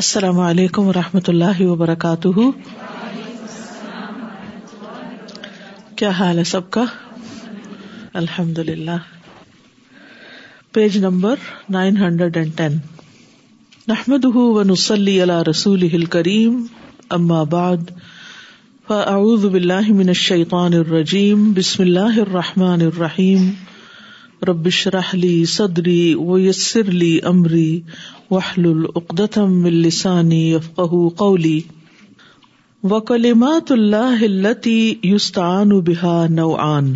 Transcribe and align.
السلام 0.00 0.38
علیکم 0.40 0.86
و 0.88 0.92
رحمۃ 0.92 1.26
اللہ 1.28 1.60
وبرکاتہ 1.62 2.28
کیا 5.98 6.10
حال 6.18 6.38
ہے 6.38 6.44
سب 6.50 6.70
کا 6.76 6.84
الحمد 8.20 8.58
للہ 8.68 8.96
page 10.74 10.96
number 11.04 11.44
nine 11.76 11.96
hundred 12.04 12.36
and 12.36 12.56
ten 12.58 12.78
نحمد 13.92 14.24
و 14.34 14.62
نسلی 14.70 15.20
علی 15.22 15.38
رسول 15.50 15.82
ہل 15.94 16.04
کریم 16.16 16.56
اما 17.18 17.42
بعد 17.56 17.90
فاعوذ 18.88 19.44
باللہ 19.58 19.92
من 20.00 20.08
الشیطان 20.16 20.74
الرجیم 20.84 21.50
بسم 21.56 21.82
اللہ 21.82 22.20
الرحمٰن 22.26 22.90
الرحیم 22.92 23.50
ربش 24.48 24.86
راہلی 24.92 25.44
صدری 25.52 25.96
و 26.18 26.38
یسرلی 26.38 27.18
امری 27.30 27.70
وحل 28.30 28.66
العقدم 28.66 29.42
السانی 29.42 29.70
لسانی 29.82 30.54
افقو 30.54 31.08
قولی 31.16 31.60
و 32.90 33.00
کلیمات 33.10 33.72
اللہ 33.72 34.22
یوستان 34.22 35.78
بحا 35.88 36.14
نوعان 36.36 36.92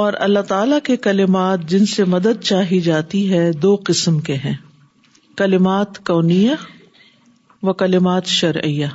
اور 0.00 0.12
اللہ 0.26 0.40
تعالی 0.48 0.76
کے 0.84 0.96
کلمات 1.04 1.62
جن 1.70 1.86
سے 1.92 2.04
مدد 2.14 2.40
چاہی 2.44 2.80
جاتی 2.88 3.20
ہے 3.32 3.50
دو 3.62 3.76
قسم 3.86 4.18
کے 4.28 4.34
ہیں 4.44 4.54
کلمات 5.38 6.04
کونیا 6.06 6.54
و 7.66 7.72
کلمات 7.84 8.26
شرعیہ 8.40 8.86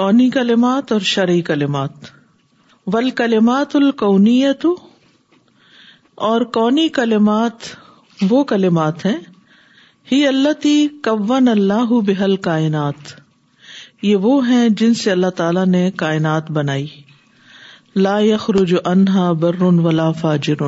کونی 0.00 0.28
کلمات 0.36 0.92
اور 0.92 1.00
شرعی 1.14 1.40
کلمات 1.50 2.12
ول 2.94 3.10
القونی 3.74 4.42
تو 4.60 4.76
اور 6.24 6.40
کونی 6.56 6.86
کلمات 6.96 7.66
وہ 8.28 8.42
کلمات 8.50 9.04
ہیں 9.06 9.16
ہی 10.12 10.26
اللہ 10.26 10.52
تی 10.60 10.70
کون 11.04 11.48
اللہ 11.48 11.92
بحل 12.06 12.36
کائنات 12.46 13.10
یہ 14.02 14.16
وہ 14.26 14.36
ہیں 14.46 14.68
جن 14.80 14.94
سے 15.00 15.10
اللہ 15.12 15.30
تعالی 15.40 15.64
نے 15.70 15.90
کائنات 16.02 16.50
بنائی 16.58 16.86
لا 17.96 18.18
یخرج 18.24 18.74
انہا 18.92 19.30
برن 19.42 19.78
ولا 19.86 20.10
فاجر 20.20 20.62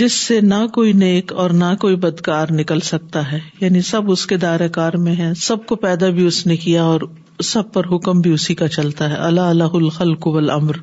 جس 0.00 0.12
سے 0.26 0.40
نہ 0.40 0.64
کوئی 0.74 0.92
نیک 1.02 1.32
اور 1.44 1.50
نہ 1.62 1.72
کوئی 1.80 1.96
بدکار 2.06 2.52
نکل 2.60 2.80
سکتا 2.88 3.30
ہے 3.32 3.38
یعنی 3.60 3.80
سب 3.92 4.10
اس 4.12 4.26
کے 4.26 4.36
دائرہ 4.46 4.68
کار 4.78 4.92
میں 5.06 5.14
ہے 5.18 5.32
سب 5.46 5.66
کو 5.66 5.76
پیدا 5.86 6.08
بھی 6.18 6.26
اس 6.26 6.46
نے 6.46 6.56
کیا 6.66 6.82
اور 6.92 7.00
سب 7.52 7.72
پر 7.72 7.94
حکم 7.94 8.20
بھی 8.20 8.32
اسی 8.32 8.54
کا 8.62 8.68
چلتا 8.78 9.10
ہے 9.10 9.16
اللہ 9.30 9.50
اللہ 9.56 9.76
الحل 9.82 10.14
کو 10.26 10.36
امر 10.52 10.76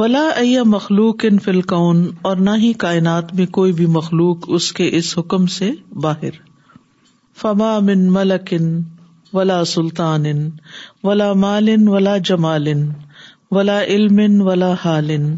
ولا 0.00 0.20
ائ 0.40 0.58
مخلوق 0.72 1.24
ان 1.28 1.38
فلکون 1.46 1.98
اور 2.28 2.36
نہ 2.44 2.50
ہی 2.60 2.72
کائنات 2.84 3.32
میں 3.38 3.46
کوئی 3.56 3.72
بھی 3.80 3.86
مخلوق 3.96 4.44
اس 4.58 4.70
کے 4.78 4.88
اس 4.98 5.12
حکم 5.18 5.46
سے 5.54 5.70
باہر 6.04 6.38
فما 7.40 7.66
من 7.88 8.06
ملکن 8.12 8.70
ولا 9.32 9.62
سلطان 9.72 10.24
ولا 11.04 11.32
مالن 11.42 11.86
ولا 11.96 12.16
جمالن 12.30 12.88
ولا 13.56 13.78
علم 13.96 14.40
ولا 14.48 14.72
حالن 14.84 15.28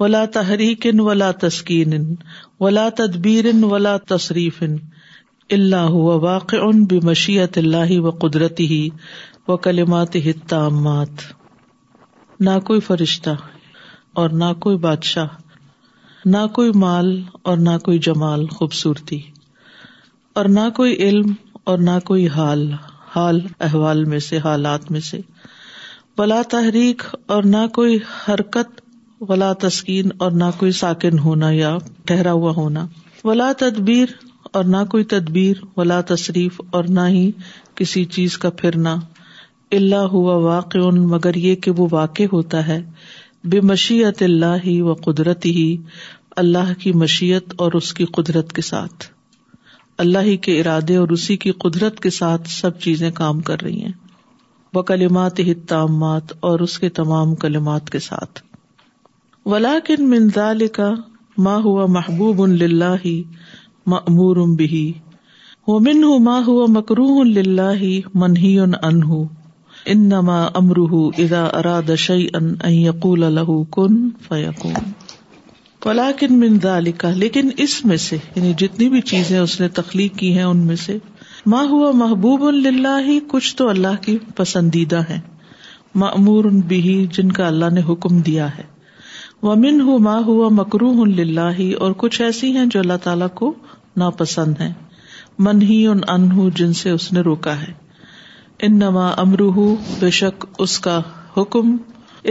ولا 0.00 0.24
تحریک 0.38 0.86
ولا 0.98 1.30
تسکین 1.44 1.94
ولا 2.66 2.88
تدبیر 3.02 3.50
ولا 3.70 3.96
تصریف 4.16 4.62
اللہ 5.50 5.90
واقع 6.28 6.64
بشیت 7.06 7.58
اللہ 7.58 7.98
و 8.00 8.10
قدرتی 8.26 8.86
و 9.48 9.56
کلمات 9.68 10.16
نہ 12.40 12.58
کوئی 12.64 12.80
فرشتہ 12.90 13.34
اور 14.20 14.30
نہ 14.40 14.44
کوئی 14.60 14.76
بادشاہ 14.78 15.26
نہ 16.32 16.38
کوئی 16.54 16.70
مال 16.78 17.06
اور 17.50 17.56
نہ 17.66 17.76
کوئی 17.84 17.98
جمال 18.06 18.46
خوبصورتی 18.56 19.18
اور 20.40 20.44
نہ 20.56 20.68
کوئی 20.76 20.94
علم 21.06 21.32
اور 21.70 21.78
نہ 21.86 21.98
کوئی 22.06 22.26
حال 22.34 22.66
حال 23.14 23.40
احوال 23.68 24.04
میں 24.12 24.18
سے 24.26 24.38
حالات 24.44 24.90
میں 24.90 25.00
سے 25.10 25.20
ولا 26.18 26.40
تحریک 26.50 27.02
اور 27.34 27.42
نہ 27.54 27.66
کوئی 27.74 27.98
حرکت 28.28 28.80
ولا 29.28 29.52
تسکین 29.60 30.08
اور 30.24 30.30
نہ 30.42 30.44
کوئی 30.58 30.72
ساکن 30.82 31.18
ہونا 31.24 31.50
یا 31.50 31.76
ٹھہرا 32.06 32.32
ہوا 32.32 32.52
ہونا 32.56 32.86
ولا 33.24 33.50
تدبیر 33.58 34.12
اور 34.52 34.64
نہ 34.74 34.84
کوئی 34.90 35.04
تدبیر 35.14 35.60
ولا 35.76 36.00
تصریف 36.12 36.60
اور 36.76 36.84
نہ 37.00 37.06
ہی 37.16 37.30
کسی 37.80 38.04
چیز 38.16 38.38
کا 38.38 38.50
پھرنا 38.60 38.94
اللہ 39.80 40.04
ہوا 40.12 40.34
واقع 40.46 40.78
مگر 40.98 41.34
یہ 41.48 41.54
کہ 41.66 41.70
وہ 41.76 41.86
واقع 41.92 42.22
ہوتا 42.32 42.66
ہے 42.66 42.80
بے 43.50 43.60
مشیت 43.68 44.22
اللہ 44.22 44.66
و 44.82 44.92
قدرتی 45.04 45.52
اللہ 46.42 46.72
کی 46.82 46.92
مشیت 46.98 47.54
اور 47.64 47.72
اس 47.78 47.92
کی 47.94 48.04
قدرت 48.18 48.52
کے 48.56 48.62
ساتھ 48.62 49.04
اللہ 50.04 50.18
ہی 50.28 50.36
کے 50.44 50.58
ارادے 50.60 50.96
اور 50.96 51.08
اسی 51.16 51.36
کی 51.44 51.52
قدرت 51.64 51.98
کے 52.00 52.10
ساتھ 52.18 52.48
سب 52.50 52.78
چیزیں 52.84 53.10
کام 53.14 53.40
کر 53.48 53.62
رہی 53.62 53.84
ہیں 53.84 53.92
وہ 54.74 54.82
کلمات 54.92 55.40
ہتامات 55.50 56.32
اور 56.50 56.60
اس 56.66 56.78
کے 56.78 56.88
تمام 57.00 57.34
کلمات 57.46 57.90
کے 57.94 57.98
ساتھ 58.06 58.42
ولاکن 59.54 60.08
منظال 60.10 60.66
کا 60.80 60.88
ماں 61.46 61.58
ہوا 61.64 61.86
محبوب 61.98 62.42
اللہ 62.42 63.08
ہو 65.68 65.78
من 65.80 66.04
ہوں 66.04 66.18
ماں 66.30 66.40
ہوا 66.46 66.66
مکرو 66.78 67.10
اللہ 67.20 67.82
من 68.24 68.36
ہی 68.36 68.58
ہوں 68.58 69.26
ان 69.90 70.02
نما 70.08 70.34
كن 70.54 71.16
ادا 71.22 71.44
اراد 71.58 72.52
من 76.32 76.58
ذلك 76.64 77.04
لیکن 77.22 77.48
اس 77.64 77.74
میں 77.84 77.96
سے 78.04 78.16
یعنی 78.34 78.52
جتنی 78.58 78.88
بھی 78.88 79.00
چیزیں 79.12 79.38
اس 79.38 79.58
نے 79.60 79.68
تخلیق 79.80 80.14
کی 80.18 80.32
ہیں 80.36 80.42
ان 80.44 80.58
میں 80.66 80.76
سے 80.84 80.96
ماں 81.54 81.64
ہوا 81.70 81.90
محبوب 82.04 82.44
اللہ 82.48 83.00
ہی 83.06 83.18
کچھ 83.30 83.54
تو 83.56 83.68
اللہ 83.68 83.96
کی 84.06 84.16
پسندیدہ 84.36 85.00
ہیں 85.10 85.20
معمور 86.04 86.44
به 86.74 86.92
ان 86.94 87.06
جن 87.18 87.32
کا 87.38 87.46
اللہ 87.46 87.74
نے 87.78 87.86
حکم 87.92 88.20
دیا 88.30 88.46
ہے 88.58 88.62
وہ 89.50 89.54
من 89.66 89.80
ہوں 89.88 89.98
ماں 90.08 90.20
ہوا 90.26 90.48
مکرو 90.62 90.94
للہ 91.04 91.48
اور 91.84 91.92
کچھ 92.04 92.20
ایسی 92.30 92.50
ہیں 92.56 92.64
جو 92.74 92.80
اللہ 92.80 93.02
تعالی 93.08 93.24
کو 93.42 93.52
ناپسند 94.04 94.60
ہے 94.60 94.72
من 95.46 95.62
ہی 95.72 95.86
ان 95.86 96.00
ان 96.18 96.30
جن 96.56 96.72
سے 96.82 96.90
اس 96.90 97.12
نے 97.12 97.20
روکا 97.30 97.60
ہے 97.62 97.72
ان 98.66 98.74
نما 98.78 99.06
امروہ 99.20 99.56
بے 100.00 100.08
شک 100.16 100.44
اس 100.64 100.78
کا 100.80 101.00
حکم 101.36 101.76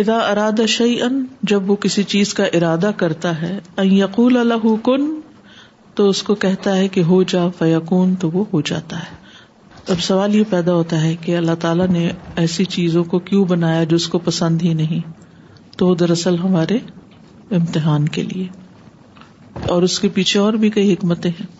ادا 0.02 0.66
شعی 0.74 1.02
ان 1.02 1.24
جب 1.52 1.70
وہ 1.72 1.76
کسی 1.86 2.04
چیز 2.14 2.34
کا 2.34 2.44
ارادہ 2.60 2.92
کرتا 2.98 3.32
ہے 3.42 3.58
یقول 3.88 4.38
اللہ 4.38 4.66
کن 4.86 5.10
تو 5.96 6.08
اس 6.10 6.22
کو 6.30 6.36
کہتا 6.46 6.76
ہے 6.78 6.88
کہ 6.98 7.02
ہو 7.10 7.22
جا 7.34 7.48
فیقون 7.58 8.14
تو 8.22 8.30
وہ 8.34 8.44
ہو 8.54 8.62
جاتا 8.72 9.00
ہے 9.00 9.20
اب 9.96 10.02
سوال 10.08 10.36
یہ 10.36 10.44
پیدا 10.50 10.74
ہوتا 10.76 11.02
ہے 11.02 11.14
کہ 11.26 11.36
اللہ 11.38 11.56
تعالیٰ 11.66 11.88
نے 11.98 12.10
ایسی 12.46 12.66
چیزوں 12.78 13.04
کو 13.14 13.20
کیوں 13.32 13.44
بنایا 13.50 13.84
جو 13.84 13.96
اس 13.96 14.08
کو 14.16 14.20
پسند 14.32 14.62
ہی 14.64 14.74
نہیں 14.84 15.78
تو 15.78 15.94
دراصل 16.04 16.38
ہمارے 16.44 16.78
امتحان 17.60 18.08
کے 18.18 18.24
لیے 18.34 18.48
اور 19.76 19.84
اس 19.90 20.00
کے 20.00 20.10
پیچھے 20.20 20.40
اور 20.40 20.54
بھی 20.64 20.70
کئی 20.80 20.92
حکمتیں 20.94 21.32
ہیں 21.40 21.60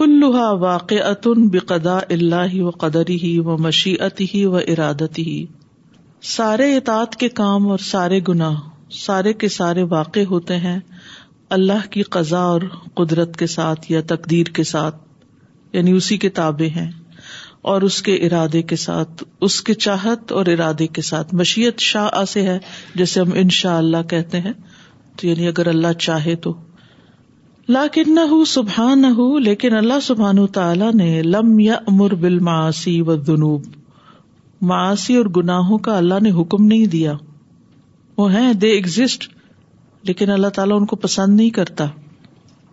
كلها 0.00 0.62
واقعة 0.66 1.32
بقضاء 1.56 2.04
الله 2.16 2.62
وقدره 2.68 3.32
ومشيئته 3.48 4.44
مشیعت 4.54 5.18
سارے 6.36 6.68
اطاعت 6.78 7.16
کے 7.24 7.28
کام 7.42 7.68
اور 7.74 7.84
سارے 7.88 8.20
گناہ 8.30 8.56
سارے 9.02 9.32
کے 9.44 9.48
سارے 9.58 9.82
واقع 9.92 10.24
ہوتے 10.32 10.56
ہیں 10.64 10.76
اللہ 11.58 11.86
کی 11.98 12.02
قضاء 12.16 12.46
اور 12.54 12.66
قدرت 13.02 13.36
کے 13.42 13.46
ساتھ 13.58 13.90
یا 13.96 14.00
تقدیر 14.14 14.52
کے 14.60 14.64
ساتھ 14.74 15.04
یعنی 15.76 15.92
اسی 16.02 16.16
کے 16.24 16.28
تابع 16.40 16.66
ہیں 16.80 16.90
اور 17.70 17.82
اس 17.86 18.00
کے 18.02 18.14
ارادے 18.26 18.60
کے 18.70 18.76
ساتھ 18.84 19.22
اس 19.48 19.60
کے 19.66 19.74
چاہت 19.86 20.32
اور 20.38 20.46
ارادے 20.52 20.86
کے 20.96 21.02
ساتھ 21.08 21.34
مشیت 21.40 21.80
شاہ 21.80 22.24
سے 22.28 22.42
ہے 22.46 22.58
جیسے 23.00 23.20
ہم 23.20 23.30
ان 23.42 23.48
شاء 23.58 23.76
اللہ 23.78 24.02
کہتے 24.10 24.40
ہیں 24.46 24.52
تو 25.20 25.26
یعنی 25.26 25.46
اگر 25.48 25.66
اللہ 25.74 25.92
چاہے 26.06 26.34
تو 26.46 26.52
لاکن 27.76 28.14
نہ 28.14 28.20
ہو 28.30 28.44
سبحان 28.52 29.00
نہ 29.02 29.06
ہو 29.18 29.26
لیکن 29.38 29.74
اللہ 29.76 30.00
سبحان 30.02 30.38
نے 30.96 31.10
لم 31.22 31.58
یا 31.60 31.78
و 31.86 33.16
ونوب 33.28 33.64
معاسی 34.70 35.16
اور 35.16 35.26
گناہوں 35.36 35.78
کا 35.86 35.96
اللہ 35.96 36.20
نے 36.22 36.30
حکم 36.40 36.64
نہیں 36.64 36.86
دیا 36.90 37.14
وہ 38.16 38.32
ہیں 38.34 38.52
دے 38.64 38.70
ایگزٹ 38.72 39.28
لیکن 40.06 40.30
اللہ 40.30 40.48
تعالیٰ 40.56 40.76
ان 40.80 40.86
کو 40.92 40.96
پسند 41.04 41.36
نہیں 41.36 41.50
کرتا 41.60 41.86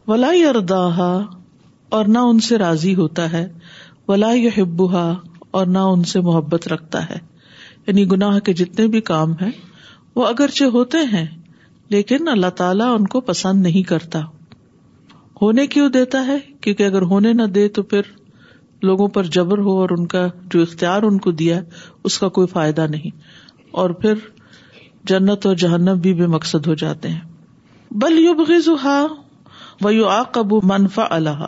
ولا 0.08 0.30
اردا 0.50 0.84
اور 1.98 2.06
نہ 2.16 2.20
ان 2.32 2.40
سے 2.48 2.58
راضی 2.58 2.94
ہوتا 2.96 3.32
ہے 3.32 3.48
ولا 4.10 4.30
یہ 4.34 4.50
ہبو 4.58 4.86
ہا 4.92 5.06
اور 5.58 5.66
نہ 5.74 5.80
ان 5.94 6.04
سے 6.12 6.20
محبت 6.28 6.68
رکھتا 6.68 7.00
ہے 7.10 7.18
یعنی 7.88 8.06
گناہ 8.12 8.38
کے 8.48 8.54
جتنے 8.62 8.86
بھی 8.96 9.02
کام 9.10 9.34
ہے 9.42 9.48
وہ 10.16 10.26
اگرچہ 10.28 10.70
ہوتے 10.76 10.98
ہیں 11.12 11.26
لیکن 11.96 12.28
اللہ 12.32 12.50
تعالیٰ 12.62 12.88
ان 12.96 13.06
کو 13.16 13.22
پسند 13.28 13.62
نہیں 13.64 13.84
کرتا 13.90 14.20
ہونے 15.42 15.66
کیوں 15.76 15.88
دیتا 15.90 16.26
ہے 16.28 16.38
کیونکہ 16.62 16.84
اگر 16.84 17.02
ہونے 17.12 17.34
نہ 17.34 17.44
دے 17.60 17.68
تو 17.78 17.84
پھر 17.94 18.10
لوگوں 18.90 19.08
پر 19.18 19.30
جبر 19.38 19.58
ہو 19.68 19.80
اور 19.82 19.90
ان 19.98 20.08
کا 20.16 20.28
جو 20.54 20.62
اختیار 20.62 21.04
ان 21.10 21.18
کو 21.28 21.32
دیا 21.44 21.62
اس 22.10 22.18
کا 22.24 22.30
کوئی 22.40 22.48
فائدہ 22.58 22.88
نہیں 22.96 23.24
اور 23.84 23.90
پھر 24.02 24.26
جنت 25.14 25.46
اور 25.46 25.56
جہنب 25.66 26.02
بھی 26.08 26.14
بے 26.22 26.28
مقصد 26.38 26.68
ہو 26.68 26.74
جاتے 26.86 27.10
ہیں 27.10 27.94
بل 28.02 28.20
یو 28.26 28.34
بغیز 28.44 28.70
یو 29.94 30.08
آ 30.10 30.22
قبو 30.40 30.60
منفا 30.74 31.08
اللہ 31.16 31.44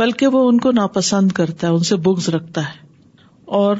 بلکہ 0.00 0.26
وہ 0.32 0.48
ان 0.48 0.58
کو 0.60 0.70
ناپسند 0.72 1.32
کرتا 1.38 1.68
ہے 1.68 1.72
ان 1.72 1.82
سے 1.88 1.96
بگز 2.04 2.28
رکھتا 2.34 2.60
ہے 2.64 3.22
اور 3.60 3.76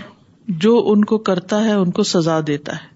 جو 0.65 0.75
ان 0.91 1.05
کو 1.13 1.19
کرتا 1.29 1.65
ہے 1.65 1.73
ان 1.73 1.91
کو 1.99 2.03
سزا 2.13 2.39
دیتا 2.47 2.73
ہے 2.77 2.91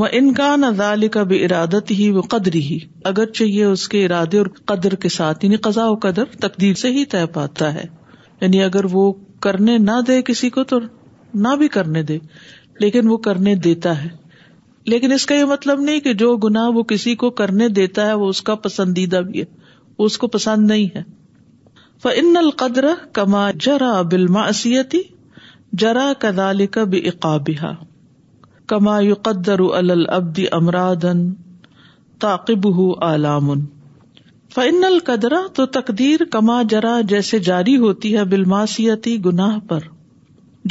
وہ 0.00 0.06
انکان 0.20 0.64
کا 1.12 1.22
بھی 1.32 1.44
ارادت 1.44 1.90
ہی 1.98 2.08
وہ 2.12 2.22
قدر 2.30 2.54
ہی 2.54 2.78
اگر 3.10 3.26
چاہیے 3.38 3.64
اس 3.64 3.88
کے 3.88 4.04
ارادے 4.04 4.38
اور 4.38 4.46
قدر 4.72 4.94
کے 5.04 5.08
ساتھ 5.18 5.44
یعنی 5.44 5.56
قزا 5.66 5.86
و 5.90 5.94
قدر 6.02 6.24
تقدیر 6.40 6.74
سے 6.82 6.90
ہی 6.92 7.04
طے 7.14 7.24
پاتا 7.34 7.72
ہے 7.74 7.84
یعنی 8.40 8.62
اگر 8.62 8.84
وہ 8.92 9.12
کرنے 9.46 9.76
نہ 9.78 10.00
دے 10.08 10.20
کسی 10.32 10.50
کو 10.56 10.64
تو 10.72 10.78
نہ 11.46 11.54
بھی 11.58 11.68
کرنے 11.76 12.02
دے 12.12 12.18
لیکن 12.80 13.08
وہ 13.08 13.16
کرنے 13.28 13.54
دیتا 13.68 14.02
ہے 14.02 14.08
لیکن 14.92 15.12
اس 15.12 15.24
کا 15.26 15.34
یہ 15.34 15.44
مطلب 15.52 15.80
نہیں 15.80 16.00
کہ 16.08 16.12
جو 16.24 16.36
گنا 16.44 16.66
وہ 16.74 16.82
کسی 16.94 17.14
کو 17.24 17.30
کرنے 17.42 17.68
دیتا 17.80 18.06
ہے 18.06 18.14
وہ 18.24 18.28
اس 18.28 18.42
کا 18.50 18.54
پسندیدہ 18.66 19.20
بھی 19.30 19.40
ہے 19.40 19.44
اس 20.04 20.18
کو 20.18 20.26
پسند 20.36 20.66
نہیں 20.70 20.86
ہے 20.96 21.02
فن 22.04 22.36
القدر 22.38 22.86
کما 23.14 23.40
جرا 23.64 23.90
بل 24.12 24.26
ماسیتی 24.36 25.00
جرا 25.82 26.06
کدال 26.20 26.64
کب 26.76 26.94
اقابہ 27.02 27.72
کما 28.68 28.96
قدر 29.28 29.58
ابدی 30.16 30.46
امرادن 30.56 31.20
تاقب 32.24 32.66
ہُ 32.78 32.88
فن 34.54 34.84
القدر 34.84 35.32
تو 35.54 35.66
تقدیر 35.76 36.24
کما 36.32 36.60
جرا 36.70 36.98
جیسے 37.12 37.38
جاری 37.50 37.76
ہوتی 37.84 38.16
ہے 38.16 38.24
بل 38.32 38.44
ماسیتی 38.54 39.16
گناہ 39.24 39.58
پر 39.68 39.86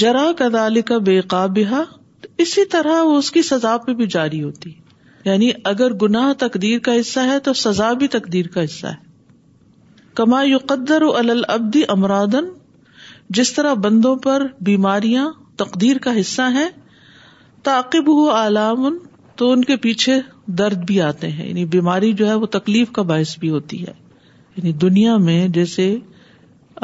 جرا 0.03 0.25
کدال 0.37 0.81
کب 0.91 1.07
کابہ 1.29 1.81
اسی 2.45 2.65
طرح 2.75 3.01
وہ 3.03 3.17
اس 3.17 3.31
کی 3.37 3.41
سزا 3.51 3.77
پہ 3.85 3.93
بھی 4.01 4.07
جاری 4.17 4.43
ہوتی 4.43 4.71
یعنی 5.25 5.49
اگر 5.73 5.93
گناہ 6.03 6.31
تقدیر 6.45 6.79
کا 6.89 6.99
حصہ 6.99 7.25
ہے 7.31 7.39
تو 7.47 7.53
سزا 7.65 7.91
بھی 8.03 8.07
تقدیر 8.17 8.47
کا 8.57 8.63
حصہ 8.63 8.87
ہے 8.87 9.09
یو 10.19 10.57
قدر 10.69 11.01
البدی 11.29 11.81
امرادن 11.89 12.45
جس 13.37 13.51
طرح 13.53 13.73
بندوں 13.83 14.15
پر 14.23 14.43
بیماریاں 14.69 15.29
تقدیر 15.57 15.97
کا 16.03 16.19
حصہ 16.19 16.49
ہیں 16.53 16.67
تعقب 17.63 18.07
ہو 18.17 18.29
علاوہ 18.35 18.89
تو 19.37 19.51
ان 19.51 19.63
کے 19.65 19.77
پیچھے 19.85 20.19
درد 20.57 20.83
بھی 20.87 20.99
آتے 21.01 21.27
ہیں 21.31 21.47
یعنی 21.47 21.65
بیماری 21.75 22.11
جو 22.21 22.27
ہے 22.29 22.33
وہ 22.35 22.45
تکلیف 22.55 22.91
کا 22.91 23.01
باعث 23.11 23.37
بھی 23.39 23.49
ہوتی 23.49 23.81
ہے 23.85 23.93
یعنی 24.55 24.71
دنیا 24.83 25.15
میں 25.27 25.47
جیسے 25.59 25.95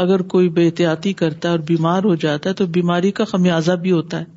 اگر 0.04 0.22
کوئی 0.34 0.50
بے 0.58 0.66
احتیاطی 0.66 1.14
کرتا 1.22 1.48
ہے 1.48 1.52
اور 1.54 1.60
بیمار 1.68 2.04
ہو 2.04 2.16
جاتا 2.24 2.50
ہے 2.50 2.54
تو 2.56 2.66
بیماری 2.78 3.12
کا 3.20 3.24
خمیازہ 3.32 3.72
بھی 3.82 3.92
ہوتا 3.92 4.20
ہے 4.20 4.36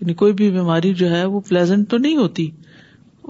یعنی 0.00 0.14
کوئی 0.22 0.32
بھی 0.38 0.50
بیماری 0.50 0.92
جو 1.02 1.10
ہے 1.10 1.24
وہ 1.34 1.40
پلیزنٹ 1.48 1.88
تو 1.90 1.98
نہیں 1.98 2.16
ہوتی 2.16 2.48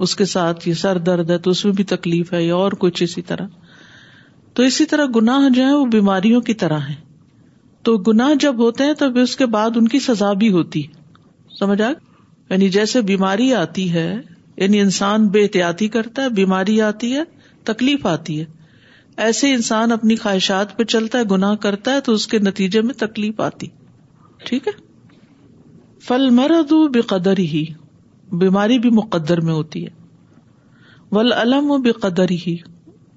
اس 0.05 0.15
کے 0.21 0.25
ساتھ 0.35 0.67
یہ 0.67 0.73
سر 0.83 0.97
درد 1.09 1.29
ہے 1.31 1.37
تو 1.37 1.49
اس 1.51 1.63
میں 1.65 1.73
بھی 1.73 1.83
تکلیف 1.95 2.33
ہے 2.33 2.43
یا 2.43 2.55
اور 2.55 2.71
کچھ 2.79 3.03
اسی 3.03 3.21
طرح 3.31 3.45
تو 4.55 4.63
اسی 4.63 4.85
طرح 4.91 5.05
گناہ 5.15 5.47
جو 5.55 5.63
ہے 5.65 5.73
وہ 5.73 5.85
بیماریوں 5.93 6.39
کی 6.49 6.53
طرح 6.61 6.79
ہے 6.89 6.93
تو 7.87 7.95
گناہ 8.07 8.33
جب 8.39 8.59
ہوتے 8.63 8.83
ہیں 8.83 8.93
تب 8.99 9.17
اس 9.21 9.35
کے 9.37 9.45
بعد 9.55 9.77
ان 9.77 9.87
کی 9.93 9.99
سزا 10.05 10.31
بھی 10.43 10.49
ہوتی 10.51 10.81
سمجھ 11.59 11.81
آ 11.81 11.89
یعنی 12.49 12.69
جیسے 12.75 13.01
بیماری 13.09 13.51
آتی 13.61 13.91
ہے 13.93 14.07
یعنی 14.57 14.79
انسان 14.81 15.27
بے 15.29 15.41
احتیاطی 15.43 15.87
کرتا 15.95 16.23
ہے 16.23 16.29
بیماری 16.39 16.79
آتی 16.87 17.13
ہے 17.13 17.21
تکلیف 17.69 18.05
آتی 18.05 18.39
ہے 18.39 18.45
ایسے 19.25 19.51
انسان 19.53 19.91
اپنی 19.91 20.15
خواہشات 20.23 20.75
پہ 20.77 20.83
چلتا 20.93 21.19
ہے 21.19 21.23
گناہ 21.31 21.55
کرتا 21.65 21.93
ہے 21.93 22.01
تو 22.07 22.13
اس 22.13 22.27
کے 22.33 22.39
نتیجے 22.49 22.81
میں 22.89 22.93
تکلیف 23.03 23.39
آتی 23.47 23.67
ٹھیک 24.45 24.67
ہے 24.67 24.73
فل 26.07 26.29
مرد 26.39 26.71
بے 26.93 27.01
قدر 27.13 27.39
ہی 27.53 27.65
بیماری 28.41 28.79
بھی 28.85 28.89
مقدر 29.01 29.41
میں 29.49 29.53
ہوتی 29.53 29.85
ہے 29.85 30.03
علم 31.41 31.69
و 31.71 31.77
بے 31.87 31.91
قدر 32.05 32.31
ہی 32.47 32.55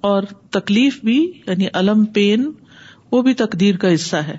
اور 0.06 0.22
تکلیف 0.52 1.00
بھی 1.04 1.16
یعنی 1.46 1.66
الم 1.80 2.04
پین 2.16 2.50
وہ 3.12 3.22
بھی 3.28 3.34
تقدیر 3.34 3.76
کا 3.84 3.92
حصہ 3.94 4.16
ہے 4.26 4.36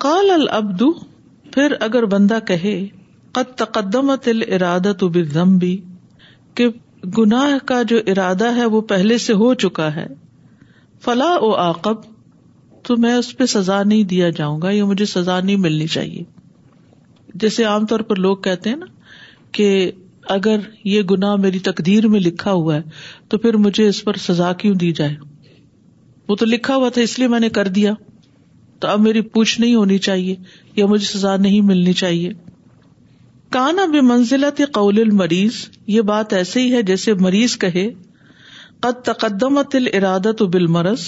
قال 0.00 0.30
پھر 1.54 1.74
اگر 1.86 2.04
بندہ 2.12 2.38
کہے 2.46 2.76
قد 3.38 3.62
کہ 6.56 6.66
گناہ 7.18 7.56
کا 7.66 7.82
جو 7.88 7.98
ارادہ 8.12 8.54
ہے 8.56 8.64
وہ 8.74 8.80
پہلے 8.92 9.18
سے 9.26 9.32
ہو 9.42 9.52
چکا 9.64 9.94
ہے 9.96 10.06
فلا 11.04 11.30
او 11.34 11.54
عاقب 11.60 12.02
تو 12.88 12.96
میں 13.04 13.14
اس 13.14 13.36
پہ 13.36 13.46
سزا 13.56 13.82
نہیں 13.82 14.04
دیا 14.14 14.30
جاؤں 14.36 14.60
گا 14.62 14.70
یا 14.70 14.84
مجھے 14.84 15.04
سزا 15.16 15.40
نہیں 15.40 15.56
ملنی 15.66 15.86
چاہیے 15.96 16.22
جیسے 17.44 17.64
عام 17.74 17.86
طور 17.92 18.00
پر 18.10 18.16
لوگ 18.28 18.36
کہتے 18.48 18.70
ہیں 18.70 18.76
نا 18.76 18.86
کہ 19.52 19.70
اگر 20.32 20.60
یہ 20.84 21.02
گنا 21.10 21.34
میری 21.36 21.58
تقدیر 21.68 22.06
میں 22.08 22.20
لکھا 22.20 22.52
ہوا 22.52 22.74
ہے 22.76 22.80
تو 23.30 23.38
پھر 23.38 23.56
مجھے 23.66 23.86
اس 23.88 24.02
پر 24.04 24.16
سزا 24.26 24.52
کیوں 24.62 24.74
دی 24.82 24.90
جائے 25.00 25.14
وہ 26.28 26.36
تو 26.40 26.46
لکھا 26.46 26.76
ہوا 26.76 26.88
تھا 26.94 27.02
اس 27.02 27.18
لیے 27.18 27.28
میں 27.28 27.40
نے 27.40 27.48
کر 27.58 27.68
دیا 27.78 27.92
تو 28.80 28.88
اب 28.88 29.00
میری 29.00 29.20
پوچھ 29.34 29.58
نہیں 29.60 29.74
ہونی 29.74 29.98
چاہیے 30.06 30.34
یا 30.76 30.86
مجھے 30.86 31.04
سزا 31.06 31.36
نہیں 31.46 31.60
ملنی 31.66 31.92
چاہیے 32.02 32.30
کانا 33.56 33.84
بے 33.92 34.00
منزلت 34.10 34.60
قول 34.74 35.00
المریض 35.00 35.54
یہ 35.94 36.00
بات 36.12 36.32
ایسے 36.32 36.60
ہی 36.60 36.72
ہے 36.74 36.82
جیسے 36.92 37.14
مریض 37.26 37.56
کہ 37.64 37.88
قدمت 39.20 39.74
ارادہ 39.94 40.30
بل 40.52 40.66
مرض 40.76 41.02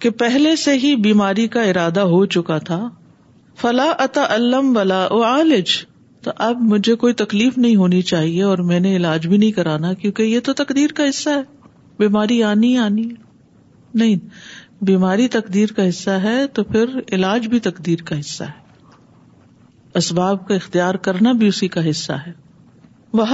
کہ 0.00 0.10
پہلے 0.18 0.54
سے 0.64 0.72
ہی 0.82 0.94
بیماری 1.04 1.46
کا 1.54 1.62
ارادہ 1.70 2.00
ہو 2.14 2.24
چکا 2.36 2.58
تھا 2.66 2.86
فلا 3.60 3.84
اتا 4.04 4.26
ولا 4.74 5.02
اعالج 5.04 5.70
تو 6.24 6.30
اب 6.46 6.60
مجھے 6.70 6.94
کوئی 7.02 7.12
تکلیف 7.20 7.58
نہیں 7.58 7.76
ہونی 7.76 8.00
چاہیے 8.12 8.42
اور 8.42 8.58
میں 8.70 8.78
نے 8.80 8.94
علاج 8.96 9.26
بھی 9.26 9.36
نہیں 9.38 9.50
کرانا 9.58 9.92
کیونکہ 10.00 10.22
یہ 10.22 10.40
تو 10.48 10.52
تقدیر 10.62 10.92
کا 11.00 11.08
حصہ 11.08 11.30
ہے 11.34 11.42
بیماری 11.98 12.42
آنی 12.42 12.76
آنی 12.84 13.04
نہیں 14.02 14.16
بیماری 14.88 15.28
تقدیر 15.36 15.72
کا 15.76 15.88
حصہ 15.88 16.10
ہے 16.22 16.36
تو 16.56 16.64
پھر 16.72 16.98
علاج 17.12 17.46
بھی 17.54 17.60
تقدیر 17.68 18.02
کا 18.10 18.18
حصہ 18.20 18.44
ہے 18.54 18.66
اسباب 20.00 20.46
کا 20.48 20.54
اختیار 20.54 20.94
کرنا 21.06 21.32
بھی 21.42 21.46
اسی 21.48 21.68
کا 21.76 21.88
حصہ 21.88 22.12
ہے 22.26 22.32
وہ 23.18 23.24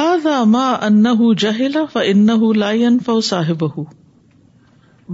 ان 2.05 2.29
لائن 2.59 2.99
فو 3.07 3.21
صاحب 3.31 3.65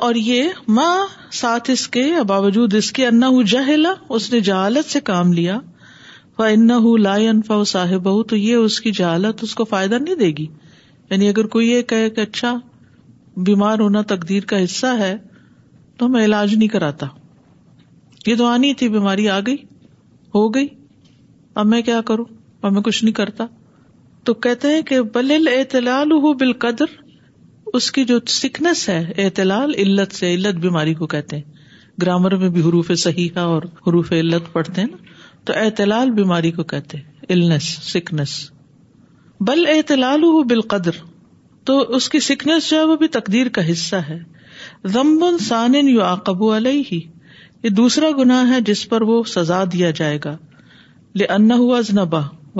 اور 0.00 0.14
یہ 0.14 0.44
ماں 0.78 0.96
اس 1.70 1.86
کے 1.96 2.02
باوجود 2.28 2.74
اس 2.74 2.90
کے 2.92 3.06
انا 3.06 3.30
جہلا 3.50 3.92
اس 4.18 4.32
نے 4.32 4.40
جہالت 4.48 4.90
سے 4.92 5.00
کام 5.10 5.32
لیا 5.32 5.58
ان 6.38 6.66
صَاحِبَهُ 6.66 7.64
صاحب 7.72 8.06
یہ 8.34 8.54
اس 8.54 8.80
کی 8.86 8.90
جہالت 8.98 9.42
اس 9.42 9.54
کو 9.60 9.64
فائدہ 9.74 9.98
نہیں 10.04 10.14
دے 10.22 10.30
گی 10.38 10.46
یعنی 11.10 11.28
اگر 11.28 11.46
کوئی 11.54 11.70
یہ 11.70 11.82
کہ 11.92 12.04
اچھا 12.22 12.54
بیمار 13.46 13.78
ہونا 13.84 14.02
تقدیر 14.14 14.44
کا 14.50 14.62
حصہ 14.64 14.86
ہے 14.98 15.14
تو 15.98 16.08
میں 16.16 16.24
علاج 16.24 16.54
نہیں 16.54 16.68
کراتا 16.68 17.06
یہ 18.26 18.34
تو 18.38 18.46
آنی 18.46 18.72
تھی 18.80 18.88
بیماری 18.98 19.28
آ 19.28 19.38
گئی 19.46 19.56
ہو 20.34 20.48
گئی 20.54 20.66
اب 21.60 21.66
میں 21.66 21.80
کیا 21.82 22.00
کروں 22.06 22.24
اب 22.62 22.72
میں 22.72 22.82
کچھ 22.82 23.02
نہیں 23.04 23.14
کرتا 23.14 23.44
تو 24.26 24.34
کہتے 24.44 24.68
ہیں 24.74 24.80
کہ 24.86 25.00
بل 25.14 25.32
بالقدر 26.38 26.94
اس 27.78 27.90
کی 27.96 28.04
جو 28.08 28.18
سکنس 28.36 28.88
ہے 28.88 28.98
اعتلال 29.24 29.74
علت 29.82 30.12
سے 30.14 30.32
علت 30.34 30.54
بیماری 30.64 30.94
کو 31.02 31.06
کہتے 31.12 31.36
ہیں 31.36 32.00
گرامر 32.02 32.34
میں 32.42 32.48
بھی 32.56 32.60
حروف 32.68 32.90
صحیح 33.02 33.38
اور 33.42 33.62
حروف 33.86 34.10
علت 34.12 34.52
پڑھتے 34.52 34.82
نا 34.90 34.96
تو 35.46 35.52
اعتلال 35.62 36.10
بیماری 36.18 36.50
کو 36.58 36.62
کہتے 36.72 36.98
سکنس 37.66 38.32
بل 39.50 39.64
اعتلال 39.74 40.24
بال 40.50 40.60
قدر 40.74 40.98
تو 41.70 41.78
اس 41.98 42.08
کی 42.14 42.20
سکنس 42.30 42.70
جو 42.70 42.78
ہے 42.78 42.84
وہ 42.92 42.96
بھی 43.02 43.08
تقدیر 43.18 43.48
کا 43.58 43.70
حصہ 43.70 43.96
ہے 44.08 44.18
ضمبن 44.96 45.38
سان 45.50 45.74
یو 45.88 46.02
آقبو 46.08 46.52
دوسرا 47.76 48.10
گناہ 48.18 48.52
ہے 48.54 48.60
جس 48.70 48.88
پر 48.88 49.02
وہ 49.12 49.22
سزا 49.34 49.62
دیا 49.76 49.90
جائے 50.00 50.18
گا 50.24 50.36
لے 51.20 51.26
انا 51.38 51.54
ہوا 51.64 51.80
ذنا 51.90 52.04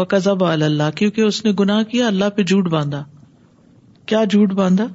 قزب 0.05 0.43
اللہ 0.45 0.91
کیونکہ 0.97 1.21
اس 1.23 1.45
نے 1.45 1.51
گناہ 1.61 1.83
کیا 1.91 2.07
اللہ 2.07 2.31
پہ 2.37 2.43
جھوٹ 2.43 2.69
باندھا 2.71 3.03
کیا 4.07 4.23
جھوٹ 4.31 4.53
باندھا 4.55 4.87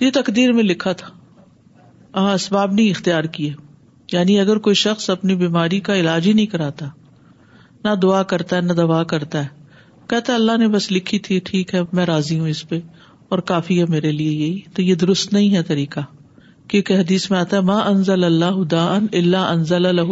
یہ 0.00 0.10
تقدیر 0.14 0.52
میں 0.52 0.62
لکھا 0.64 0.92
تھا 1.02 1.16
اسباب 2.34 2.72
نہیں 2.72 2.90
اختیار 2.90 3.24
کیے 3.36 3.52
یعنی 4.12 4.38
اگر 4.40 4.58
کوئی 4.66 4.74
شخص 4.82 5.08
اپنی 5.10 5.34
بیماری 5.36 5.78
کا 5.88 5.94
علاج 5.96 6.26
ہی 6.28 6.32
نہیں 6.32 6.46
کراتا 6.54 6.86
نہ 7.84 7.94
دعا 8.02 8.22
کرتا 8.32 8.56
ہے 8.56 8.60
نہ 8.60 8.72
دبا 8.76 9.02
کرتا 9.12 9.42
ہے 9.44 9.56
کہتا 10.10 10.34
اللہ 10.34 10.56
نے 10.58 10.68
بس 10.68 10.90
لکھی 10.92 11.18
تھی 11.26 11.38
ٹھیک 11.44 11.74
ہے 11.74 11.80
میں 11.92 12.06
راضی 12.06 12.38
ہوں 12.38 12.48
اس 12.48 12.68
پہ 12.68 12.78
اور 13.34 13.38
کافی 13.50 13.80
ہے 13.80 13.84
میرے 13.88 14.12
لیے 14.12 14.30
یہی 14.46 14.60
تو 14.76 14.82
یہ 14.82 14.94
درست 15.04 15.32
نہیں 15.32 15.54
ہے 15.54 15.62
طریقہ 15.70 16.00
کیونکہ 16.68 16.98
حدیث 16.98 17.30
میں 17.30 17.38
آتا 17.38 17.56
ہے 17.56 17.62
ماں 17.70 17.80
انزل 17.86 18.24
اللہ 18.24 18.62
دا 18.70 18.86
ان 18.94 19.06
اللہ 19.22 19.46
انزل 19.52 19.86
الح 19.86 20.10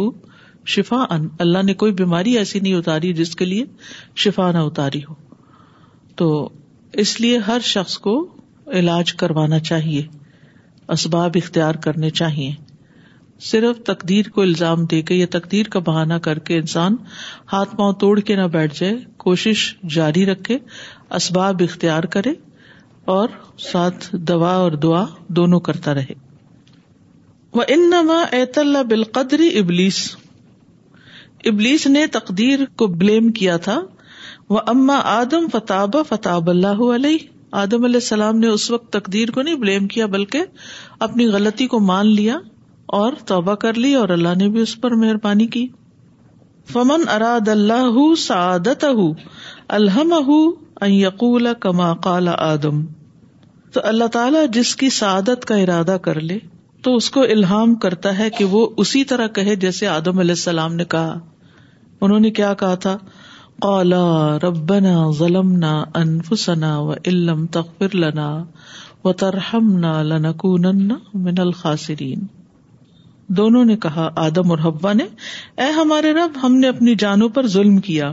شفا 0.75 0.97
ان 1.15 1.27
اللہ 1.43 1.61
نے 1.65 1.73
کوئی 1.81 1.91
بیماری 2.01 2.37
ایسی 2.37 2.59
نہیں 2.59 2.73
اتاری 2.75 3.11
جس 3.19 3.35
کے 3.41 3.45
لیے 3.45 3.65
شفا 4.23 4.51
نہ 4.51 4.57
اتاری 4.69 4.99
ہو 5.09 5.13
تو 6.21 6.27
اس 7.03 7.19
لیے 7.21 7.37
ہر 7.47 7.59
شخص 7.67 7.97
کو 8.07 8.15
علاج 8.79 9.13
کروانا 9.21 9.59
چاہیے 9.69 10.01
اسباب 10.97 11.37
اختیار 11.43 11.75
کرنے 11.85 12.09
چاہیے 12.21 12.49
صرف 13.51 13.81
تقدیر 13.85 14.29
کو 14.35 14.41
الزام 14.41 14.85
دے 14.91 15.01
کے 15.09 15.15
یا 15.15 15.25
تقدیر 15.31 15.67
کا 15.75 15.79
بہانہ 15.89 16.13
کر 16.27 16.39
کے 16.49 16.57
انسان 16.57 16.95
ہاتھ 17.53 17.75
پاؤں 17.77 17.93
توڑ 18.03 18.19
کے 18.29 18.35
نہ 18.35 18.47
بیٹھ 18.57 18.79
جائے 18.79 18.95
کوشش 19.25 19.65
جاری 19.95 20.25
رکھے 20.25 20.57
اسباب 21.19 21.61
اختیار 21.69 22.03
کرے 22.15 22.33
اور 23.15 23.29
ساتھ 23.71 24.15
دوا 24.31 24.53
اور 24.67 24.71
دعا 24.87 25.05
دونوں 25.39 25.59
کرتا 25.69 25.93
رہے 25.99 26.13
وہ 27.57 27.63
ان 27.75 27.89
نما 27.89 28.23
اللہ 28.33 28.83
بالقدری 28.89 29.57
ابلیس 29.59 30.07
ابلیس 31.45 31.85
نے 31.87 32.05
تقدیر 32.11 32.59
کو 32.77 32.87
بلیم 33.01 33.31
کیا 33.39 33.57
تھا 33.65 33.79
وہ 34.49 34.59
اما 34.67 34.99
آدم 35.15 35.47
فتاب 35.51 35.95
فتاب 36.09 36.49
اللہ 36.49 36.81
علیہ 36.95 37.17
آدم 37.63 37.83
علیہ 37.85 37.95
السلام 38.01 38.37
نے 38.37 38.47
اس 38.49 38.69
وقت 38.71 38.91
تقدیر 38.93 39.31
کو 39.31 39.41
نہیں 39.41 39.55
بلیم 39.55 39.87
کیا 39.95 40.05
بلکہ 40.15 40.45
اپنی 41.07 41.25
غلطی 41.33 41.67
کو 41.73 41.79
مان 41.89 42.07
لیا 42.15 42.37
اور 43.01 43.13
توبہ 43.27 43.55
کر 43.65 43.77
لی 43.83 43.93
اور 43.95 44.09
اللہ 44.15 44.35
نے 44.37 44.47
بھی 44.49 44.61
اس 44.61 44.79
پر 44.81 44.91
مہربانی 45.03 45.45
کی 45.57 45.65
فمن 46.73 47.07
اراد 47.15 47.47
اللہ 47.49 47.97
سعادت 48.19 48.83
الحم 49.77 50.13
اہ 50.13 51.49
کما 51.61 51.93
کالا 52.03 52.35
آدم 52.51 52.85
تو 53.73 53.81
اللہ 53.93 54.07
تعالی 54.11 54.47
جس 54.53 54.75
کی 54.75 54.89
سعادت 54.99 55.45
کا 55.45 55.55
ارادہ 55.55 55.97
کر 56.03 56.19
لے 56.21 56.37
تو 56.87 56.95
اس 56.95 57.09
کو 57.11 57.21
الحام 57.33 57.73
کرتا 57.83 58.11
ہے 58.17 58.29
کہ 58.37 58.45
وہ 58.51 58.59
اسی 58.81 59.03
طرح 59.07 59.27
کہے 59.37 59.55
جیسے 59.63 59.87
آدم 59.93 60.19
علیہ 60.19 60.35
السلام 60.37 60.75
نے 60.75 60.83
کہا 60.93 61.15
انہوں 62.07 62.19
نے 62.25 62.29
کیا 62.37 62.53
کہا 62.61 62.75
تھا 62.85 62.95
اولا 63.69 63.99
ربنا 64.43 65.73
انفسنا 66.01 66.69
و 66.79 66.87
و 66.87 66.93
علم 67.11 67.45
لنا 67.93 68.31
من 71.27 71.39
الخاصرین 71.47 72.23
دونوں 73.41 73.65
نے 73.73 73.77
کہا 73.87 74.09
آدم 74.25 74.51
اور 74.51 74.59
حبا 74.67 74.93
نے 75.01 75.07
اے 75.65 75.69
ہمارے 75.81 76.13
رب 76.21 76.37
ہم 76.43 76.55
نے 76.59 76.67
اپنی 76.75 76.95
جانوں 77.05 77.29
پر 77.39 77.47
ظلم 77.57 77.77
کیا 77.89 78.11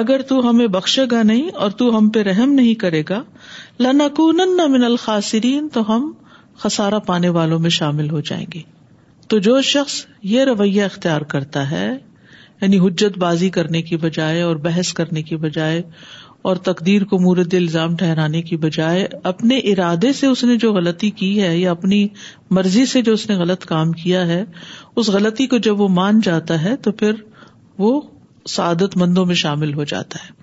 اگر 0.00 0.22
تو 0.28 0.40
ہمیں 0.48 0.66
بخشے 0.80 1.04
گا 1.10 1.22
نہیں 1.32 1.50
اور 1.64 1.70
تو 1.82 1.96
ہم 1.98 2.08
پہ 2.16 2.22
رحم 2.32 2.52
نہیں 2.62 2.74
کرے 2.86 3.02
گا 3.10 3.22
لنکون 3.88 4.48
من 4.78 4.82
الخاصرین 4.92 5.68
تو 5.78 5.90
ہم 5.94 6.12
خسارا 6.62 6.98
پانے 7.06 7.28
والوں 7.34 7.58
میں 7.60 7.70
شامل 7.76 8.10
ہو 8.10 8.20
جائیں 8.28 8.44
گے 8.54 8.60
تو 9.28 9.38
جو 9.46 9.60
شخص 9.68 9.94
یہ 10.32 10.44
رویہ 10.44 10.82
اختیار 10.84 11.20
کرتا 11.32 11.70
ہے 11.70 11.86
یعنی 11.86 12.78
حجت 12.78 13.16
بازی 13.18 13.48
کرنے 13.56 13.80
کی 13.88 13.96
بجائے 14.02 14.42
اور 14.48 14.56
بحث 14.66 14.92
کرنے 15.00 15.22
کی 15.30 15.36
بجائے 15.44 15.80
اور 16.50 16.56
تقدیر 16.68 17.04
کو 17.12 17.18
مورد 17.18 17.54
الزام 17.54 17.96
ٹھہرانے 17.96 18.42
کی 18.50 18.56
بجائے 18.66 19.06
اپنے 19.30 19.56
ارادے 19.72 20.12
سے 20.20 20.26
اس 20.26 20.42
نے 20.50 20.56
جو 20.64 20.72
غلطی 20.74 21.10
کی 21.22 21.30
ہے 21.42 21.56
یا 21.58 21.70
اپنی 21.70 22.06
مرضی 22.58 22.84
سے 22.92 23.02
جو 23.08 23.12
اس 23.18 23.28
نے 23.30 23.34
غلط 23.42 23.64
کام 23.74 23.92
کیا 24.04 24.26
ہے 24.26 24.42
اس 25.02 25.08
غلطی 25.18 25.46
کو 25.52 25.58
جب 25.68 25.80
وہ 25.80 25.88
مان 26.00 26.20
جاتا 26.28 26.62
ہے 26.64 26.76
تو 26.86 26.92
پھر 27.02 27.22
وہ 27.84 28.00
سعادت 28.56 28.96
مندوں 29.02 29.26
میں 29.26 29.34
شامل 29.46 29.74
ہو 29.80 29.84
جاتا 29.94 30.24
ہے 30.26 30.40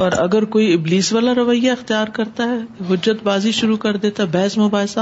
اور 0.00 0.12
اگر 0.18 0.44
کوئی 0.54 0.72
ابلیس 0.74 1.12
والا 1.12 1.32
رویہ 1.34 1.70
اختیار 1.70 2.08
کرتا 2.18 2.44
ہے 2.50 2.56
حجت 2.90 3.22
بازی 3.24 3.50
شروع 3.52 3.76
کر 3.80 3.96
دیتا 4.04 4.24
بحث 4.32 4.56
مباحثہ 4.58 5.00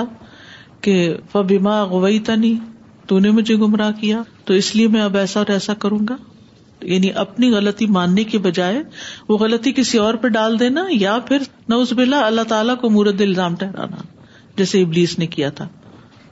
کہ 0.87 0.95
فبیما 1.33 1.75
تھا 2.25 2.35
نہیں 2.35 2.59
تو 3.09 3.19
مجھے 3.35 3.55
گمراہ 3.61 3.91
کیا 4.01 4.23
تو 4.45 4.55
اس 4.55 4.75
لیے 4.77 4.89
میں 4.95 5.01
اب 5.03 5.17
ایسا 5.17 5.41
اور 5.41 5.53
ایسا 5.53 5.75
کروں 5.85 5.99
گا 6.09 6.17
یعنی 6.93 7.11
اپنی 7.23 7.51
غلطی 7.53 7.87
ماننے 7.97 8.25
کے 8.33 8.39
بجائے 8.49 8.83
وہ 9.29 9.37
غلطی 9.39 9.73
کسی 9.77 9.99
اور 9.99 10.15
پہ 10.23 10.29
ڈال 10.37 10.59
دینا 10.61 10.85
یا 10.91 11.19
پھر 11.29 11.43
نہ 11.69 11.75
اس 11.85 11.93
بلا 12.01 12.25
اللہ 12.27 12.49
تعالیٰ 12.49 12.77
کو 12.81 12.91
مورد 12.91 13.21
الزام 13.21 13.57
ٹھہرانا 13.63 13.97
جیسے 14.57 14.83
ابلیس 14.83 15.19
نے 15.19 15.27
کیا 15.37 15.51
تھا 15.61 15.69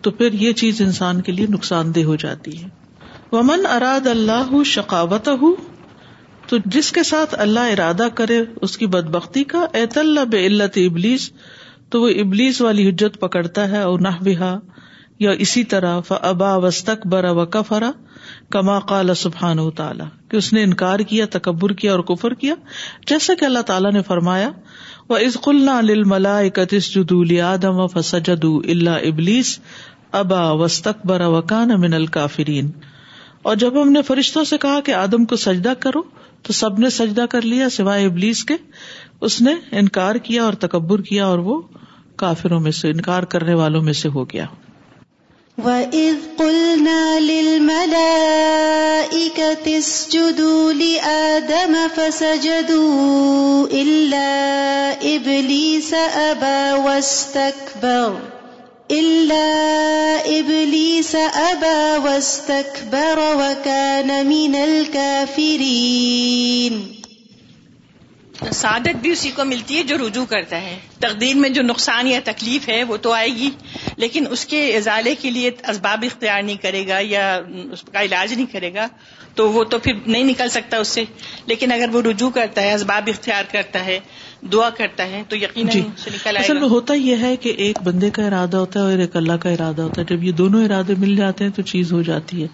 تو 0.02 0.10
پھر 0.20 0.32
یہ 0.44 0.52
چیز 0.62 0.80
انسان 0.82 1.20
کے 1.28 1.32
لیے 1.32 1.46
نقصان 1.50 1.94
دہ 1.94 2.04
ہو 2.12 2.16
جاتی 2.26 2.60
ہے 2.62 2.68
ومن 3.32 3.66
اراد 3.76 4.06
اللہ 4.16 4.62
شکاوت 4.74 5.28
ہوں 5.42 5.54
تو 6.50 6.56
جس 6.74 6.90
کے 6.96 7.02
ساتھ 7.06 7.34
اللہ 7.44 7.70
ارادہ 7.72 8.06
کرے 8.18 8.40
اس 8.66 8.76
کی 8.82 8.86
بد 8.92 9.08
بختی 9.14 9.42
کا 9.52 9.64
اللہ 10.02 10.24
بے 10.34 10.38
علت 10.46 10.78
ابلیس 10.84 11.30
تو 11.94 12.00
وہ 12.02 12.08
ابلیس 12.22 12.60
والی 12.62 12.88
حجت 12.88 13.18
پکڑتا 13.20 13.68
ہے 13.70 13.80
اور 13.88 13.98
نہ 14.04 14.08
بہا 14.28 14.58
یا 15.24 15.30
اسی 15.46 15.62
طرح 15.74 16.14
ابا 16.30 16.54
وسطک 16.64 17.06
برا 17.14 17.30
وقرا 17.38 17.90
کما 18.56 18.78
کال 18.92 19.14
سبحان 19.22 19.58
و 19.58 19.70
تعالیٰ 19.80 20.06
کہ 20.30 20.36
اس 20.36 20.52
نے 20.52 20.62
انکار 20.64 21.00
کیا 21.10 21.26
تکبر 21.32 21.72
کیا 21.82 21.92
اور 21.92 22.00
کفر 22.14 22.34
کیا 22.44 22.54
جیسا 23.12 23.34
کہ 23.40 23.44
اللہ 23.44 23.62
تعالیٰ 23.70 23.92
نے 23.92 24.02
فرمایا 24.08 24.50
وہ 25.08 25.18
از 25.26 25.36
اللہ 25.52 25.80
لل 25.90 26.04
ملا 26.14 26.36
اکتس 26.38 26.92
جدو 26.94 27.22
آدم 27.48 27.80
و 27.80 27.86
فسا 27.96 28.18
و 28.46 28.56
اللہ 28.76 29.06
ابلیس 29.10 29.58
ابا 30.22 30.50
وسطک 30.64 31.04
برا 31.12 31.26
وقان 31.36 31.80
من 31.80 31.94
الکافرین 32.00 32.70
اور 33.50 33.56
جب 33.64 33.82
ہم 33.82 33.92
نے 33.92 34.02
فرشتوں 34.06 34.44
سے 34.52 34.58
کہا 34.62 34.80
کہ 34.84 34.92
آدم 35.04 35.24
کو 35.32 35.36
سجدہ 35.46 35.72
کرو 35.80 36.02
تو 36.48 36.54
سب 36.58 36.78
نے 36.82 36.88
سجدہ 36.96 37.24
کر 37.32 37.42
لیا 37.44 37.66
سوائے 37.70 38.04
ابلیس 38.06 38.38
کے 38.50 38.54
اس 39.28 39.34
نے 39.48 39.52
انکار 39.80 40.16
کیا 40.28 40.44
اور 40.44 40.54
تکبر 40.60 41.00
کیا 41.08 41.26
اور 41.32 41.38
وہ 41.48 41.56
کافروں 42.22 42.60
میں 42.66 42.70
سے 42.78 42.90
انکار 42.94 43.22
کرنے 43.34 43.54
والوں 43.62 43.82
میں 43.88 43.92
سے 43.98 44.08
ہو 44.14 44.24
گیا 44.32 44.46
قُلْنَا 45.58 47.10
لِلْمَلَائِكَةِ 47.26 49.68
اسْجُدُوا 49.76 50.72
لِآدَمَ 50.80 51.84
فَسَجَدُوا 51.96 53.60
إِلَّا 53.82 55.04
إِبْلِيسَ 55.14 56.02
ابلی 56.22 56.96
سب 57.04 57.78
ابلی 58.90 61.00
سب 61.08 61.64
وستکھ 62.04 62.78
بروک 62.90 63.66
ن 64.08 64.12
مینل 64.28 64.76
کا 64.92 65.08
سعادت 68.52 68.96
بھی 69.02 69.10
اسی 69.10 69.30
کو 69.36 69.44
ملتی 69.44 69.76
ہے 69.76 69.82
جو 69.84 69.96
رجوع 70.06 70.24
کرتا 70.30 70.60
ہے 70.62 70.78
تقدیر 71.00 71.36
میں 71.36 71.48
جو 71.54 71.62
نقصان 71.62 72.06
یا 72.08 72.18
تکلیف 72.24 72.68
ہے 72.68 72.82
وہ 72.88 72.96
تو 73.06 73.12
آئے 73.12 73.28
گی 73.36 73.48
لیکن 73.98 74.24
اس 74.32 74.44
کے 74.46 74.60
ازالے 74.76 75.14
کے 75.20 75.30
لیے 75.30 75.50
اسباب 75.70 76.04
اختیار 76.10 76.42
نہیں 76.42 76.56
کرے 76.62 76.86
گا 76.88 76.98
یا 77.02 77.24
اس 77.72 77.82
کا 77.92 78.02
علاج 78.02 78.32
نہیں 78.32 78.46
کرے 78.52 78.72
گا 78.74 78.86
تو 79.34 79.50
وہ 79.52 79.64
تو 79.72 79.78
پھر 79.78 79.92
نہیں 80.06 80.24
نکل 80.24 80.48
سکتا 80.50 80.76
اس 80.84 80.88
سے 80.88 81.04
لیکن 81.46 81.72
اگر 81.72 81.88
وہ 81.94 82.02
رجوع 82.10 82.30
کرتا 82.34 82.62
ہے 82.62 82.72
اسباب 82.74 83.08
اختیار 83.12 83.50
کرتا 83.52 83.84
ہے 83.86 83.98
دعا 84.52 84.70
کرتا 84.78 85.04
ہے 85.10 85.22
تو 85.28 85.36
جی 85.70 85.82
اصل 86.38 86.58
میں 86.58 86.68
ہوتا 86.68 86.94
یہ 86.94 87.16
ہے 87.22 87.34
کہ 87.44 87.52
ایک 87.66 87.78
بندے 87.84 88.10
کا 88.18 88.26
ارادہ 88.26 88.56
ہوتا 88.56 88.80
ہے 88.80 88.84
اور 88.90 88.98
ایک 89.04 89.16
اللہ 89.16 89.36
کا 89.44 89.50
ارادہ 89.50 89.82
ہوتا 89.82 90.00
ہے 90.00 90.06
جب 90.14 90.24
یہ 90.24 90.32
دونوں 90.42 90.64
ارادے 90.64 90.94
مل 90.98 91.16
جاتے 91.16 91.44
ہیں 91.44 91.50
تو 91.56 91.62
چیز 91.72 91.92
ہو 91.92 92.02
جاتی 92.10 92.42
ہے 92.42 92.46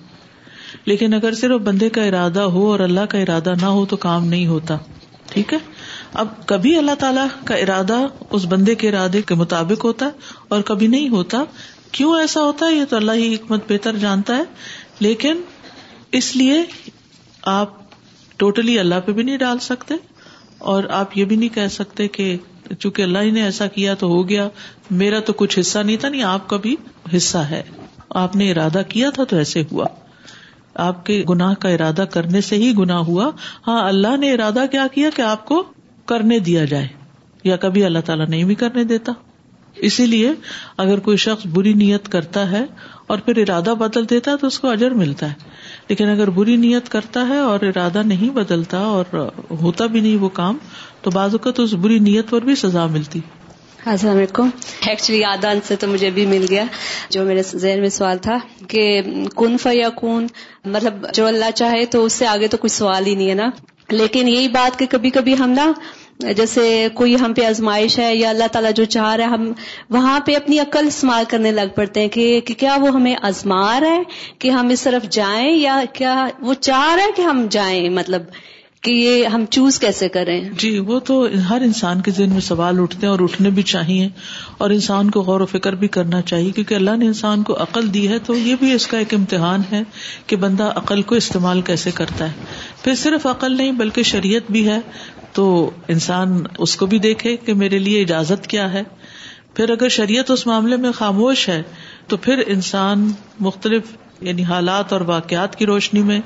لیکن 0.87 1.15
اگر 1.15 1.35
صرف 1.41 1.61
بندے 1.65 1.89
کا 1.97 2.03
ارادہ 2.05 2.41
ہو 2.55 2.71
اور 2.71 2.81
اللہ 2.89 3.05
کا 3.11 3.19
ارادہ 3.19 3.55
نہ 3.61 3.67
ہو 3.79 3.85
تو 3.91 3.97
کام 4.07 4.27
نہیں 4.29 4.47
ہوتا 4.47 4.77
ٹھیک 5.33 5.53
ہے 5.53 5.59
اب 6.23 6.29
کبھی 6.47 6.75
اللہ 6.79 6.95
تعالیٰ 6.99 7.27
کا 7.45 7.55
ارادہ 7.63 7.95
اس 8.37 8.45
بندے 8.51 8.75
کے 8.83 8.89
ارادے 8.89 9.23
کے 9.31 9.35
مطابق 9.39 9.85
ہوتا 9.85 10.07
ہے 10.07 10.33
اور 10.57 10.61
کبھی 10.69 10.87
نہیں 10.93 11.09
ہوتا 11.15 11.43
کیوں 11.99 12.19
ایسا 12.19 12.41
ہوتا 12.45 12.67
ہے 12.67 12.73
یہ 12.75 12.85
تو 12.91 12.97
اللہ 12.97 13.17
ہی 13.23 13.35
حکمت 13.35 13.65
بہتر 13.71 13.97
جانتا 14.05 14.37
ہے 14.37 14.43
لیکن 15.07 15.41
اس 16.19 16.35
لیے 16.37 16.63
آپ 17.55 17.73
ٹوٹلی 18.39 18.79
اللہ 18.79 19.01
پہ 19.07 19.13
بھی 19.13 19.23
نہیں 19.23 19.37
ڈال 19.47 19.59
سکتے 19.67 19.95
اور 20.75 20.85
آپ 21.01 21.17
یہ 21.17 21.25
بھی 21.33 21.37
نہیں 21.37 21.55
کہہ 21.55 21.69
سکتے 21.79 22.07
کہ 22.19 22.37
چونکہ 22.79 23.03
اللہ 23.03 23.23
ہی 23.25 23.31
نے 23.31 23.43
ایسا 23.45 23.67
کیا 23.77 23.95
تو 23.99 24.09
ہو 24.15 24.29
گیا 24.29 24.49
میرا 25.03 25.21
تو 25.27 25.33
کچھ 25.43 25.59
حصہ 25.59 25.79
نہیں 25.91 25.97
تھا 26.05 26.09
نہیں 26.09 26.23
آپ 26.33 26.49
کا 26.49 26.57
بھی 26.69 26.75
حصہ 27.17 27.39
ہے 27.53 27.63
آپ 28.25 28.37
نے 28.37 28.51
ارادہ 28.51 28.83
کیا 28.89 29.11
تھا 29.15 29.25
تو 29.31 29.37
ایسے 29.37 29.63
ہوا 29.73 29.87
آپ 30.89 31.05
کے 31.07 31.23
گناہ 31.29 31.55
کا 31.65 31.69
ارادہ 31.79 32.05
کرنے 32.13 32.41
سے 32.51 32.57
ہی 32.63 32.73
گنا 32.79 32.99
ہوا 33.09 33.31
ہاں 33.67 33.81
اللہ 33.89 34.17
نے 34.21 34.33
ارادہ 34.35 34.65
کیا 34.71 34.87
کیا 34.95 35.11
کہ 35.17 35.23
آپ 35.31 35.45
کو 35.47 35.63
کرنے 36.11 36.39
دیا 36.49 36.65
جائے 36.73 36.87
یا 37.45 37.57
کبھی 37.65 37.85
اللہ 37.85 38.05
تعالیٰ 38.09 38.27
نہیں 38.29 38.45
بھی 38.51 38.55
کرنے 38.63 38.85
دیتا 38.95 39.13
اسی 39.87 40.05
لیے 40.07 40.31
اگر 40.83 41.01
کوئی 41.07 41.17
شخص 41.23 41.47
بری 41.55 41.73
نیت 41.79 42.09
کرتا 42.09 42.51
ہے 42.51 42.65
اور 43.13 43.19
پھر 43.27 43.41
ارادہ 43.43 43.75
بدل 43.79 44.09
دیتا 44.11 44.31
ہے 44.33 44.37
تو 44.43 44.47
اس 44.47 44.59
کو 44.65 44.69
اجر 44.71 44.91
ملتا 45.05 45.29
ہے 45.31 45.53
لیکن 45.89 46.09
اگر 46.09 46.31
بری 46.41 46.57
نیت 46.67 46.89
کرتا 46.89 47.27
ہے 47.29 47.39
اور 47.47 47.67
ارادہ 47.75 48.03
نہیں 48.13 48.31
بدلتا 48.37 48.79
اور 48.99 49.17
ہوتا 49.63 49.87
بھی 49.97 50.01
نہیں 50.01 50.17
وہ 50.23 50.29
کام 50.41 50.59
تو 51.03 51.11
بعض 51.17 51.35
اوقات 51.39 51.61
اس 51.65 51.73
بری 51.87 51.99
نیت 52.11 52.31
پر 52.31 52.45
بھی 52.51 52.55
سزا 52.67 52.87
ملتی 52.99 53.21
السلام 53.97 54.17
علیکم 54.17 54.49
ایکچولی 54.91 55.77
تو 55.81 55.87
مجھے 55.89 56.11
بھی 56.19 56.25
مل 56.27 56.47
گیا 56.51 56.65
جو 57.17 57.25
میرے 57.25 57.43
ذہن 57.53 57.81
میں 57.81 57.89
سوال 57.99 58.19
تھا 58.29 58.37
کہ 58.69 58.85
کن 59.39 59.57
فیا 59.63 59.89
کن 59.89 59.97
کون 60.05 60.27
مطلب 60.77 61.05
جو 61.15 61.27
اللہ 61.27 61.51
چاہے 61.55 61.85
تو 61.97 62.05
اس 62.05 62.13
سے 62.23 62.27
آگے 62.27 62.49
تو 62.49 62.57
کوئی 62.65 62.71
سوال 62.79 63.07
ہی 63.07 63.15
نہیں 63.15 63.29
ہے 63.31 63.35
نا 63.43 63.49
لیکن 63.93 64.29
یہی 64.29 64.49
بات 64.49 64.79
کہ 64.79 64.87
کبھی 64.91 65.11
کبھی 65.11 65.35
ہم 65.39 65.51
نا 65.57 65.73
جیسے 66.37 66.87
کوئی 66.95 67.15
ہم 67.21 67.33
پہ 67.37 67.45
آزمائش 67.45 67.99
ہے 67.99 68.15
یا 68.17 68.29
اللہ 68.31 68.47
تعالیٰ 68.53 68.71
جو 68.77 68.85
چاہ 68.95 69.15
رہا 69.17 69.25
ہے 69.25 69.31
ہم 69.31 69.53
وہاں 69.91 70.19
پہ 70.27 70.35
اپنی 70.37 70.59
عقل 70.61 70.87
استعمال 70.87 71.25
کرنے 71.29 71.53
لگ 71.53 71.75
پڑتے 71.75 72.01
ہیں 72.01 72.09
کہ 72.17 72.41
کیا 72.59 72.77
وہ 72.81 72.89
ہمیں 72.95 73.15
رہا 73.47 73.83
ہے 73.97 74.03
کہ 74.39 74.51
ہم 74.51 74.69
اس 74.73 74.83
طرف 74.85 75.09
جائیں 75.17 75.51
یا 75.55 75.83
کیا 75.93 76.15
وہ 76.41 76.55
چاہ 76.69 76.95
رہا 76.95 77.05
ہے 77.05 77.13
کہ 77.17 77.23
ہم 77.23 77.47
جائیں 77.51 77.89
مطلب 78.01 78.23
کہ 78.85 78.91
یہ 78.91 79.27
ہم 79.33 79.45
چوز 79.57 79.79
کیسے 79.81 80.09
کریں 80.15 80.41
جی 80.59 80.71
وہ 80.87 80.99
تو 81.11 81.15
ہر 81.49 81.61
انسان 81.65 82.01
کے 82.07 82.11
ذہن 82.17 82.33
میں 82.39 82.41
سوال 82.49 82.81
اٹھتے 82.81 83.07
ہیں 83.07 83.11
اور 83.11 83.21
اٹھنے 83.27 83.51
بھی 83.59 83.63
چاہیے 83.71 84.09
اور 84.65 84.71
انسان 84.71 85.11
کو 85.11 85.21
غور 85.29 85.41
و 85.41 85.47
فکر 85.53 85.75
بھی 85.85 85.89
کرنا 85.97 86.21
چاہیے 86.33 86.51
کیونکہ 86.59 86.75
اللہ 86.75 86.97
نے 87.03 87.07
انسان 87.07 87.43
کو 87.51 87.57
عقل 87.63 87.93
دی 87.95 88.07
ہے 88.09 88.19
تو 88.27 88.35
یہ 88.37 88.55
بھی 88.61 88.73
اس 88.73 88.87
کا 88.87 88.99
ایک 88.99 89.15
امتحان 89.15 89.63
ہے 89.73 89.83
کہ 90.33 90.37
بندہ 90.45 90.71
عقل 90.83 91.03
کو 91.13 91.15
استعمال 91.23 91.63
کیسے 91.71 91.91
کرتا 92.01 92.27
ہے 92.33 92.51
پھر 92.83 92.95
صرف 93.05 93.27
عقل 93.33 93.57
نہیں 93.57 93.73
بلکہ 93.81 94.03
شریعت 94.11 94.51
بھی 94.57 94.67
ہے 94.69 94.79
تو 95.41 95.47
انسان 95.97 96.37
اس 96.67 96.77
کو 96.83 96.87
بھی 96.95 96.99
دیکھے 97.09 97.37
کہ 97.47 97.55
میرے 97.65 97.79
لیے 97.89 98.03
اجازت 98.03 98.47
کیا 98.55 98.73
ہے 98.73 98.83
پھر 99.57 99.71
اگر 99.71 99.89
شریعت 100.01 100.31
اس 100.31 100.47
معاملے 100.47 100.77
میں 100.85 100.93
خاموش 101.01 101.49
ہے 101.49 101.63
تو 102.09 102.17
پھر 102.29 102.43
انسان 102.57 103.11
مختلف 103.49 103.97
یعنی 104.23 104.43
حالات 104.45 104.93
اور 104.93 105.01
واقعات 105.07 105.57
کی 105.59 105.67
روشنی 105.67 106.03
میں 106.11 106.21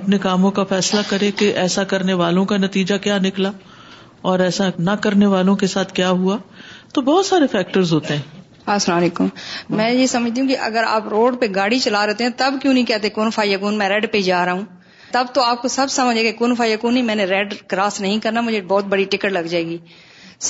اپنے 0.00 0.18
کاموں 0.18 0.50
کا 0.58 0.64
فیصلہ 0.68 1.00
کرے 1.08 1.30
کہ 1.38 1.52
ایسا 1.58 1.84
کرنے 1.94 2.12
والوں 2.20 2.44
کا 2.52 2.56
نتیجہ 2.56 2.94
کیا 3.02 3.18
نکلا 3.22 3.50
اور 4.30 4.38
ایسا 4.40 4.68
نہ 4.78 4.90
کرنے 5.02 5.26
والوں 5.26 5.56
کے 5.62 5.66
ساتھ 5.66 5.92
کیا 5.94 6.10
ہوا 6.10 6.36
تو 6.94 7.02
بہت 7.02 7.26
سارے 7.26 7.46
فیکٹر 7.52 7.82
ہوتے 7.92 8.16
ہیں 8.16 8.22
السلام 8.72 8.98
علیکم 8.98 9.26
میں 9.76 9.90
یہ 9.90 10.06
سمجھتی 10.06 10.40
ہوں 10.40 10.48
کہ 10.48 10.56
اگر 10.66 10.84
آپ 10.88 11.08
روڈ 11.10 11.38
پہ 11.40 11.46
گاڑی 11.54 11.78
چلا 11.84 12.06
رہتے 12.06 12.24
ہیں 12.24 12.30
تب 12.36 12.54
کیوں 12.62 12.72
نہیں 12.74 12.84
کہتے 12.86 13.08
کون 13.18 13.30
یقون 13.46 13.78
میں 13.78 13.88
ریڈ 13.88 14.10
پہ 14.12 14.20
جا 14.22 14.44
رہا 14.44 14.52
ہوں 14.52 14.64
تب 15.12 15.26
تو 15.34 15.42
آپ 15.44 15.62
کو 15.62 15.68
سب 15.68 15.86
سمجھے 15.90 16.22
کہ 16.30 16.32
کون 16.38 16.54
یقون 16.72 16.94
نہیں 16.94 17.04
میں 17.04 17.14
نے 17.14 17.24
ریڈ 17.32 17.54
کراس 17.68 18.00
نہیں 18.00 18.18
کرنا 18.26 18.40
مجھے 18.40 18.60
بہت 18.68 18.84
بڑی 18.88 19.04
ٹکٹ 19.10 19.32
لگ 19.32 19.46
جائے 19.50 19.64
گی 19.66 19.76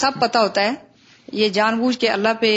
سب 0.00 0.20
پتا 0.20 0.42
ہوتا 0.42 0.62
ہے 0.66 0.70
یہ 1.32 1.48
جان 1.48 1.78
بوجھ 1.78 1.96
کے 1.98 2.08
اللہ 2.08 2.40
پہ 2.40 2.50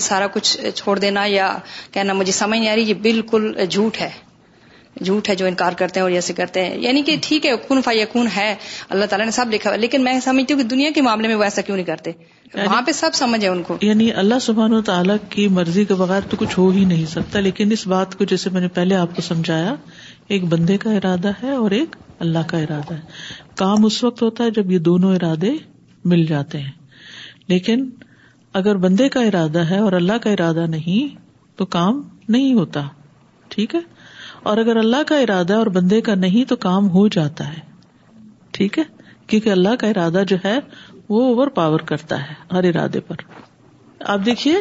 سارا 0.00 0.26
کچھ 0.32 0.56
چھوڑ 0.74 0.98
دینا 0.98 1.24
یا 1.26 1.52
کہنا 1.92 2.12
مجھے 2.14 2.32
سمجھ 2.32 2.58
نہیں 2.58 2.68
آ 2.70 2.74
رہی 2.76 2.82
یہ 2.88 2.94
بالکل 3.02 3.52
جھوٹ 3.70 4.00
ہے 4.00 4.10
جھوٹ 5.04 5.28
ہے 5.28 5.34
جو 5.36 5.46
انکار 5.46 5.72
کرتے 5.78 6.00
ہیں 6.00 6.02
اور 6.04 6.10
ایسے 6.12 6.32
کرتے 6.34 6.64
ہیں 6.64 6.78
یعنی 6.82 7.02
کہ 7.02 7.14
ٹھیک 7.22 7.44
ہے 7.46 7.52
کن 7.68 7.80
فائی 7.82 7.98
یقون 8.00 8.26
ہے 8.36 8.54
اللہ 8.88 9.04
تعالیٰ 9.10 9.26
نے 9.26 9.30
سب 9.32 9.52
لکھا 9.52 9.74
لیکن 9.76 10.04
میں 10.04 10.18
سمجھتی 10.20 10.54
ہوں 10.54 10.60
کہ 10.60 10.66
دنیا 10.68 10.90
کے 10.94 11.02
معاملے 11.02 11.28
میں 11.28 11.34
وہ 11.36 11.42
ایسا 11.44 11.62
کیوں 11.66 11.76
نہیں 11.76 11.86
کرتے 11.86 12.10
یعنی 12.10 12.66
وہاں 12.68 12.80
پہ 12.86 12.92
سب 12.92 13.14
سمجھ 13.14 13.42
ہے 13.44 13.48
ان 13.48 13.62
کو 13.66 13.76
یعنی 13.82 14.12
اللہ 14.22 14.38
سبحان 14.48 14.72
و 14.74 14.80
تعالیٰ 14.90 15.16
کی 15.30 15.46
مرضی 15.58 15.84
کے 15.84 15.94
بغیر 16.00 16.28
تو 16.30 16.36
کچھ 16.40 16.58
ہو 16.58 16.68
ہی 16.76 16.84
نہیں 16.84 17.06
سکتا 17.10 17.40
لیکن 17.40 17.72
اس 17.72 17.86
بات 17.94 18.18
کو 18.18 18.24
جیسے 18.34 18.50
میں 18.52 18.60
نے 18.60 18.68
پہلے 18.80 18.96
آپ 18.96 19.14
کو 19.16 19.22
سمجھایا 19.22 19.74
ایک 20.34 20.44
بندے 20.48 20.76
کا 20.84 20.92
ارادہ 20.96 21.30
ہے 21.42 21.52
اور 21.54 21.70
ایک 21.80 21.96
اللہ 22.26 22.46
کا 22.50 22.58
ارادہ 22.58 22.94
ہے 22.94 23.46
کام 23.62 23.84
اس 23.84 24.02
وقت 24.04 24.22
ہوتا 24.22 24.44
ہے 24.44 24.50
جب 24.60 24.70
یہ 24.72 24.78
دونوں 24.90 25.14
ارادے 25.14 25.50
مل 26.10 26.26
جاتے 26.26 26.58
ہیں 26.58 26.72
لیکن 27.48 27.88
اگر 28.58 28.74
بندے 28.82 29.08
کا 29.14 29.20
ارادہ 29.22 29.58
ہے 29.70 29.78
اور 29.80 29.92
اللہ 29.98 30.18
کا 30.22 30.30
ارادہ 30.30 30.64
نہیں 30.68 31.14
تو 31.58 31.66
کام 31.74 32.00
نہیں 32.34 32.54
ہوتا 32.54 32.80
ٹھیک 33.54 33.74
ہے 33.74 33.80
اور 34.50 34.56
اگر 34.58 34.76
اللہ 34.76 35.02
کا 35.06 35.18
ارادہ 35.18 35.54
اور 35.56 35.66
بندے 35.76 36.00
کا 36.08 36.14
نہیں 36.22 36.48
تو 36.48 36.56
کام 36.64 36.88
ہو 36.90 37.06
جاتا 37.16 37.46
ہے 37.52 37.60
ٹھیک 38.58 38.78
ہے 38.78 38.82
کیونکہ 39.26 39.50
اللہ 39.50 39.74
کا 39.80 39.86
ارادہ 39.88 40.22
جو 40.28 40.36
ہے 40.44 40.58
وہ 41.08 41.22
اوور 41.28 41.46
پاور 41.58 41.80
کرتا 41.90 42.20
ہے 42.28 42.34
ہر 42.52 42.64
ارادے 42.74 43.00
پر 43.10 43.22
آپ 44.14 44.24
دیکھیے 44.26 44.56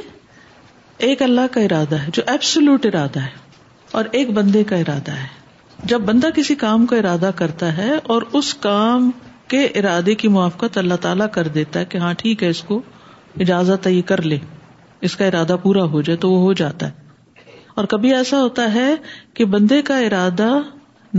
ایک 1.07 1.21
اللہ 1.21 1.47
کا 1.51 1.61
ارادہ 1.61 1.95
ہے 2.03 2.09
جو 2.13 2.23
ایبسولوٹ 2.31 2.85
ارادہ 2.85 3.19
ہے 3.23 3.49
اور 3.99 4.05
ایک 4.19 4.29
بندے 4.33 4.63
کا 4.71 4.75
ارادہ 4.85 5.11
ہے 5.21 5.27
جب 5.93 6.01
بندہ 6.05 6.27
کسی 6.35 6.55
کام 6.67 6.85
کا 6.85 6.97
ارادہ 6.97 7.31
کرتا 7.35 7.75
ہے 7.77 7.89
اور 8.15 8.21
اس 8.39 8.53
کام 8.67 9.09
کے 9.53 9.63
ارادے 9.81 10.15
کی 10.23 10.27
موافقت 10.37 10.77
اللہ 10.77 10.95
تعالیٰ 11.01 11.27
کر 11.33 11.47
دیتا 11.59 11.79
ہے 11.79 11.85
کہ 11.93 11.97
ہاں 11.97 12.13
ٹھیک 12.17 12.43
ہے 12.43 12.49
اس 12.49 12.61
کو 12.67 12.81
اجازت 13.45 13.87
یہ 13.87 14.01
کر 14.07 14.21
لے 14.21 14.37
اس 15.07 15.15
کا 15.15 15.25
ارادہ 15.25 15.55
پورا 15.63 15.83
ہو 15.91 16.01
جائے 16.01 16.17
تو 16.19 16.31
وہ 16.31 16.39
ہو 16.43 16.53
جاتا 16.61 16.87
ہے 16.87 17.07
اور 17.75 17.85
کبھی 17.89 18.13
ایسا 18.13 18.41
ہوتا 18.41 18.73
ہے 18.73 18.93
کہ 19.33 19.45
بندے 19.55 19.81
کا 19.89 19.97
ارادہ 20.05 20.47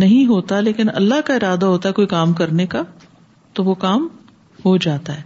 نہیں 0.03 0.27
ہوتا 0.27 0.61
لیکن 0.61 0.89
اللہ 0.95 1.21
کا 1.27 1.35
ارادہ 1.35 1.67
ہوتا 1.67 1.89
ہے 1.89 1.95
کوئی 1.95 2.07
کام 2.09 2.33
کرنے 2.41 2.67
کا 2.75 2.83
تو 3.55 3.65
وہ 3.65 3.75
کام 3.85 4.07
ہو 4.65 4.77
جاتا 4.87 5.17
ہے 5.17 5.23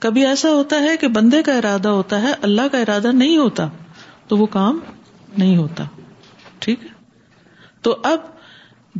کبھی 0.00 0.24
ایسا 0.26 0.50
ہوتا 0.52 0.76
ہے 0.82 0.96
کہ 1.00 1.08
بندے 1.16 1.42
کا 1.42 1.52
ارادہ 1.58 1.88
ہوتا 1.98 2.20
ہے 2.22 2.32
اللہ 2.48 2.66
کا 2.72 2.78
ارادہ 2.78 3.12
نہیں 3.12 3.36
ہوتا 3.38 3.68
تو 4.28 4.36
وہ 4.38 4.46
کام 4.56 4.78
نہیں 5.36 5.56
ہوتا 5.56 5.84
ٹھیک 6.64 6.82
ہے 6.84 6.88
تو 7.82 7.96
اب 8.12 8.18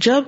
جب 0.05 0.25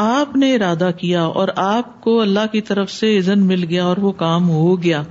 آپ 0.00 0.34
نے 0.36 0.54
ارادہ 0.54 0.88
کیا 0.98 1.22
اور 1.40 1.48
آپ 1.64 2.00
کو 2.02 2.20
اللہ 2.20 2.46
کی 2.52 2.60
طرف 2.70 2.90
سے 2.92 3.16
عزن 3.18 3.44
مل 3.46 3.64
گیا 3.68 3.84
اور 3.86 3.96
وہ 4.00 4.10
کام 4.22 4.48
ہو 4.50 4.82
گیا 4.82 5.02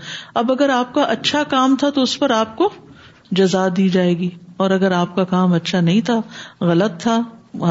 اب 0.41 0.51
اگر 0.51 0.69
آپ 0.69 0.93
کا 0.93 1.03
اچھا 1.13 1.41
کام 1.49 1.75
تھا 1.79 1.89
تو 1.95 2.01
اس 2.03 2.17
پر 2.19 2.31
آپ 2.35 2.55
کو 2.57 2.69
جزا 3.39 3.67
دی 3.77 3.87
جائے 3.95 4.17
گی 4.17 4.29
اور 4.65 4.71
اگر 4.71 4.91
آپ 4.99 5.15
کا 5.15 5.23
کام 5.31 5.53
اچھا 5.53 5.81
نہیں 5.81 6.01
تھا 6.05 6.19
غلط 6.65 7.01
تھا 7.01 7.19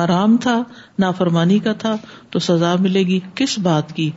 آرام 0.03 0.37
تھا 0.43 0.63
نافرمانی 0.99 1.59
کا 1.69 1.73
تھا 1.79 1.95
تو 2.31 2.39
سزا 2.49 2.75
ملے 2.81 3.03
گی 3.07 3.19
کس 3.35 3.59
بات 3.63 3.93
کی 3.97 4.11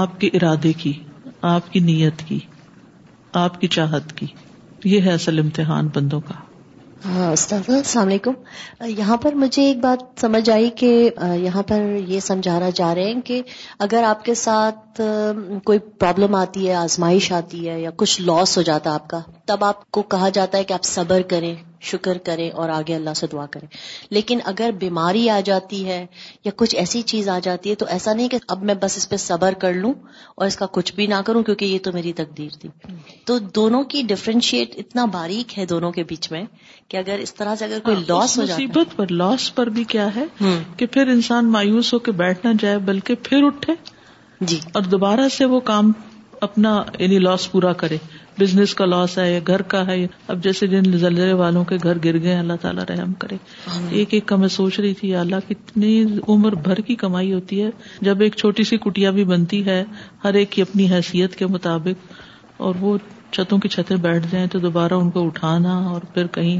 آپ 0.00 0.18
کے 0.20 0.30
ارادے 0.34 0.72
کی 0.82 0.92
آپ 1.54 1.72
کی 1.72 1.80
نیت 1.90 2.22
کی 2.28 2.38
آپ 3.44 3.60
کی 3.60 3.68
چاہت 3.78 4.16
کی 4.18 4.26
یہ 4.84 5.00
ہے 5.02 5.12
اصل 5.12 5.38
امتحان 5.38 5.88
بندوں 5.94 6.20
کا 6.28 6.34
ہاں، 7.04 7.28
السلام 7.30 8.06
علیکم 8.06 8.32
یہاں 8.98 9.16
پر 9.22 9.34
مجھے 9.42 9.62
ایک 9.66 9.78
بات 9.80 10.20
سمجھ 10.20 10.48
آئی 10.50 10.70
کہ 10.76 10.86
یہاں 11.42 11.62
پر 11.68 11.82
یہ 12.08 12.20
سمجھانا 12.20 12.70
چاہ 12.70 12.92
رہے 12.94 13.10
ہیں 13.12 13.20
کہ 13.24 13.40
اگر 13.86 14.02
آپ 14.08 14.24
کے 14.24 14.34
ساتھ 14.42 15.00
کوئی 15.64 15.78
پرابلم 16.00 16.34
آتی 16.34 16.68
ہے 16.68 16.74
آزمائش 16.74 17.30
آتی 17.32 17.68
ہے 17.68 17.80
یا 17.80 17.90
کچھ 17.96 18.20
لاس 18.22 18.56
ہو 18.58 18.62
جاتا 18.70 18.90
ہے 18.90 18.94
آپ 18.94 19.08
کا 19.10 19.20
تب 19.52 19.64
آپ 19.64 19.90
کو 19.90 20.02
کہا 20.16 20.28
جاتا 20.40 20.58
ہے 20.58 20.64
کہ 20.64 20.72
آپ 20.74 20.84
صبر 20.94 21.22
کریں 21.30 21.54
شکر 21.86 22.18
کریں 22.24 22.48
اور 22.62 22.68
آگے 22.74 22.94
اللہ 22.94 23.14
سے 23.16 23.26
دعا 23.32 23.44
کرے 23.50 23.66
لیکن 24.14 24.38
اگر 24.52 24.70
بیماری 24.78 25.28
آ 25.30 25.38
جاتی 25.44 25.84
ہے 25.86 26.04
یا 26.44 26.52
کچھ 26.56 26.74
ایسی 26.78 27.02
چیز 27.12 27.28
آ 27.28 27.38
جاتی 27.42 27.70
ہے 27.70 27.74
تو 27.82 27.86
ایسا 27.96 28.12
نہیں 28.12 28.28
کہ 28.28 28.38
اب 28.54 28.62
میں 28.70 28.74
بس 28.82 28.96
اس 28.96 29.08
پہ 29.10 29.16
صبر 29.26 29.54
کر 29.60 29.72
لوں 29.72 29.92
اور 30.36 30.46
اس 30.46 30.56
کا 30.56 30.66
کچھ 30.72 30.94
بھی 30.94 31.06
نہ 31.14 31.20
کروں 31.26 31.42
کیونکہ 31.42 31.64
یہ 31.64 31.78
تو 31.84 31.92
میری 31.92 32.12
تقدیر 32.22 32.56
تھی 32.60 32.68
تو 33.26 33.38
دونوں 33.60 33.82
کی 33.94 34.02
ڈفرینشیٹ 34.08 34.74
اتنا 34.78 35.04
باریک 35.14 35.58
ہے 35.58 35.66
دونوں 35.74 35.90
کے 35.92 36.04
بیچ 36.08 36.30
میں 36.32 36.44
کہ 36.88 36.96
اگر 36.96 37.18
اس 37.22 37.34
طرح 37.34 37.54
سے 37.58 37.64
اگر 37.64 37.78
کوئی 37.84 37.96
لاس 38.08 38.38
ہاں، 38.38 38.42
ہو 38.42 38.46
جائے 38.48 38.60
مصیبت 38.66 38.96
پر 38.96 39.10
لاس 39.22 39.54
پر 39.54 39.66
بھی 39.78 39.84
کیا 39.94 40.08
ہے 40.16 40.24
کہ 40.76 40.86
پھر 40.96 41.08
انسان 41.16 41.50
مایوس 41.52 41.92
ہو 41.94 41.98
کے 42.08 42.12
بیٹھ 42.24 42.46
نہ 42.46 42.52
جائے 42.60 42.78
بلکہ 42.92 43.14
پھر 43.28 43.44
اٹھے 43.46 43.74
جی 44.46 44.58
اور 44.74 44.82
دوبارہ 44.90 45.28
سے 45.36 45.44
وہ 45.54 45.60
کام 45.70 45.92
اپنا 46.46 46.72
یعنی 46.98 47.18
لاس 47.18 47.50
پورا 47.52 47.72
کرے 47.82 47.96
بزنس 48.38 48.74
کا 48.78 48.84
لاس 48.86 49.16
ہے 49.18 49.30
یا 49.32 49.40
گھر 49.52 49.62
کا 49.72 49.86
ہے 49.86 49.96
اب 50.34 50.42
جیسے 50.42 50.66
جن 50.74 50.84
زلزلے 51.04 51.32
والوں 51.42 51.64
کے 51.70 51.76
گھر 51.84 51.98
گر 52.04 52.18
گئے 52.22 52.34
اللہ 52.38 52.60
تعالیٰ 52.64 52.84
رحم 52.90 53.12
کرے 53.22 53.36
ایک 53.98 54.14
ایک 54.14 54.26
کا 54.32 54.36
میں 54.42 54.48
سوچ 54.56 54.78
رہی 54.80 54.92
تھی 55.00 55.14
اللہ 55.22 55.48
کتنی 55.48 55.92
عمر 56.36 56.54
بھر 56.68 56.80
کی 56.90 56.94
کمائی 57.04 57.32
ہوتی 57.32 57.62
ہے 57.62 57.70
جب 58.08 58.20
ایک 58.26 58.36
چھوٹی 58.42 58.64
سی 58.70 58.76
کٹیا 58.86 59.10
بھی 59.18 59.24
بنتی 59.32 59.64
ہے 59.66 59.82
ہر 60.24 60.34
ایک 60.42 60.50
کی 60.52 60.62
اپنی 60.62 60.90
حیثیت 60.92 61.34
کے 61.42 61.46
مطابق 61.56 62.12
اور 62.66 62.74
وہ 62.84 62.96
چھتوں 63.36 63.58
کی 63.62 63.68
چھتیں 63.76 63.96
بیٹھ 64.06 64.26
جائیں 64.30 64.46
تو 64.52 64.58
دوبارہ 64.58 64.92
ان 65.02 65.10
کو 65.16 65.26
اٹھانا 65.26 65.76
اور 65.94 66.06
پھر 66.14 66.26
کہیں 66.38 66.58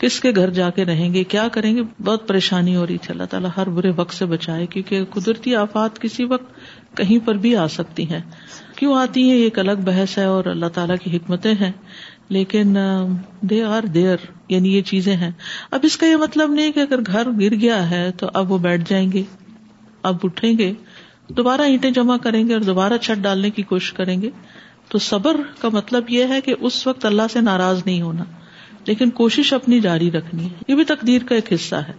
کس 0.00 0.18
کے 0.20 0.30
گھر 0.40 0.50
جا 0.56 0.68
کے 0.76 0.84
رہیں 0.84 1.12
گے 1.12 1.22
کیا 1.34 1.46
کریں 1.52 1.74
گے 1.76 1.82
بہت 2.06 2.26
پریشانی 2.28 2.74
ہو 2.76 2.86
رہی 2.86 2.96
تھی 3.04 3.12
اللہ 3.12 3.28
تعالیٰ 3.34 3.50
ہر 3.56 3.68
برے 3.78 3.90
وقت 4.00 4.14
سے 4.14 4.26
بچائے 4.32 4.66
کیونکہ 4.74 5.04
قدرتی 5.14 5.54
آفات 5.60 5.98
کسی 6.00 6.24
وقت 6.32 6.60
کہیں 6.96 7.18
پر 7.26 7.34
بھی 7.46 7.54
آ 7.62 7.66
سکتی 7.76 8.08
ہیں 8.10 8.20
کیوں 8.76 8.94
آتی 9.00 9.22
ہیں 9.28 9.36
یہ 9.36 9.42
ایک 9.44 9.58
الگ 9.58 9.80
بحث 9.84 10.16
ہے 10.18 10.24
اور 10.36 10.44
اللہ 10.52 10.72
تعالیٰ 10.78 10.96
کی 11.02 11.16
حکمتیں 11.16 11.54
ہیں 11.60 11.70
لیکن 12.36 12.76
دے 13.50 13.62
آر 13.78 13.86
دیر 13.96 14.24
یعنی 14.54 14.74
یہ 14.76 14.82
چیزیں 14.90 15.14
ہیں 15.16 15.30
اب 15.76 15.80
اس 15.88 15.96
کا 16.02 16.06
یہ 16.06 16.16
مطلب 16.22 16.52
نہیں 16.52 16.72
کہ 16.76 16.80
اگر 16.80 17.00
گھر 17.06 17.30
گر 17.40 17.54
گیا 17.64 17.78
ہے 17.90 18.02
تو 18.22 18.26
اب 18.40 18.52
وہ 18.52 18.58
بیٹھ 18.68 18.88
جائیں 18.90 19.10
گے 19.12 19.22
اب 20.10 20.24
اٹھیں 20.28 20.52
گے 20.58 20.72
دوبارہ 21.36 21.60
اینٹیں 21.70 21.90
جمع 21.98 22.16
کریں 22.24 22.42
گے 22.48 22.52
اور 22.54 22.62
دوبارہ 22.70 22.96
چھت 23.06 23.22
ڈالنے 23.22 23.50
کی 23.54 23.62
کوشش 23.70 23.92
کریں 23.92 24.20
گے 24.22 24.30
تو 24.88 24.98
صبر 25.10 25.36
کا 25.60 25.68
مطلب 25.78 26.10
یہ 26.16 26.32
ہے 26.34 26.40
کہ 26.48 26.54
اس 26.68 26.86
وقت 26.86 27.04
اللہ 27.06 27.30
سے 27.32 27.40
ناراض 27.50 27.80
نہیں 27.86 28.02
ہونا 28.02 28.24
لیکن 28.86 29.10
کوشش 29.20 29.52
اپنی 29.52 29.80
جاری 29.86 30.10
رکھنی 30.18 30.44
ہے 30.44 30.48
یہ 30.68 30.74
بھی 30.80 30.84
تقدیر 30.94 31.24
کا 31.28 31.34
ایک 31.34 31.52
حصہ 31.52 31.76
ہے 31.88 31.92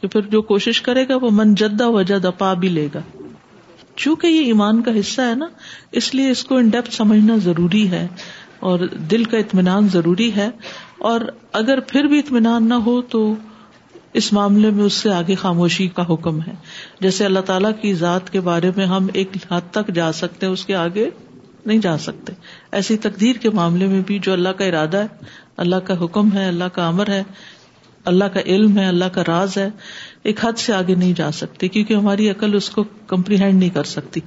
کہ 0.00 0.08
پھر 0.14 0.28
جو 0.36 0.42
کوشش 0.52 0.80
کرے 0.82 1.04
گا 1.08 1.16
وہ 1.24 1.30
من 1.40 1.54
جدا 1.64 1.88
و 1.88 1.98
اپا 2.32 2.52
بھی 2.62 2.68
لے 2.78 2.86
گا 2.94 3.00
چونکہ 4.02 4.26
یہ 4.32 4.44
ایمان 4.50 4.80
کا 4.82 4.90
حصہ 4.98 5.20
ہے 5.30 5.34
نا 5.40 5.46
اس 6.00 6.14
لیے 6.14 6.28
اس 6.34 6.44
کو 6.50 6.56
ان 6.58 6.68
ڈیپتھ 6.74 6.94
سمجھنا 6.94 7.34
ضروری 7.46 7.86
ہے 7.90 8.06
اور 8.68 8.84
دل 9.10 9.24
کا 9.32 9.38
اطمینان 9.44 9.88
ضروری 9.94 10.28
ہے 10.36 10.48
اور 11.10 11.20
اگر 11.60 11.80
پھر 11.90 12.04
بھی 12.12 12.18
اطمینان 12.18 12.68
نہ 12.68 12.78
ہو 12.86 13.00
تو 13.14 13.20
اس 14.20 14.32
معاملے 14.36 14.70
میں 14.78 14.84
اس 14.84 14.94
سے 15.04 15.10
آگے 15.18 15.34
خاموشی 15.44 15.86
کا 15.98 16.04
حکم 16.12 16.40
ہے 16.46 16.52
جیسے 17.00 17.24
اللہ 17.24 17.44
تعالیٰ 17.52 17.70
کی 17.80 17.92
ذات 18.04 18.30
کے 18.36 18.40
بارے 18.48 18.70
میں 18.76 18.86
ہم 18.94 19.06
ایک 19.20 19.36
حد 19.50 19.70
تک 19.76 19.90
جا 20.00 20.10
سکتے 20.22 20.46
ہیں 20.46 20.52
اس 20.52 20.64
کے 20.70 20.74
آگے 20.86 21.08
نہیں 21.66 21.78
جا 21.88 21.96
سکتے 22.08 22.32
ایسی 22.78 22.96
تقدیر 23.08 23.36
کے 23.44 23.50
معاملے 23.60 23.86
میں 23.94 24.00
بھی 24.10 24.18
جو 24.28 24.32
اللہ 24.32 24.56
کا 24.60 24.64
ارادہ 24.72 25.02
ہے 25.04 25.30
اللہ 25.66 25.84
کا 25.90 26.00
حکم 26.04 26.32
ہے 26.36 26.46
اللہ 26.54 26.74
کا 26.78 26.86
امر 26.86 27.10
ہے 27.16 27.22
اللہ 28.12 28.32
کا 28.34 28.40
علم 28.54 28.78
ہے 28.78 28.86
اللہ 28.94 29.14
کا 29.14 29.22
راز 29.28 29.56
ہے 29.58 29.68
ایک 30.28 30.44
حد 30.44 30.58
سے 30.58 30.72
آگے 30.74 30.94
نہیں 30.94 31.12
جا 31.18 31.30
سکتی 31.32 31.68
کیونکہ 31.74 31.94
ہماری 31.94 32.28
عقل 32.30 32.54
اس 32.56 32.68
کو 32.70 32.82
کمپریہینڈ 33.12 33.58
نہیں 33.58 33.70
کر 33.74 33.84
سکتی 33.96 34.20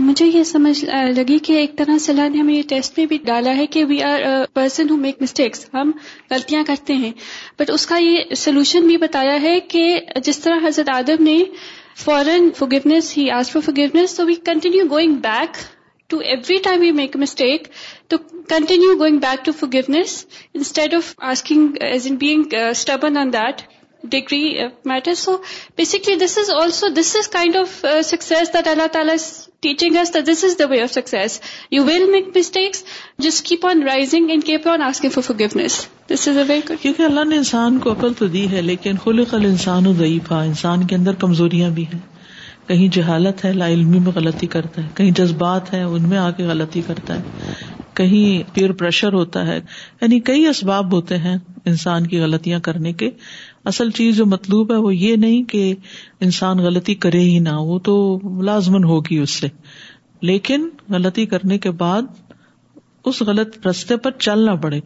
مجھے 0.00 0.26
یہ 0.26 0.42
سمجھ 0.44 0.84
لگی 1.16 1.36
کہ 1.46 1.52
ایک 1.58 1.76
طرح 1.78 1.98
سے 2.00 2.10
اللہ 2.12 2.28
نے 2.34 2.38
ہمیں 2.40 2.54
یہ 2.54 2.62
ٹیسٹ 2.68 2.98
میں 2.98 3.06
بھی 3.06 3.18
ڈالا 3.24 3.56
ہے 3.56 3.66
کہ 3.74 3.84
we 3.88 4.02
are 4.02 4.20
person 4.54 4.90
who 4.90 4.96
make 4.96 5.16
mistakes 5.22 5.66
ہم 5.74 5.90
غلطیاں 6.30 6.62
کرتے 6.66 6.94
ہیں 7.02 7.10
بٹ 7.58 7.70
اس 7.70 7.86
کا 7.86 7.96
یہ 8.00 8.34
سولوشن 8.44 8.86
بھی 8.86 8.96
بتایا 9.06 9.40
ہے 9.42 9.58
کہ 9.74 9.82
جس 10.24 10.38
طرح 10.44 10.66
حضرت 10.66 10.88
آدم 10.94 11.22
نے 11.24 11.38
فورن 12.04 12.48
foreign 12.64 12.90
he 13.16 13.30
as 13.30 13.50
for 13.52 13.70
to 14.16 14.26
we 14.26 14.34
continue 14.44 14.84
going 14.90 15.16
back 15.28 15.58
to 16.10 16.18
every 16.32 16.56
time 16.64 16.80
we 16.80 16.90
make 17.02 17.16
mistake 17.16 17.68
to 18.08 18.16
continue 18.48 18.96
going 18.98 19.18
back 19.24 19.44
to 19.46 19.52
for 19.60 19.90
instead 19.96 20.94
of 20.94 21.14
asking 21.32 21.82
as 21.92 22.06
in 22.10 22.16
beg 22.16 22.54
stubborn 22.70 23.16
on 23.18 23.32
that 23.32 23.62
degree 24.12 24.42
uh, 24.62 24.96
uh, 25.10 25.38
اللہ 25.74 26.54
نے 37.24 37.36
انسان 37.36 37.78
کو 37.78 37.92
عقل 37.92 38.12
تو 38.18 38.26
دی 38.26 38.50
ہے 38.50 38.62
لیکن 38.62 38.96
خل 39.04 39.24
خل 39.30 39.44
انسان 39.46 39.86
و 39.86 39.92
ضعیفہ 39.98 40.34
انسان 40.34 40.86
کے 40.86 40.94
اندر 40.96 41.14
کمزوریاں 41.18 41.70
بھی 41.78 41.86
ہیں 41.92 41.98
کہیں 42.68 42.86
جہالت 42.92 43.44
ہے 43.44 43.52
لا 43.52 43.68
علمی 43.68 43.98
میں 44.04 44.12
غلطی 44.14 44.46
کرتا 44.54 44.82
ہے 44.82 44.86
کہیں 44.94 45.10
جذبات 45.22 45.72
ہے 45.74 45.82
ان 45.82 46.08
میں 46.08 46.18
آ 46.18 46.30
کے 46.38 46.44
غلطی 46.46 46.82
کرتا 46.86 47.16
ہے 47.20 47.52
کہیں 47.96 48.54
پیئر 48.54 48.72
پریشر 48.80 49.12
ہوتا 49.12 49.46
ہے 49.46 49.56
یعنی 49.56 50.18
کئی 50.30 50.46
اسباب 50.46 50.92
ہوتے 50.94 51.16
ہیں 51.18 51.36
انسان 51.70 52.06
کی 52.06 52.18
غلطیاں 52.20 52.58
کرنے 52.66 52.92
کے 53.02 53.08
اصل 53.70 53.90
چیز 53.98 54.16
جو 54.16 54.24
مطلوب 54.32 54.70
ہے 54.72 54.76
وہ 54.82 54.94
یہ 54.94 55.16
نہیں 55.22 55.42
کہ 55.52 55.62
انسان 56.26 56.58
غلطی 56.66 56.94
کرے 57.04 57.20
ہی 57.30 57.38
نہ 57.46 57.54
وہ 57.70 57.78
تو 57.88 57.94
لازمن 58.48 58.84
ہوگی 58.90 59.16
اس 59.18 59.30
سے 59.40 59.46
لیکن 60.30 60.68
غلطی 60.94 61.24
کرنے 61.32 61.58
کے 61.64 61.70
بعد 61.80 62.14
اس 63.10 63.20
غلط 63.26 63.66
رستے 63.66 63.96
پر 64.04 64.10
چلنا 64.26 64.54
پڑے 64.62 64.78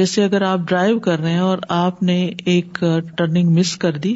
جیسے 0.00 0.24
اگر 0.24 0.42
آپ 0.48 0.66
ڈرائیو 0.68 0.98
کر 1.06 1.18
رہے 1.20 1.32
ہیں 1.32 1.46
اور 1.52 1.58
آپ 1.76 2.02
نے 2.10 2.16
ایک 2.54 2.82
ٹرننگ 3.18 3.50
مس 3.58 3.76
کر 3.84 3.96
دی 4.06 4.14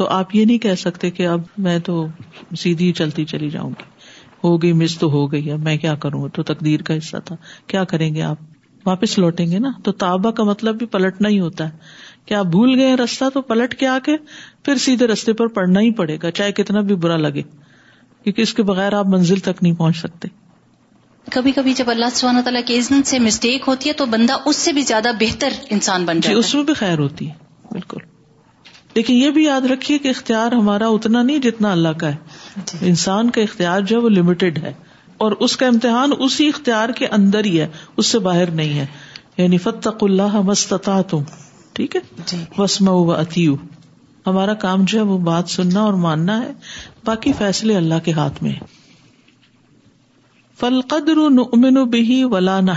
تو 0.00 0.08
آپ 0.18 0.34
یہ 0.34 0.44
نہیں 0.44 0.58
کہہ 0.66 0.74
سکتے 0.78 1.10
کہ 1.18 1.26
اب 1.26 1.42
میں 1.66 1.78
تو 1.88 2.06
سیدھی 2.62 2.92
چلتی 3.00 3.24
چلی 3.32 3.48
جاؤں 3.50 3.70
گی 3.78 3.84
ہو 4.44 4.56
گئی 4.62 4.72
مس 4.82 4.98
تو 4.98 5.10
ہو 5.12 5.30
گئی 5.32 5.50
اب 5.52 5.62
میں 5.68 5.76
کیا 5.84 5.94
کروں 6.04 6.22
گا 6.22 6.28
تو 6.38 6.42
تقدیر 6.52 6.82
کا 6.88 6.96
حصہ 6.96 7.16
تھا 7.30 7.36
کیا 7.72 7.84
کریں 7.94 8.14
گے 8.14 8.22
آپ 8.32 8.86
واپس 8.88 9.18
لوٹیں 9.18 9.46
گے 9.50 9.58
نا 9.58 9.70
تو 9.86 9.92
تابا 10.04 10.30
کا 10.40 10.44
مطلب 10.52 10.76
بھی 10.78 10.86
پلٹنا 10.96 11.28
ہی 11.28 11.40
ہوتا 11.40 11.64
ہے 11.68 12.04
کیا 12.26 12.38
آپ 12.38 12.46
بھول 12.54 12.74
گئے 12.80 12.94
راستہ 12.96 13.24
تو 13.34 13.40
پلٹ 13.50 13.74
کے 13.80 13.86
آ 13.86 13.98
کے 14.04 14.16
پھر 14.64 14.76
سیدھے 14.84 15.06
رستے 15.06 15.32
پر 15.40 15.48
پڑنا 15.58 15.80
ہی 15.80 15.90
پڑے 16.00 16.16
گا 16.22 16.30
چاہے 16.38 16.52
کتنا 16.52 16.80
بھی 16.88 16.94
برا 17.04 17.16
لگے 17.16 17.42
کیونکہ 18.22 18.40
اس 18.42 18.54
کے 18.54 18.62
بغیر 18.70 18.94
آپ 19.00 19.06
منزل 19.16 19.38
تک 19.48 19.62
نہیں 19.62 19.72
پہنچ 19.82 19.98
سکتے 19.98 20.28
کبھی 21.32 21.52
کبھی 21.52 21.72
جب 21.74 21.90
اللہ 21.90 22.10
سبحانہ 22.14 22.40
تعالیٰ 22.48 22.60
کے 22.66 23.18
مسٹیک 23.20 23.68
ہوتی 23.68 23.88
ہے 23.88 23.94
تو 24.00 24.06
بندہ 24.16 24.36
اس 24.46 24.56
سے 24.56 24.72
بھی 24.72 24.82
زیادہ 24.90 25.10
بہتر 25.20 25.52
انسان 25.76 26.04
بن 26.04 26.16
جی، 26.20 26.28
جاتا 26.28 26.32
ہے 26.34 26.38
اس 26.40 26.54
میں 26.54 26.62
بھی 26.64 26.74
خیر 26.80 26.98
ہوتی 26.98 27.28
ہے 27.28 27.34
بالکل 27.72 28.04
لیکن 28.94 29.14
یہ 29.14 29.30
بھی 29.38 29.44
یاد 29.44 29.66
رکھیے 29.70 29.98
کہ 30.04 30.08
اختیار 30.08 30.52
ہمارا 30.52 30.86
اتنا 30.98 31.22
نہیں 31.22 31.38
جتنا 31.48 31.72
اللہ 31.72 31.96
کا 32.02 32.10
ہے 32.12 32.62
جی۔ 32.72 32.78
انسان 32.88 33.30
کا 33.36 33.42
اختیار 33.42 33.80
جو 33.90 33.96
ہے 33.96 34.02
وہ 34.02 34.08
لمیٹڈ 34.18 34.58
ہے 34.64 34.72
اور 35.24 35.32
اس 35.46 35.56
کا 35.56 35.66
امتحان 35.66 36.10
اسی 36.28 36.48
اختیار 36.48 36.88
کے 37.00 37.06
اندر 37.18 37.44
ہی 37.44 37.60
ہے 37.60 37.66
اس 37.96 38.06
سے 38.14 38.18
باہر 38.28 38.50
نہیں 38.60 38.78
ہے 38.78 38.86
یعنی 39.38 39.58
فتق 39.66 40.04
اللہ 40.04 40.40
مستتا 40.52 41.00
تم 41.14 41.22
ٹھیک 41.76 41.96
ہے 41.96 42.00
جی 42.26 42.36
وسما 42.58 42.92
اتیو 43.14 43.54
ہمارا 44.26 44.52
کام 44.60 44.84
جو 44.90 44.98
ہے 44.98 45.04
وہ 45.08 45.16
بات 45.26 45.48
سننا 45.56 45.80
اور 45.88 45.94
ماننا 46.04 46.38
ہے 46.42 46.52
باقی 47.06 47.32
فیصلے 47.38 47.76
اللہ 47.76 47.98
کے 48.04 48.12
ہاتھ 48.18 48.42
میں 48.42 48.52
فل 50.60 50.80
قدر 50.92 51.16
امن 51.42 51.82
بہی 51.92 52.22
ولا 52.34 52.58
نہ 52.68 52.72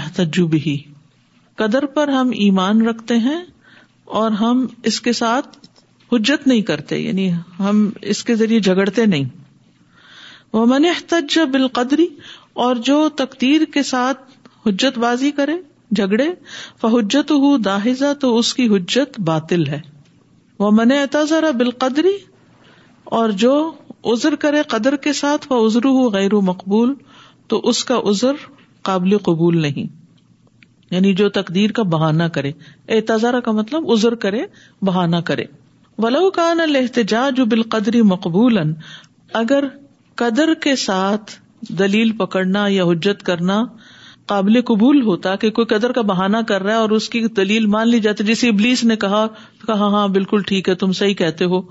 بہی 0.52 0.76
قدر 1.62 1.86
پر 1.96 2.08
ہم 2.18 2.30
ایمان 2.48 2.82
رکھتے 2.88 3.18
ہیں 3.28 3.40
اور 4.24 4.32
ہم 4.42 4.66
اس 4.92 5.00
کے 5.08 5.14
ساتھ 5.22 5.58
حجت 6.14 6.48
نہیں 6.48 6.62
کرتے 6.72 6.98
یعنی 6.98 7.30
ہم 7.60 7.90
اس 8.14 8.24
کے 8.30 8.36
ذریعے 8.42 8.60
جھگڑتے 8.70 9.06
نہیں 9.14 9.24
وہ 10.54 10.66
من 10.76 10.86
بال 11.52 11.68
قدری 11.80 12.08
اور 12.66 12.76
جو 12.92 12.98
تقدیر 13.24 13.66
کے 13.74 13.84
ساتھ 13.94 14.30
حجت 14.68 14.98
بازی 15.08 15.32
کرے 15.42 15.56
جھگڑے 15.96 16.28
فہجت 16.82 17.32
ہو 17.32 17.58
داحزا 17.58 17.66
داحزہ 17.70 18.14
تو 18.20 18.38
اس 18.38 18.54
کی 18.54 18.68
حجت 18.76 19.20
باطل 19.30 19.66
ہے 19.68 19.80
وہ 20.60 20.70
من 20.80 20.92
احتجا 20.92 21.50
بالقدری 21.58 21.64
بال 21.64 21.72
قدری 21.80 22.16
اور 23.20 23.30
جو 23.44 23.54
عذر 24.12 24.36
کرے 24.40 24.62
قدر 24.70 24.96
کے 25.06 25.14
ساتھ 25.14 25.48
وہ 25.52 25.66
عزر 25.68 25.86
ہو 25.86 26.10
غیر 26.14 26.34
و 26.34 26.42
مقبول 26.50 26.94
تو 27.54 27.60
اس 27.70 27.84
کا 27.86 27.98
عذر 28.10 28.36
قابل 28.90 29.18
قبول 29.30 29.62
نہیں 29.62 29.96
یعنی 30.92 31.14
جو 31.14 31.30
تقدیر 31.30 31.72
کا 31.80 31.84
بہانہ 31.94 32.24
کرے 32.38 32.52
احتجا 32.96 33.40
کا 33.48 33.52
مطلب 33.62 33.92
عذر 33.92 34.16
کرے 34.26 34.44
بہانہ 34.88 35.16
کرے 35.26 35.44
ولاکان 36.04 36.60
الحتجاج 36.60 37.36
جو 37.38 37.46
بال 37.54 37.62
قدری 37.76 38.02
مقبول 38.12 38.58
اگر 39.42 39.66
قدر 40.22 40.54
کے 40.62 40.76
ساتھ 40.86 41.32
دلیل 41.80 42.12
پکڑنا 42.18 42.66
یا 42.70 42.84
حجت 42.92 43.24
کرنا 43.26 43.64
قابل 44.30 44.60
قبول 44.70 45.02
ہوتا 45.06 45.36
کہ 45.44 45.50
کوئی 45.60 45.66
قدر 45.68 45.92
کا 45.98 46.02
بہانا 46.08 46.42
کر 46.50 46.64
رہا 46.64 46.74
ہے 46.74 46.80
اور 46.80 46.90
اس 46.98 47.08
کی 47.14 47.22
دلیل 47.38 47.66
مان 47.76 47.88
لی 47.90 48.00
جاتی 48.08 48.24
جسے 48.24 48.50
ابلیس 48.54 48.84
نے 48.90 48.96
کہا 49.04 49.22
ہاں 49.80 49.90
ہاں 49.94 50.08
بالکل 50.18 50.42
ٹھیک 50.52 50.70
ہے 50.70 50.76
تم 50.84 50.92
صحیح 51.00 51.14
کہتے 51.22 51.46
ہو 51.54 51.62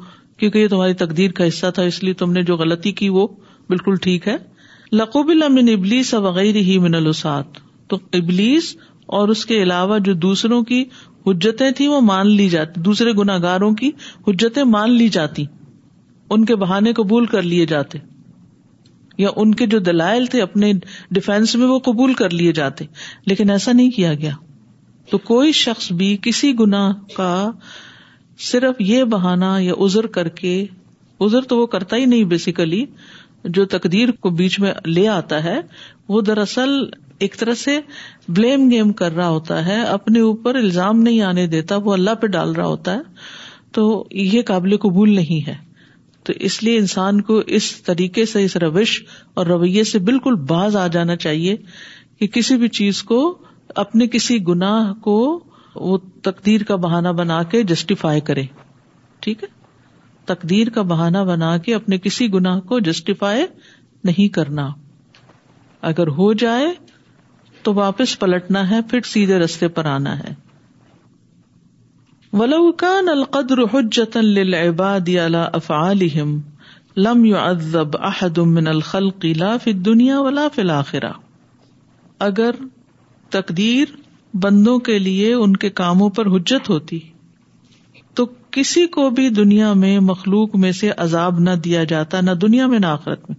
کیونکہ 0.41 0.59
یہ 0.59 0.67
تمہاری 0.73 0.95
تقدیر 1.03 1.31
کا 1.41 1.47
حصہ 1.49 1.71
تھا 1.77 1.83
اس 1.91 2.03
لیے 2.05 2.15
تم 2.25 2.33
نے 2.33 2.43
جو 2.49 2.57
غلطی 2.63 2.93
کی 3.01 3.09
وہ 3.19 3.27
بالکل 3.75 3.97
ٹھیک 4.07 4.27
ہے 4.29 4.37
لقوب 5.01 5.31
من 5.59 5.69
ابلیس 5.77 6.13
وغیرہ 6.27 6.63
ہی 6.71 6.79
من 6.89 6.95
الوسات 7.01 7.63
تو 7.93 7.99
ابلیس 8.21 8.75
اور 9.19 9.29
اس 9.35 9.45
کے 9.51 9.63
علاوہ 9.63 9.99
جو 10.09 10.13
دوسروں 10.29 10.63
کی 10.73 10.83
حجتیں 11.27 11.71
تھیں 11.79 11.89
وہ 11.89 12.01
مان 12.11 12.35
لی 12.41 12.49
جاتی 12.59 12.81
دوسرے 12.91 13.13
گناگاروں 13.23 13.73
کی 13.83 13.91
حجتیں 14.29 14.63
مان 14.77 14.91
لی 15.03 15.09
جاتی 15.21 15.45
ان 16.37 16.45
کے 16.51 16.57
بہانے 16.67 16.93
قبول 17.03 17.27
کر 17.37 17.43
لیے 17.55 17.67
جاتے 17.77 17.99
یا 19.19 19.31
ان 19.43 19.55
کے 19.61 19.67
جو 19.67 19.79
دلائل 19.87 20.27
تھے 20.33 20.41
اپنے 20.43 20.73
ڈیفینس 21.17 21.55
میں 21.63 21.67
وہ 21.69 21.79
قبول 21.89 22.13
کر 22.21 22.31
لیے 22.41 22.53
جاتے 22.59 22.85
لیکن 23.31 23.51
ایسا 23.51 23.73
نہیں 23.73 23.91
کیا 23.97 24.13
گیا 24.23 24.31
تو 25.11 25.19
کوئی 25.33 25.53
شخص 25.61 25.91
بھی 26.01 26.17
کسی 26.23 26.53
گنا 26.59 26.83
کا 27.17 27.31
صرف 28.51 28.81
یہ 28.89 29.05
بہانا 29.15 29.57
یا 29.61 29.73
ازر 29.85 30.07
کر 30.17 30.29
کے 30.43 30.55
ازر 31.27 31.45
تو 31.53 31.59
وہ 31.59 31.67
کرتا 31.75 31.97
ہی 31.97 32.05
نہیں 32.07 32.25
بیسیکلی 32.35 32.85
جو 33.57 33.65
تقدیر 33.73 34.11
کو 34.27 34.31
بیچ 34.41 34.59
میں 34.61 34.73
لے 34.87 35.07
آتا 35.09 35.43
ہے 35.45 35.59
وہ 36.09 36.21
دراصل 36.29 36.77
ایک 37.27 37.37
طرح 37.39 37.55
سے 37.65 37.79
بلیم 38.37 38.69
گیم 38.71 38.93
کر 39.01 39.13
رہا 39.17 39.29
ہوتا 39.29 39.65
ہے 39.67 39.81
اپنے 39.97 40.21
اوپر 40.29 40.55
الزام 40.63 41.01
نہیں 41.03 41.21
آنے 41.31 41.47
دیتا 41.57 41.77
وہ 41.87 41.93
اللہ 41.93 42.15
پہ 42.21 42.27
ڈال 42.37 42.53
رہا 42.57 42.67
ہوتا 42.67 42.95
ہے 42.95 43.73
تو 43.79 43.89
یہ 44.35 44.43
قابل 44.47 44.77
قبول 44.87 45.15
نہیں 45.15 45.47
ہے 45.49 45.55
تو 46.29 46.33
اس 46.47 46.63
لیے 46.63 46.77
انسان 46.79 47.21
کو 47.29 47.37
اس 47.59 47.67
طریقے 47.83 48.25
سے 48.33 48.43
اس 48.45 48.57
روش 48.63 48.91
اور 49.41 49.47
رویے 49.47 49.83
سے 49.91 49.99
بالکل 50.09 50.35
باز 50.49 50.75
آ 50.77 50.87
جانا 50.97 51.15
چاہیے 51.25 51.55
کہ 52.19 52.27
کسی 52.35 52.57
بھی 52.65 52.69
چیز 52.79 53.03
کو 53.11 53.21
اپنے 53.83 54.07
کسی 54.17 54.37
گنا 54.49 54.73
کو 55.05 55.15
وہ 55.75 55.97
تقدیر 56.29 56.63
کا 56.71 56.77
بہانا 56.85 57.11
بنا 57.23 57.43
کے 57.55 57.63
جسٹیفائی 57.71 58.21
کرے 58.29 58.43
ٹھیک 59.27 59.43
ہے 59.45 59.49
تقدیر 60.35 60.69
کا 60.75 60.83
بہانا 60.93 61.23
بنا 61.31 61.57
کے 61.67 61.75
اپنے 61.75 61.99
کسی 62.09 62.33
گنا 62.35 62.59
کو 62.69 62.79
جسٹیفائی 62.89 63.47
نہیں 64.05 64.33
کرنا 64.35 64.69
اگر 65.93 66.09
ہو 66.19 66.33
جائے 66.45 66.67
تو 67.63 67.75
واپس 67.75 68.19
پلٹنا 68.19 68.69
ہے 68.71 68.83
پھر 68.91 69.01
سیدھے 69.15 69.39
رستے 69.39 69.69
پر 69.79 69.85
آنا 69.99 70.19
ہے 70.19 70.35
القدر 72.33 73.61
لم 76.97 78.49
من 78.49 78.67
الخلق 78.69 79.25
لا 79.39 79.57
في 79.57 79.73
دنیا 79.73 80.19
ولا 80.21 80.47
فلاخرا 80.55 81.11
اگر 82.27 82.55
تقدیر 83.31 83.95
بندوں 84.43 84.79
کے 84.91 84.99
لیے 84.99 85.33
ان 85.35 85.57
کے 85.63 85.71
کاموں 85.83 86.09
پر 86.19 86.27
حجت 86.37 86.71
ہوتی 86.71 86.99
تو 88.15 88.27
کسی 88.57 88.87
کو 88.95 89.09
بھی 89.17 89.29
دنیا 89.41 89.73
میں 89.85 89.99
مخلوق 90.13 90.55
میں 90.63 90.73
سے 90.81 90.91
عذاب 91.05 91.39
نہ 91.49 91.51
دیا 91.65 91.85
جاتا 91.93 92.21
نہ 92.21 92.31
دنیا 92.47 92.67
میں 92.73 92.79
نہ 92.79 92.87
آخرت 92.87 93.29
میں 93.31 93.37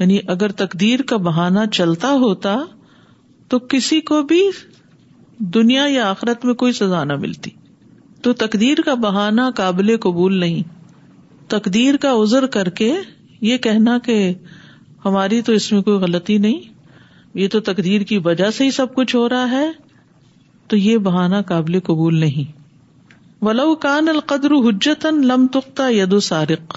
یعنی 0.00 0.18
اگر 0.34 0.52
تقدیر 0.60 1.02
کا 1.08 1.16
بہانہ 1.26 1.64
چلتا 1.72 2.10
ہوتا 2.20 2.56
تو 3.48 3.58
کسی 3.74 4.00
کو 4.10 4.22
بھی 4.30 4.40
دنیا 5.54 5.84
یا 5.88 6.08
آخرت 6.10 6.44
میں 6.44 6.54
کوئی 6.62 6.72
سزا 6.72 7.02
نہ 7.04 7.14
ملتی 7.20 7.50
تو 8.22 8.32
تقدیر 8.40 8.80
کا 8.84 8.92
بہانا 9.02 9.48
قابل 9.56 9.96
قبول 10.00 10.34
نہیں 10.40 10.68
تقدیر 11.50 11.96
کا 12.02 12.10
ازر 12.22 12.46
کر 12.56 12.68
کے 12.80 12.92
یہ 13.46 13.56
کہنا 13.64 13.96
کہ 14.04 14.14
ہماری 15.04 15.40
تو 15.48 15.52
اس 15.52 15.70
میں 15.72 15.80
کوئی 15.88 15.98
غلطی 16.04 16.36
نہیں 16.44 16.60
یہ 17.40 17.48
تو 17.54 17.60
تقدیر 17.68 18.02
کی 18.10 18.18
وجہ 18.24 18.50
سے 18.58 18.64
ہی 18.64 18.70
سب 18.76 18.94
کچھ 18.94 19.14
ہو 19.16 19.28
رہا 19.28 19.50
ہے 19.50 19.66
تو 20.72 20.76
یہ 20.76 20.98
بہانا 21.06 21.40
قابل 21.48 21.78
قبول 21.88 22.18
نہیں 22.20 22.52
ولو 23.44 23.74
کان 23.86 24.08
القدر 24.08 24.52
حجت 24.68 25.06
لم 25.30 25.46
تختہ 25.54 25.90
ید 25.92 26.12
و 26.12 26.20
سارق 26.28 26.76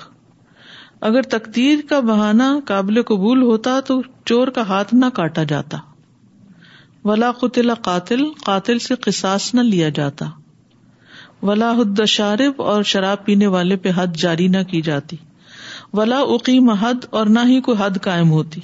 اگر 1.12 1.22
تقدیر 1.36 1.80
کا 1.90 2.00
بہانا 2.10 2.48
قابل 2.68 3.02
قبول 3.12 3.42
ہوتا 3.42 3.80
تو 3.88 4.02
چور 4.30 4.48
کا 4.58 4.68
ہاتھ 4.70 4.94
نہ 5.04 5.10
کاٹا 5.20 5.44
جاتا 5.54 5.78
ولا 7.10 7.32
قطل 7.44 7.74
قاتل 7.90 8.24
قاتل 8.46 8.80
سے 8.90 8.96
قساس 9.06 9.54
نہ 9.54 9.62
لیا 9.70 9.90
جاتا 10.02 10.30
ولاحد 11.48 12.00
شارب 12.12 12.62
اور 12.72 12.84
شراب 12.92 13.24
پینے 13.26 13.48
والے 13.56 13.76
پہ 13.82 13.90
حد 13.96 14.16
جاری 14.22 14.48
نہ 14.54 14.62
کی 14.70 14.82
جاتی 14.90 15.18
ولا 16.00 16.20
اقیم 16.36 16.70
حد 16.84 17.06
اور 17.20 17.26
نہ 17.36 17.40
ہی 17.50 17.60
کوئی 17.68 17.78
حد 17.82 18.02
قائم 18.08 18.32
ہوتی 18.38 18.62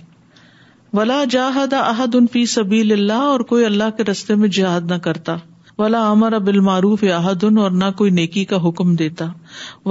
ولا 1.00 1.22
جاہد 1.36 1.74
احد 1.82 2.16
ان 2.20 2.26
فی 2.32 2.46
سبیل 2.56 2.92
اللہ 2.98 3.28
اور 3.34 3.40
کوئی 3.52 3.66
اللہ 3.66 3.96
کے 3.98 4.04
رستے 4.12 4.36
میں 4.42 4.48
جہاد 4.58 4.92
نہ 4.94 4.98
کرتا 5.08 5.36
ولا 5.78 6.02
اب 6.10 6.48
المعروف 6.56 7.04
احد 7.18 7.44
ان 7.50 7.58
اور 7.66 7.72
نہ 7.84 7.92
کوئی 7.98 8.12
نیکی 8.18 8.44
کا 8.52 8.58
حکم 8.68 8.96
دیتا 9.04 9.26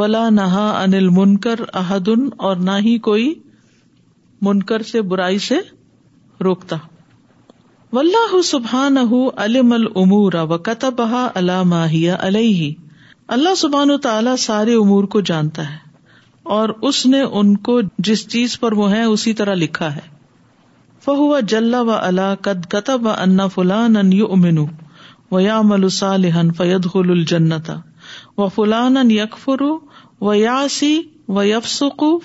ولا 0.01 0.27
ان 0.33 0.39
انل 0.39 1.09
منکر 1.21 1.61
ان 1.83 2.29
اور 2.51 2.57
نہ 2.71 2.77
ہی 2.85 2.99
کوئی 3.11 3.33
منکر 4.49 4.83
سے 4.91 5.03
برائی 5.15 5.39
سے 5.49 5.59
روکتا 6.49 6.77
و 7.93 7.99
اللہ 7.99 9.09
علم 9.43 9.73
امور 10.01 10.33
قطب 10.65 11.01
اللہ 11.03 11.27
علامہ 11.39 11.85
علیہ 12.19 12.71
اللہ 13.37 13.55
سبحان 13.59 14.37
سارے 14.39 14.75
امور 14.83 15.05
کو 15.15 15.21
جانتا 15.31 15.63
ہے 15.71 15.79
اور 16.59 16.69
اس 16.91 17.05
نے 17.07 17.21
ان 17.41 17.57
کو 17.69 17.81
جس 18.11 18.27
چیز 18.33 18.59
پر 18.61 18.73
وہ 18.83 18.91
ہے 18.91 19.03
اسی 19.05 19.33
طرح 19.43 19.55
لکھا 19.65 19.95
ہے 19.97 20.01
فہو 21.05 21.41
جل 21.55 21.75
و 21.79 21.95
الا 22.01 22.33
انا 23.23 23.47
فلان 23.55 23.97
ان 24.05 24.13
یو 24.13 24.29
فلانو 24.35 24.67
و 25.37 25.41
یا 25.41 25.61
ملوث 25.75 26.03
فید 26.57 26.87
حل 26.95 27.11
الجنتا 27.19 27.77
و 28.39 28.49
فلان 28.55 28.97
ان 29.05 29.11
یکفر 29.21 29.63
و 30.23 30.35
یاسی 30.35 30.97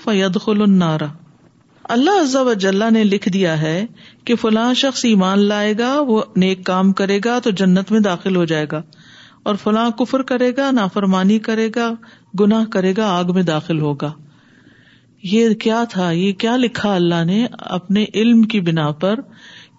فید 0.04 0.40
خل 0.44 0.62
النارا 0.62 1.06
اللہ 1.94 2.36
و 2.42 2.52
جلا 2.62 2.88
نے 2.90 3.02
لکھ 3.04 3.28
دیا 3.32 3.60
ہے 3.60 3.74
کہ 4.26 4.34
فلاں 4.40 4.72
شخص 4.76 5.04
ایمان 5.04 5.38
لائے 5.48 5.72
گا 5.78 5.92
وہ 6.06 6.22
نیک 6.44 6.64
کام 6.66 6.92
کرے 7.00 7.18
گا 7.24 7.38
تو 7.42 7.50
جنت 7.60 7.90
میں 7.92 8.00
داخل 8.06 8.36
ہو 8.36 8.44
جائے 8.52 8.66
گا 8.72 8.80
اور 9.48 9.54
فلاں 9.62 9.88
کفر 9.98 10.22
کرے 10.30 10.50
گا 10.56 10.70
نافرمانی 10.78 11.38
کرے 11.48 11.68
گا 11.76 11.88
گناہ 12.40 12.64
کرے 12.72 12.92
گا 12.96 13.10
آگ 13.18 13.32
میں 13.34 13.42
داخل 13.50 13.80
ہوگا 13.80 14.12
یہ 15.32 15.54
کیا 15.66 15.82
تھا 15.90 16.10
یہ 16.10 16.32
کیا 16.44 16.56
لکھا 16.64 16.94
اللہ 16.94 17.24
نے 17.24 17.46
اپنے 17.78 18.04
علم 18.22 18.42
کی 18.54 18.60
بنا 18.70 18.90
پر 19.04 19.20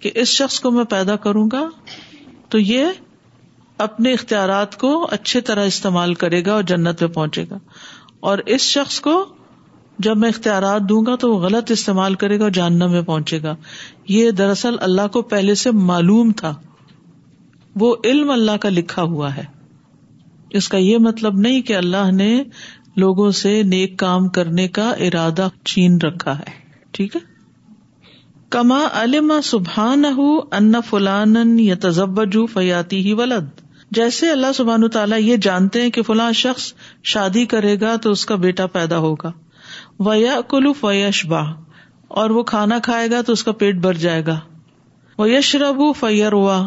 کہ 0.02 0.12
اس 0.24 0.28
شخص 0.42 0.60
کو 0.66 0.72
میں 0.78 0.84
پیدا 0.96 1.16
کروں 1.28 1.48
گا 1.52 1.66
تو 2.54 2.60
یہ 2.60 2.86
اپنے 3.86 4.14
اختیارات 4.14 4.78
کو 4.84 4.92
اچھی 5.18 5.42
طرح 5.50 5.66
استعمال 5.74 6.14
کرے 6.24 6.44
گا 6.46 6.54
اور 6.54 6.64
جنت 6.74 7.02
میں 7.04 7.10
پہنچے 7.20 7.46
گا 7.52 7.58
اور 8.30 8.38
اس 8.56 8.62
شخص 8.78 9.00
کو 9.08 9.16
جب 10.06 10.18
میں 10.22 10.30
اختیارات 10.30 10.82
دوں 10.90 11.02
گا 11.06 11.16
تو 11.22 11.32
وہ 11.34 11.38
غلط 11.44 11.72
استعمال 11.72 12.16
کرے 12.24 12.38
گا 12.40 12.44
اور 12.44 12.52
جاننا 12.58 12.88
میں 12.88 13.02
پہنچے 13.02 13.42
گا 13.44 13.56
یہ 14.16 14.32
دراصل 14.42 14.76
اللہ 14.88 15.08
کو 15.14 15.22
پہلے 15.36 15.56
سے 15.62 15.72
معلوم 15.92 16.32
تھا 16.42 16.54
وہ 17.80 17.96
علم 18.10 18.30
اللہ 18.32 18.58
کا 18.62 18.70
لکھا 18.70 19.02
ہوا 19.14 19.36
ہے 19.36 19.44
اس 20.58 20.68
کا 20.70 20.78
یہ 20.78 20.98
مطلب 21.06 21.38
نہیں 21.46 21.62
کہ 21.70 21.76
اللہ 21.76 22.12
نے 22.18 22.30
لوگوں 23.04 23.30
سے 23.40 23.62
نیک 23.74 23.98
کام 24.00 24.28
کرنے 24.38 24.68
کا 24.78 24.90
ارادہ 25.08 25.48
چین 25.72 25.98
رکھا 26.04 26.38
ہے 26.40 26.52
ٹھیک 26.98 27.16
ہے 27.16 27.20
کما 28.56 28.80
علم 29.02 29.32
سبحان 29.44 30.06
فلان 30.90 31.38
یا 31.60 31.76
تجبج 31.82 32.38
فیاتی 32.54 33.02
ہی 33.08 33.14
ولد 33.22 33.62
جیسے 33.98 34.30
اللہ 34.30 34.52
سبحان 34.56 34.88
تعالیٰ 34.94 35.20
یہ 35.22 35.36
جانتے 35.42 35.82
ہیں 35.82 35.90
کہ 35.98 36.02
فلاں 36.08 36.32
شخص 36.44 36.74
شادی 37.14 37.46
کرے 37.56 37.76
گا 37.82 37.96
تو 38.04 38.12
اس 38.12 38.26
کا 38.26 38.36
بیٹا 38.46 38.66
پیدا 38.78 38.98
ہوگا 39.08 39.32
ولو 40.06 40.72
فیش 40.80 41.26
با 41.26 41.42
اور 42.22 42.30
وہ 42.32 42.42
کھانا 42.50 42.78
کھائے 42.84 43.10
گا 43.12 43.22
تو 43.26 43.34
اس 43.34 43.44
کا 43.44 43.52
پیٹ 43.62 43.76
بھر 43.86 43.94
جائے 44.04 44.26
گا 44.26 44.40
وہ 45.18 45.30
یش 45.30 45.56
ربو 45.62 45.92
فی 46.00 46.24
ہوا 46.26 46.58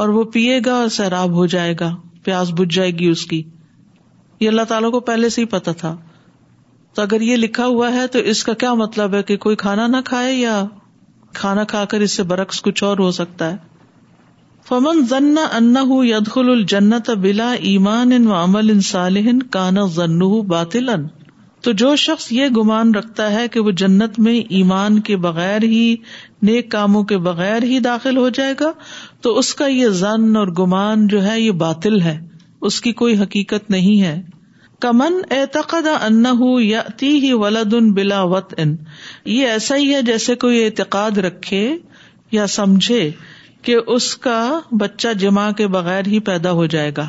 اور 0.00 0.08
وہ 0.16 0.22
پیے 0.34 0.58
گا 0.66 0.74
اور 0.80 0.88
سیراب 0.98 1.32
ہو 1.36 1.46
جائے 1.54 1.74
گا 1.80 1.90
پیاس 2.24 2.50
بجھ 2.58 2.74
جائے 2.74 2.90
گی 2.98 3.06
اس 3.10 3.24
کی 3.26 3.42
یہ 4.40 4.48
اللہ 4.48 4.68
تعالیٰ 4.68 4.90
کو 4.92 5.00
پہلے 5.08 5.28
سے 5.28 5.40
ہی 5.40 5.46
پتا 5.56 5.72
تھا 5.80 5.94
تو 6.94 7.02
اگر 7.02 7.20
یہ 7.20 7.36
لکھا 7.36 7.66
ہوا 7.66 7.92
ہے 7.92 8.06
تو 8.12 8.18
اس 8.32 8.42
کا 8.44 8.52
کیا 8.60 8.72
مطلب 8.82 9.14
ہے 9.14 9.22
کہ 9.22 9.36
کوئی 9.46 9.56
کھانا 9.64 9.86
نہ 9.86 9.96
کھائے 10.04 10.32
یا 10.32 10.62
کھانا 11.40 11.64
کھا 11.72 11.84
کر 11.90 12.00
اس 12.06 12.10
سے 12.16 12.22
برعکس 12.32 12.62
کچھ 12.62 12.82
اور 12.84 12.98
ہو 12.98 13.10
سکتا 13.18 13.50
ہے 13.50 13.56
فمن 14.68 15.04
ذن 15.10 15.36
یدخل 16.06 16.50
الجنت 16.50 17.10
بلا 17.22 17.50
ایمان 17.74 18.12
ان 18.12 18.26
و 18.26 18.34
عمل 18.42 18.70
ان 18.70 18.80
سالح 18.94 19.28
کانا 19.50 19.84
ذن 19.96 20.18
باطل 20.54 20.88
تو 21.62 21.72
جو 21.80 21.94
شخص 22.00 22.30
یہ 22.32 22.48
گمان 22.56 22.94
رکھتا 22.94 23.30
ہے 23.32 23.46
کہ 23.54 23.60
وہ 23.64 23.70
جنت 23.80 24.18
میں 24.26 24.34
ایمان 24.58 24.98
کے 25.08 25.16
بغیر 25.26 25.62
ہی 25.72 25.84
نیک 26.48 26.70
کاموں 26.70 27.02
کے 27.10 27.16
بغیر 27.26 27.62
ہی 27.72 27.78
داخل 27.88 28.16
ہو 28.16 28.28
جائے 28.38 28.54
گا 28.60 28.70
تو 29.22 29.36
اس 29.38 29.54
کا 29.54 29.66
یہ 29.66 29.88
زن 30.02 30.36
اور 30.36 30.48
گمان 30.58 31.06
جو 31.08 31.22
ہے 31.24 31.40
یہ 31.40 31.50
باطل 31.64 32.00
ہے 32.00 32.18
اس 32.68 32.80
کی 32.86 32.92
کوئی 33.02 33.18
حقیقت 33.22 33.70
نہیں 33.70 34.00
ہے 34.02 34.20
کمن 34.80 35.18
اعتقد 35.36 35.86
ان 36.00 36.22
یاتی 36.62 37.08
ہی 37.22 37.32
ولاد 37.42 37.74
ان 37.78 37.92
بلا 37.94 38.22
وط 38.32 38.54
ان 38.64 38.74
یہ 39.32 39.48
ایسا 39.48 39.76
ہی 39.76 39.94
ہے 39.94 40.00
جیسے 40.02 40.34
کوئی 40.44 40.64
اعتقاد 40.64 41.18
رکھے 41.26 41.62
یا 42.32 42.46
سمجھے 42.56 43.08
کہ 43.68 43.76
اس 43.94 44.14
کا 44.26 44.40
بچہ 44.82 45.12
جمع 45.18 45.50
کے 45.56 45.66
بغیر 45.76 46.06
ہی 46.08 46.18
پیدا 46.30 46.50
ہو 46.60 46.64
جائے 46.74 46.92
گا 46.96 47.08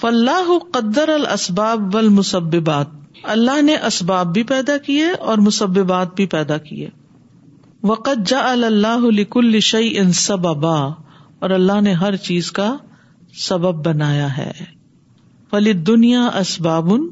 فلاح 0.00 0.50
قدر 0.74 1.08
ال 1.14 1.26
اسباب 1.32 1.96
اللہ 3.32 3.60
نے 3.62 3.76
اسباب 3.86 4.32
بھی 4.34 4.42
پیدا 4.52 4.76
کیے 4.86 5.10
اور 5.30 5.38
مسببات 5.46 6.14
بھی 6.16 6.26
پیدا 6.34 6.56
کیے 6.68 6.88
وقت 7.88 8.26
جا 8.28 8.38
اللہ 8.50 9.40
شعی 9.62 9.96
ان 9.98 10.10
اور 10.66 11.50
اللہ 11.50 11.80
نے 11.82 11.92
ہر 12.00 12.16
چیز 12.26 12.50
کا 12.52 12.74
سبب 13.46 13.84
بنایا 13.86 14.28
ہے 14.36 14.50
اسبابن 16.38 17.06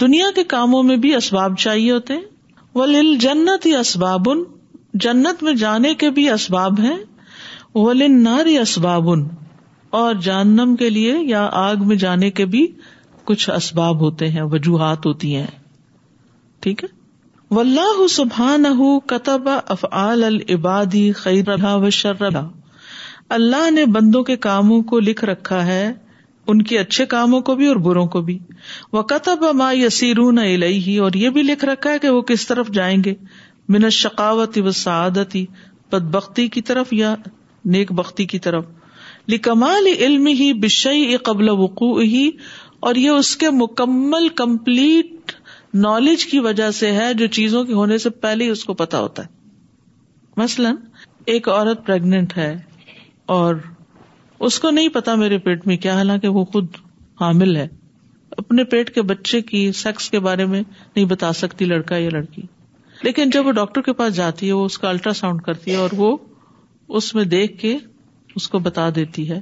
دنیا 0.00 0.26
کے 0.34 0.44
کاموں 0.54 0.82
میں 0.82 0.96
بھی 1.04 1.14
اسباب 1.14 1.56
چاہیے 1.58 1.90
ہوتے 1.92 2.14
ولیل 2.78 3.14
جنت 3.20 3.66
ہی 3.66 3.74
اسبابن 3.76 4.42
جنت 5.06 5.42
میں 5.44 5.52
جانے 5.64 5.94
کے 6.02 6.10
بھی 6.18 6.28
اسباب 6.30 6.80
ہیں 6.80 6.96
ولی 7.74 8.08
ناری 8.14 8.58
اسبابن 8.58 9.26
اور 10.00 10.14
جانم 10.22 10.74
کے 10.78 10.90
لیے 10.90 11.14
یا 11.26 11.48
آگ 11.68 11.84
میں 11.88 11.96
جانے 12.06 12.30
کے 12.40 12.44
بھی 12.54 12.66
کچھ 13.26 13.48
اسباب 13.56 14.00
ہوتے 14.00 14.28
ہیں 14.30 14.42
وجوہات 14.52 15.06
ہوتی 15.06 15.34
ہیں 15.36 15.46
ٹھیک 16.62 16.84
ہے 16.84 16.98
و 17.50 17.60
اللہ 23.36 23.70
نے 23.70 23.84
بندوں 23.94 24.22
کے 24.28 24.36
کاموں 24.44 24.80
کو 24.92 24.98
لکھ 25.08 25.24
رکھا 25.24 25.64
ہے 25.66 25.92
ان 26.52 26.62
کے 26.68 26.78
اچھے 26.78 27.04
کاموں 27.06 27.40
کو 27.48 27.54
بھی 27.56 27.66
اور 27.68 27.76
بروں 27.86 28.06
کو 28.14 28.20
بھی 28.28 28.38
وہ 28.92 29.02
کتب 29.12 29.44
ما 29.56 29.68
الہی 30.10 30.96
اور 31.06 31.18
یہ 31.22 31.30
بھی 31.36 31.42
لکھ 31.42 31.64
رکھا 31.64 31.90
ہے 31.90 31.98
کہ 32.02 32.10
وہ 32.10 32.20
کس 32.30 32.46
طرف 32.46 32.68
جائیں 32.74 32.96
گے 33.04 33.14
من 33.74 33.90
شکاوت 33.98 34.58
و 34.64 34.70
سعادتی 34.84 35.44
بد 35.92 36.10
بختی 36.14 36.46
کی 36.56 36.62
طرف 36.70 36.92
یا 36.92 37.14
نیک 37.76 37.92
بختی 38.00 38.24
کی 38.32 38.38
طرف 38.46 38.64
لکمال 39.28 39.86
علم 39.98 40.26
ہی 40.40 40.52
بشئی 40.62 41.16
قبل 41.24 41.48
وقوع 41.58 42.00
ہی 42.02 42.28
اور 42.88 42.94
یہ 42.94 43.10
اس 43.10 43.36
کے 43.36 43.50
مکمل 43.54 44.28
کمپلیٹ 44.36 45.32
نالج 45.82 46.24
کی 46.26 46.38
وجہ 46.46 46.70
سے 46.78 46.90
ہے 46.92 47.12
جو 47.14 47.26
چیزوں 47.38 47.62
کے 47.64 47.72
ہونے 47.74 47.98
سے 48.04 48.10
پہلے 48.24 48.44
ہی 48.44 48.50
اس 48.50 48.64
کو 48.64 48.74
پتا 48.74 49.00
ہوتا 49.00 49.22
ہے 49.24 49.38
مثلاً 50.36 50.76
ایک 51.34 51.48
عورت 51.48 51.84
پریگنٹ 51.86 52.36
ہے 52.36 52.52
اور 53.34 53.54
اس 54.48 54.58
کو 54.60 54.70
نہیں 54.70 54.88
پتا 54.94 55.14
میرے 55.22 55.38
پیٹ 55.46 55.66
میں 55.66 55.76
کیا 55.76 55.94
حالانکہ 55.96 56.28
وہ 56.36 56.44
خود 56.52 56.76
حامل 57.20 57.56
ہے 57.56 57.66
اپنے 58.38 58.64
پیٹ 58.72 58.94
کے 58.94 59.02
بچے 59.10 59.40
کی 59.50 59.60
سیکس 59.82 60.08
کے 60.10 60.18
بارے 60.26 60.44
میں 60.52 60.60
نہیں 60.62 61.04
بتا 61.12 61.32
سکتی 61.40 61.64
لڑکا 61.64 61.96
یا 61.96 62.10
لڑکی 62.12 62.42
لیکن 63.02 63.30
جب 63.30 63.46
وہ 63.46 63.52
ڈاکٹر 63.58 63.80
کے 63.82 63.92
پاس 64.00 64.14
جاتی 64.16 64.46
ہے 64.46 64.52
وہ 64.52 64.64
اس 64.64 64.78
کا 64.78 64.88
الٹرا 64.88 65.12
ساؤنڈ 65.20 65.42
کرتی 65.42 65.70
ہے 65.70 65.76
اور 65.84 65.90
وہ 65.96 66.16
اس 66.98 67.14
میں 67.14 67.24
دیکھ 67.36 67.58
کے 67.60 67.76
اس 68.36 68.48
کو 68.48 68.58
بتا 68.70 68.88
دیتی 68.94 69.28
ہے 69.30 69.40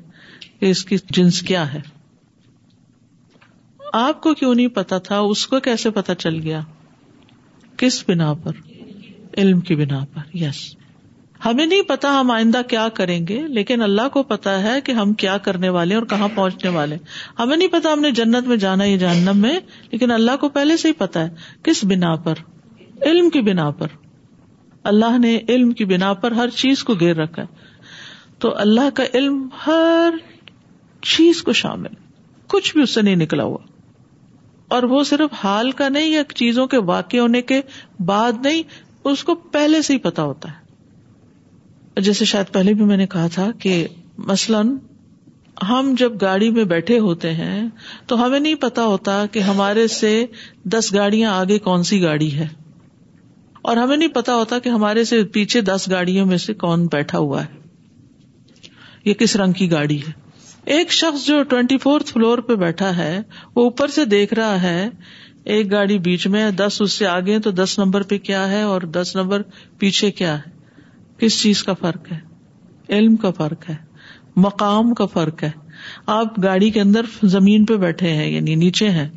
کہ 0.60 0.70
اس 0.70 0.84
کی 0.84 0.96
جنس 1.18 1.40
کیا 1.50 1.72
ہے 1.74 1.80
آپ 3.96 4.20
کو 4.20 4.32
کیوں 4.34 4.54
نہیں 4.54 4.68
پتا 4.74 4.96
تھا 5.06 5.18
اس 5.34 5.46
کو 5.46 5.58
کیسے 5.66 5.90
پتا 5.90 6.14
چل 6.14 6.38
گیا 6.44 6.60
کس 7.78 8.02
بنا 8.08 8.32
پر 8.44 8.52
علم 9.40 9.60
کی 9.68 9.74
بنا 9.76 9.98
پر 10.14 10.36
یس 10.36 10.44
yes. 10.44 10.66
ہمیں 11.44 11.64
نہیں 11.64 11.82
پتا 11.88 12.10
ہم 12.18 12.30
آئندہ 12.30 12.60
کیا 12.68 12.86
کریں 12.94 13.20
گے 13.26 13.40
لیکن 13.48 13.82
اللہ 13.82 14.08
کو 14.12 14.22
پتا 14.32 14.62
ہے 14.62 14.80
کہ 14.84 14.92
ہم 14.92 15.12
کیا 15.22 15.36
کرنے 15.42 15.68
والے 15.76 15.94
اور 15.94 16.02
کہاں 16.10 16.28
پہنچنے 16.34 16.70
والے 16.76 16.96
ہمیں 17.38 17.56
نہیں 17.56 17.68
پتا 17.72 17.92
ہم 17.92 18.00
نے 18.00 18.10
جنت 18.20 18.46
میں 18.48 18.56
جانا 18.64 18.84
یا 18.84 18.96
جہنم 19.00 19.38
میں 19.42 19.58
لیکن 19.90 20.10
اللہ 20.10 20.36
کو 20.40 20.48
پہلے 20.56 20.76
سے 20.76 20.88
ہی 20.88 20.92
پتا 20.98 21.24
ہے 21.24 21.28
کس 21.64 21.84
بنا 21.90 22.14
پر 22.24 22.38
علم 23.10 23.30
کی 23.36 23.40
بنا 23.50 23.70
پر 23.80 23.96
اللہ 24.92 25.18
نے 25.18 25.38
علم 25.48 25.70
کی 25.78 25.84
بنا 25.94 26.12
پر 26.24 26.32
ہر 26.42 26.48
چیز 26.56 26.84
کو 26.84 26.94
گیر 27.00 27.16
رکھا 27.16 27.42
ہے 27.42 27.66
تو 28.40 28.54
اللہ 28.60 28.90
کا 28.94 29.04
علم 29.14 29.40
ہر 29.66 30.14
چیز 31.16 31.42
کو 31.42 31.52
شامل 31.62 31.94
کچھ 32.52 32.72
بھی 32.74 32.82
اس 32.82 32.90
سے 32.94 33.02
نہیں 33.02 33.16
نکلا 33.16 33.44
ہوا 33.44 33.58
اور 34.76 34.82
وہ 34.92 35.02
صرف 35.08 35.34
حال 35.44 35.70
کا 35.76 35.88
نہیں 35.88 36.06
یا 36.10 36.22
چیزوں 36.34 36.66
کے 36.72 36.76
واقع 36.88 37.16
ہونے 37.16 37.40
کے 37.50 37.60
بعد 38.08 38.44
نہیں 38.44 38.62
اس 39.10 39.22
کو 39.24 39.34
پہلے 39.54 39.80
سے 39.82 39.92
ہی 39.92 39.98
پتا 40.08 40.22
ہوتا 40.22 40.50
ہے 40.52 42.00
جیسے 42.08 42.24
شاید 42.32 42.52
پہلے 42.54 42.74
بھی 42.80 42.84
میں 42.84 42.96
نے 42.96 43.06
کہا 43.14 43.26
تھا 43.34 43.48
کہ 43.62 43.86
مثلاً 44.32 44.76
ہم 45.68 45.94
جب 45.98 46.20
گاڑی 46.20 46.50
میں 46.56 46.64
بیٹھے 46.72 46.98
ہوتے 47.04 47.32
ہیں 47.34 47.62
تو 48.06 48.24
ہمیں 48.24 48.38
نہیں 48.38 48.54
پتا 48.60 48.84
ہوتا 48.86 49.22
کہ 49.32 49.38
ہمارے 49.46 49.86
سے 49.94 50.12
دس 50.74 50.92
گاڑیاں 50.94 51.32
آگے 51.38 51.58
کون 51.64 51.82
سی 51.88 52.00
گاڑی 52.02 52.32
ہے 52.36 52.46
اور 53.70 53.76
ہمیں 53.76 53.96
نہیں 53.96 54.14
پتا 54.14 54.34
ہوتا 54.34 54.58
کہ 54.64 54.68
ہمارے 54.68 55.04
سے 55.04 55.22
پیچھے 55.34 55.60
دس 55.70 55.88
گاڑیوں 55.90 56.26
میں 56.26 56.36
سے 56.44 56.54
کون 56.64 56.86
بیٹھا 56.92 57.18
ہوا 57.18 57.42
ہے 57.44 57.56
یہ 59.04 59.14
کس 59.22 59.36
رنگ 59.36 59.52
کی 59.62 59.70
گاڑی 59.70 60.00
ہے 60.02 60.12
ایک 60.76 60.92
شخص 60.92 61.24
جو 61.26 61.42
ٹوینٹی 61.48 61.76
فورتھ 61.78 62.12
فلور 62.12 62.38
پہ 62.48 62.54
بیٹھا 62.62 62.96
ہے 62.96 63.20
وہ 63.56 63.62
اوپر 63.64 63.88
سے 63.96 64.04
دیکھ 64.04 64.32
رہا 64.34 64.60
ہے 64.62 64.88
ایک 65.54 65.70
گاڑی 65.72 65.98
بیچ 66.06 66.26
میں 66.34 66.50
دس 66.56 66.76
اس 66.82 66.92
سے 66.92 67.06
آگے 67.06 67.38
تو 67.44 67.50
دس 67.64 67.78
نمبر 67.78 68.02
پہ 68.08 68.18
کیا 68.22 68.48
ہے 68.50 68.62
اور 68.70 68.82
دس 68.96 69.14
نمبر 69.16 69.42
پیچھے 69.78 70.10
کیا 70.20 70.36
ہے 70.38 71.20
کس 71.20 71.40
چیز 71.42 71.62
کا 71.64 71.72
فرق 71.80 72.10
ہے 72.12 72.18
علم 72.98 73.16
کا 73.22 73.30
فرق 73.36 73.68
ہے 73.70 73.76
مقام 74.44 74.92
کا 74.94 75.06
فرق 75.12 75.42
ہے 75.42 75.50
آپ 76.16 76.42
گاڑی 76.42 76.70
کے 76.70 76.80
اندر 76.80 77.06
زمین 77.34 77.64
پہ 77.66 77.76
بیٹھے 77.86 78.12
ہیں 78.14 78.28
یعنی 78.30 78.54
نیچے 78.64 78.88
ہیں 78.90 79.08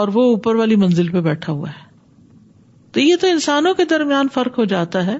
اور 0.00 0.08
وہ 0.14 0.22
اوپر 0.30 0.54
والی 0.54 0.76
منزل 0.84 1.08
پہ 1.12 1.20
بیٹھا 1.28 1.52
ہوا 1.52 1.70
ہے 1.70 1.86
تو 2.92 3.00
یہ 3.00 3.16
تو 3.20 3.26
انسانوں 3.30 3.74
کے 3.74 3.84
درمیان 3.90 4.28
فرق 4.34 4.58
ہو 4.58 4.64
جاتا 4.74 5.04
ہے 5.06 5.16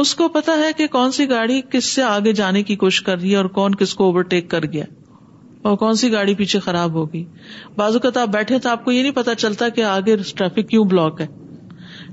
اس 0.00 0.14
کو 0.14 0.28
پتا 0.28 0.52
ہے 0.58 0.72
کہ 0.76 0.86
کون 0.92 1.12
سی 1.12 1.28
گاڑی 1.30 1.60
کس 1.70 1.84
سے 1.94 2.02
آگے 2.02 2.32
جانے 2.40 2.62
کی 2.62 2.76
کوشش 2.82 3.02
کر 3.02 3.18
رہی 3.20 3.30
ہے 3.30 3.36
اور 3.36 3.44
کون 3.58 3.74
کس 3.74 3.94
کو 3.94 4.04
اوورٹیک 4.08 4.50
کر 4.50 4.64
گیا 4.72 4.84
اور 5.66 5.76
کون 5.76 5.94
سی 6.00 6.10
گاڑی 6.12 6.34
پیچھے 6.34 6.58
خراب 6.60 6.92
ہوگی 6.98 7.24
بازو 7.76 7.98
آپ 8.20 8.28
بیٹھے 8.32 8.58
تو 8.58 8.68
آپ 8.70 8.84
کو 8.84 8.92
یہ 8.92 9.02
نہیں 9.02 9.12
پتا 9.14 9.34
چلتا 9.44 9.68
کہ 9.78 9.84
آگے 9.84 10.16
ٹریفک 10.34 10.68
کیوں 10.70 10.84
بلاک 10.92 11.20
ہے 11.20 11.26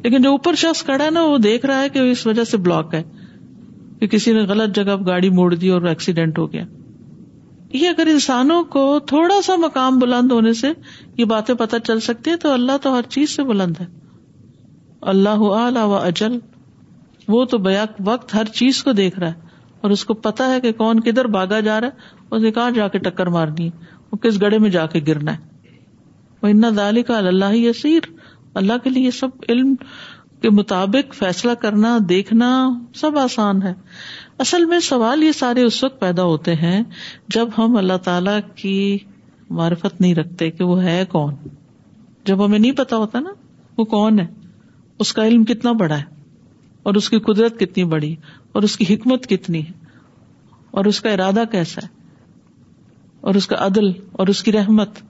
لیکن 0.03 0.21
جو 0.21 0.29
اوپر 0.31 0.55
شخص 0.62 0.84
کڑا 0.84 1.03
ہے 1.03 1.10
نا 1.12 1.23
وہ 1.25 1.38
دیکھ 1.43 1.65
رہا 1.65 1.81
ہے 1.81 1.89
کہ 1.89 1.99
اس 2.12 2.25
وجہ 2.27 2.43
سے 2.51 2.58
بلاک 2.67 2.93
ہے 2.93 3.03
کہ 3.99 4.08
کسی 4.08 4.34
نے 4.34 4.41
غلط 4.47 4.75
جگہ 4.75 4.95
گاڑی 5.05 5.29
موڑ 5.38 5.53
دی 5.53 5.69
اور 5.75 5.81
ایکسیڈینٹ 5.91 6.39
ہو 6.39 6.51
گیا 6.53 6.63
یہ 7.73 7.88
اگر 7.89 8.08
انسانوں 8.12 8.63
کو 8.73 8.84
تھوڑا 9.08 9.41
سا 9.45 9.55
مقام 9.60 9.97
بلند 9.99 10.31
ہونے 10.31 10.53
سے 10.63 10.67
یہ 11.17 11.25
باتیں 11.36 11.53
پتہ 11.62 11.75
چل 11.88 11.99
سکتی 12.10 12.31
ہے 12.31 12.36
تو 12.43 12.51
اللہ 12.53 12.77
تو 12.81 12.93
ہر 12.97 13.08
چیز 13.15 13.36
سے 13.36 13.43
بلند 13.43 13.79
ہے 13.81 13.86
اللہ 15.13 15.43
اعلی 15.60 15.79
و 15.84 15.95
اجل 15.95 16.38
وہ 17.27 17.43
تو 17.51 17.58
بیک 17.67 18.01
وقت 18.08 18.34
ہر 18.36 18.45
چیز 18.53 18.84
کو 18.84 18.91
دیکھ 19.01 19.19
رہا 19.19 19.27
ہے 19.31 19.44
اور 19.81 19.91
اس 19.91 20.05
کو 20.09 20.13
پتا 20.25 20.49
ہے 20.53 20.59
کہ 20.61 20.71
کون 20.81 20.99
کدھر 21.07 21.27
بھاگا 21.38 21.59
جا 21.67 21.79
رہا 21.81 21.88
ہے 21.88 22.25
اسے 22.35 22.51
کہاں 22.51 22.69
جا 22.77 22.88
کے 22.95 22.99
ٹکر 23.07 23.27
مارنی 23.38 23.65
ہے 23.67 23.93
وہ 24.11 24.17
کس 24.25 24.41
گڑے 24.41 24.57
میں 24.65 24.69
جا 24.75 24.85
کے 24.95 24.99
گرنا 25.07 25.33
ہے 25.35 25.77
وہ 26.43 26.47
ان 26.47 26.63
دال 26.77 27.01
کا 27.09 27.17
اللہ 27.17 27.55
یسیر 27.55 28.09
اللہ 28.61 28.77
کے 28.83 28.89
لیے 28.89 29.11
سب 29.11 29.43
علم 29.49 29.73
کے 30.41 30.49
مطابق 30.59 31.13
فیصلہ 31.15 31.51
کرنا 31.61 31.97
دیکھنا 32.09 32.49
سب 33.01 33.17
آسان 33.17 33.61
ہے 33.63 33.73
اصل 34.45 34.65
میں 34.71 34.79
سوال 34.88 35.23
یہ 35.23 35.31
سارے 35.39 35.63
اس 35.63 35.83
وقت 35.83 35.99
پیدا 35.99 36.23
ہوتے 36.31 36.55
ہیں 36.63 36.81
جب 37.35 37.49
ہم 37.57 37.75
اللہ 37.81 37.97
تعالی 38.03 38.31
کی 38.61 38.77
معرفت 39.59 40.01
نہیں 40.01 40.15
رکھتے 40.15 40.49
کہ 40.57 40.63
وہ 40.71 40.81
ہے 40.83 41.01
کون 41.09 41.33
جب 42.25 42.45
ہمیں 42.45 42.57
نہیں 42.59 42.71
پتا 42.77 42.97
ہوتا 42.97 43.19
نا 43.19 43.29
وہ 43.77 43.83
کون 43.95 44.19
ہے 44.19 44.25
اس 45.05 45.13
کا 45.13 45.25
علم 45.27 45.43
کتنا 45.45 45.71
بڑا 45.83 45.97
ہے 45.97 46.13
اور 46.89 46.93
اس 47.00 47.10
کی 47.10 47.19
قدرت 47.28 47.60
کتنی 47.60 47.84
بڑی 47.91 48.13
اور 48.58 48.63
اس 48.63 48.76
کی 48.78 48.86
حکمت 48.93 49.26
کتنی 49.30 49.62
ہے 49.67 50.02
اور 50.80 50.86
اس 50.91 51.00
کا 51.02 51.10
ارادہ 51.13 51.43
کیسا 51.52 51.82
ہے 51.84 51.93
اور 53.30 53.36
اس 53.36 53.48
کا 53.54 53.56
عدل 53.65 53.89
اور 54.19 54.28
اس 54.34 54.41
کی 54.43 54.52
رحمت 54.52 55.02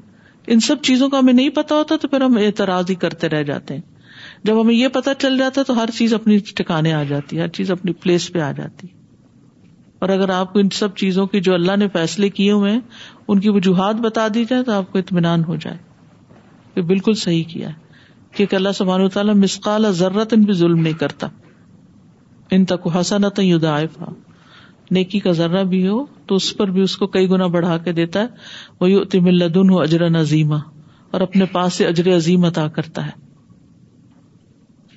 ان 0.56 0.60
سب 0.70 0.82
چیزوں 0.90 1.10
کا 1.10 1.20
ہمیں 1.20 1.34
نہیں 1.34 1.50
پتا 1.60 1.76
ہوتا 1.76 1.96
تو 2.02 2.08
پھر 2.16 2.22
ہم 2.28 2.38
اعتراض 2.44 2.90
ہی 2.90 2.96
کرتے 3.04 3.30
رہ 3.36 3.44
جاتے 3.52 3.74
ہیں 3.74 3.82
جب 4.48 4.62
ہمیں 4.62 4.74
یہ 4.76 4.88
پتا 5.02 5.14
چل 5.26 5.38
جاتا 5.38 5.64
تو 5.68 5.76
ہر 5.82 5.90
چیز 5.98 6.14
اپنی 6.14 6.38
ٹھکانے 6.56 6.94
آ 6.94 7.04
جاتی 7.10 7.38
ہے 7.38 7.42
ہر 7.42 7.48
چیز 7.60 7.72
اپنی 7.78 7.94
پلیس 8.04 8.32
پہ 8.34 8.40
آ 8.48 8.52
جاتی 8.64 8.88
اور 10.06 10.10
اگر 10.20 10.30
آپ 10.40 10.54
کو 10.54 10.60
ان 10.60 10.70
سب 10.82 10.96
چیزوں 11.06 11.26
کی 11.34 11.40
جو 11.48 11.54
اللہ 11.60 11.76
نے 11.84 11.88
فیصلے 11.94 12.30
کیے 12.42 12.52
ہوئے 12.52 12.72
ہیں 12.72 12.80
ان 13.28 13.40
کی 13.46 13.50
وجوہات 13.60 14.02
بتا 14.10 14.28
دی 14.34 14.46
جائے 14.50 14.64
تو 14.64 14.72
آپ 14.82 14.92
کو 14.92 15.00
اطمینان 15.00 15.44
ہو 15.48 15.56
جائے 15.68 15.78
یہ 16.76 16.82
بالکل 16.96 17.14
صحیح 17.30 17.44
کیا 17.54 17.70
ہے 17.70 17.84
کیونکہ 18.36 18.56
اللہ 18.56 18.84
و 19.02 19.08
تعالیٰ 19.18 19.34
مسقال 19.48 19.92
ضرورت 20.04 20.34
ان 20.34 20.44
پہ 20.46 20.54
ظلم 20.62 20.80
نہیں 20.82 20.98
کرتا 21.04 21.28
ان 22.54 22.66
تک 22.70 22.88
حسن 22.96 23.24
حسا 23.24 23.30
تو 23.36 23.44
یو 23.44 23.58
دائف 23.60 23.98
نیکی 24.94 25.20
کا 25.20 25.32
ذرا 25.40 25.62
بھی 25.70 25.88
ہو 25.88 26.06
تو 26.28 26.36
اس 26.36 26.56
پر 26.58 26.72
بھی 26.72 26.82
اس 26.82 26.96
کو 26.98 27.08
کئی 27.16 27.30
گنا 27.30 27.46
بڑھا 27.56 27.78
کے 27.86 27.92
دیتا 28.00 28.22
ہے 28.22 28.82
وہ 28.82 28.90
یو 28.90 29.02
ہو 29.70 29.80
اجرا 29.82 30.08
نظیم 30.10 30.54
اور 30.54 31.22
اپنے 31.22 31.46
پاس 31.52 31.74
سے 31.74 31.86
اجر 31.88 32.16
عظیم 32.16 32.46
عطا 32.46 32.68
کرتا 32.76 33.06
ہے 33.06 33.12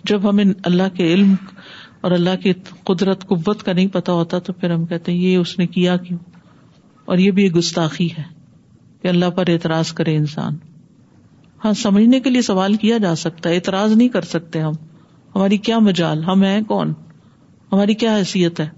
جب 0.08 0.28
ہمیں 0.28 0.44
اللہ 0.64 0.94
کے 0.96 1.12
علم 1.14 1.32
اور 2.00 2.10
اللہ 2.16 2.36
کی 2.42 2.52
قدرت 2.86 3.24
قوت 3.28 3.62
کا 3.62 3.72
نہیں 3.72 3.86
پتا 3.92 4.12
ہوتا 4.12 4.38
تو 4.48 4.52
پھر 4.52 4.70
ہم 4.72 4.84
کہتے 4.86 5.12
ہیں 5.12 5.18
یہ 5.18 5.36
اس 5.36 5.58
نے 5.58 5.66
کیا 5.76 5.96
کیوں 6.08 6.18
اور 7.10 7.18
یہ 7.18 7.30
بھی 7.38 7.42
ایک 7.42 7.56
گستاخی 7.56 8.08
ہے 8.18 8.22
کہ 9.02 9.08
اللہ 9.08 9.30
پر 9.36 9.50
اعتراض 9.52 9.92
کرے 10.00 10.16
انسان 10.16 10.56
ہاں 11.64 11.72
سمجھنے 11.82 12.20
کے 12.20 12.30
لیے 12.30 12.42
سوال 12.52 12.74
کیا 12.84 12.98
جا 13.06 13.14
سکتا 13.24 13.50
ہے 13.50 13.54
اعتراض 13.54 13.92
نہیں 13.96 14.08
کر 14.08 14.22
سکتے 14.34 14.60
ہم 14.62 14.72
ہماری 15.34 15.56
کیا 15.70 15.78
مجال 15.90 16.22
ہم 16.24 16.42
ہیں 16.44 16.60
کون 16.68 16.92
ہماری 17.72 17.94
کیا 18.02 18.16
حیثیت 18.16 18.60
ہے 18.60 18.68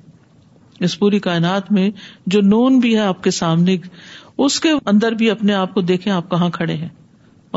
اس 0.86 0.98
پوری 0.98 1.18
کائنات 1.26 1.70
میں 1.72 1.88
جو 2.34 2.40
نون 2.44 2.78
بھی 2.80 2.94
ہے 2.94 3.00
آپ 3.00 3.22
کے 3.24 3.30
سامنے 3.38 3.76
اس 4.46 4.58
کے 4.60 4.68
اندر 4.92 5.12
بھی 5.22 5.30
اپنے 5.30 5.54
آپ 5.54 5.74
کو 5.74 5.80
دیکھیں 5.90 6.12
آپ 6.12 6.30
کہاں 6.30 6.48
کھڑے 6.50 6.74
ہیں 6.76 6.88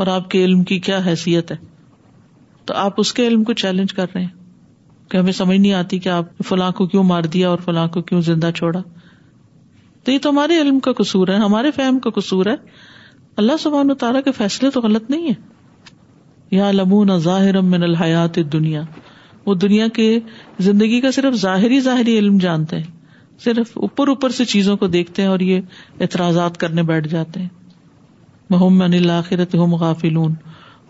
اور 0.02 0.06
آپ 0.14 0.28
کے 0.30 0.44
علم 0.44 0.62
کی 0.70 0.78
کیا 0.88 0.98
حیثیت 1.06 1.50
ہے 1.50 1.56
تو 2.68 2.74
آپ 2.82 3.00
اس 3.00 3.12
کے 3.12 3.26
علم 3.26 3.44
کو 3.44 3.52
چیلنج 3.62 3.92
کر 3.94 4.06
رہے 4.14 4.22
ہیں 4.24 5.08
کہ 5.10 5.16
ہمیں 5.16 5.32
سمجھ 5.38 5.56
نہیں 5.56 5.72
آتی 5.78 5.98
کہ 6.04 6.08
آپ 6.08 6.26
فلاں 6.48 6.70
کو 6.78 6.86
کیوں 6.92 7.02
مار 7.04 7.22
دیا 7.34 7.48
اور 7.48 7.58
فلاں 7.64 7.86
کو 7.96 8.02
کیوں 8.10 8.20
زندہ 8.28 8.50
چھوڑا 8.56 8.80
تو 10.04 10.10
یہ 10.12 10.18
تو 10.22 10.30
ہمارے 10.30 10.60
علم 10.60 10.78
کا 10.86 10.92
قصور 11.02 11.28
ہے 11.28 11.36
ہمارے 11.42 11.70
فہم 11.76 11.98
کا 12.06 12.10
قصور 12.20 12.46
ہے 12.46 12.54
اللہ 13.42 13.56
سبحان 13.60 13.90
و 13.90 13.94
تعالیٰ 14.02 14.22
کے 14.24 14.32
فیصلے 14.36 14.70
تو 14.70 14.80
غلط 14.80 15.10
نہیں 15.10 15.28
ہے 15.28 15.34
یا 16.56 16.70
لمون 16.72 17.18
ظاہر 17.28 17.60
من 17.72 17.82
الحیات 17.82 18.38
دنیا 18.52 18.82
وہ 19.46 19.54
دنیا 19.62 19.86
کے 19.94 20.06
زندگی 20.66 21.00
کا 21.00 21.10
صرف 21.16 21.34
ظاہری 21.40 21.80
ظاہری 21.88 22.18
علم 22.18 22.38
جانتے 22.44 22.76
ہیں 22.76 22.92
صرف 23.44 23.70
اوپر 23.86 24.08
اوپر 24.08 24.30
سے 24.38 24.44
چیزوں 24.54 24.76
کو 24.76 24.86
دیکھتے 24.96 25.22
ہیں 25.22 25.28
اور 25.28 25.40
یہ 25.50 25.60
اعتراضات 26.00 26.58
کرنے 26.58 26.82
بیٹھ 26.90 27.08
جاتے 27.14 27.40
ہیں 27.40 27.48
محمد 28.50 28.94
آخرت 29.10 29.54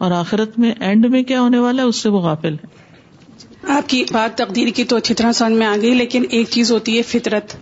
اور 0.05 0.11
آخرت 0.13 0.59
میں 0.59 0.73
اینڈ 0.87 1.07
میں 1.11 1.23
کیا 1.29 1.41
ہونے 1.41 1.59
والا 1.59 1.83
ہے 1.83 1.89
اس 1.89 1.97
سے 2.03 2.09
وہ 2.15 2.21
غافل 2.21 2.55
ہے 2.63 3.73
آپ 3.73 3.89
کی 3.89 4.05
بات 4.13 4.37
تقدیر 4.39 4.69
کی 4.77 4.85
تو 4.93 4.97
اچھی 4.97 5.15
طرح 5.21 5.33
سمجھ 5.41 5.59
میں 5.59 5.67
آ 5.67 5.75
گئی 5.83 5.95
لیکن 5.95 6.25
ایک 6.39 6.49
چیز 6.57 6.73
ہوتی 6.73 6.97
ہے 6.97 7.03
فطرت 7.13 7.55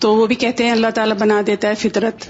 تو 0.00 0.14
وہ 0.16 0.26
بھی 0.26 0.34
کہتے 0.42 0.64
ہیں 0.64 0.70
اللہ 0.70 0.90
تعالیٰ 0.94 1.16
بنا 1.20 1.40
دیتا 1.46 1.68
ہے 1.68 1.74
فطرت 1.78 2.26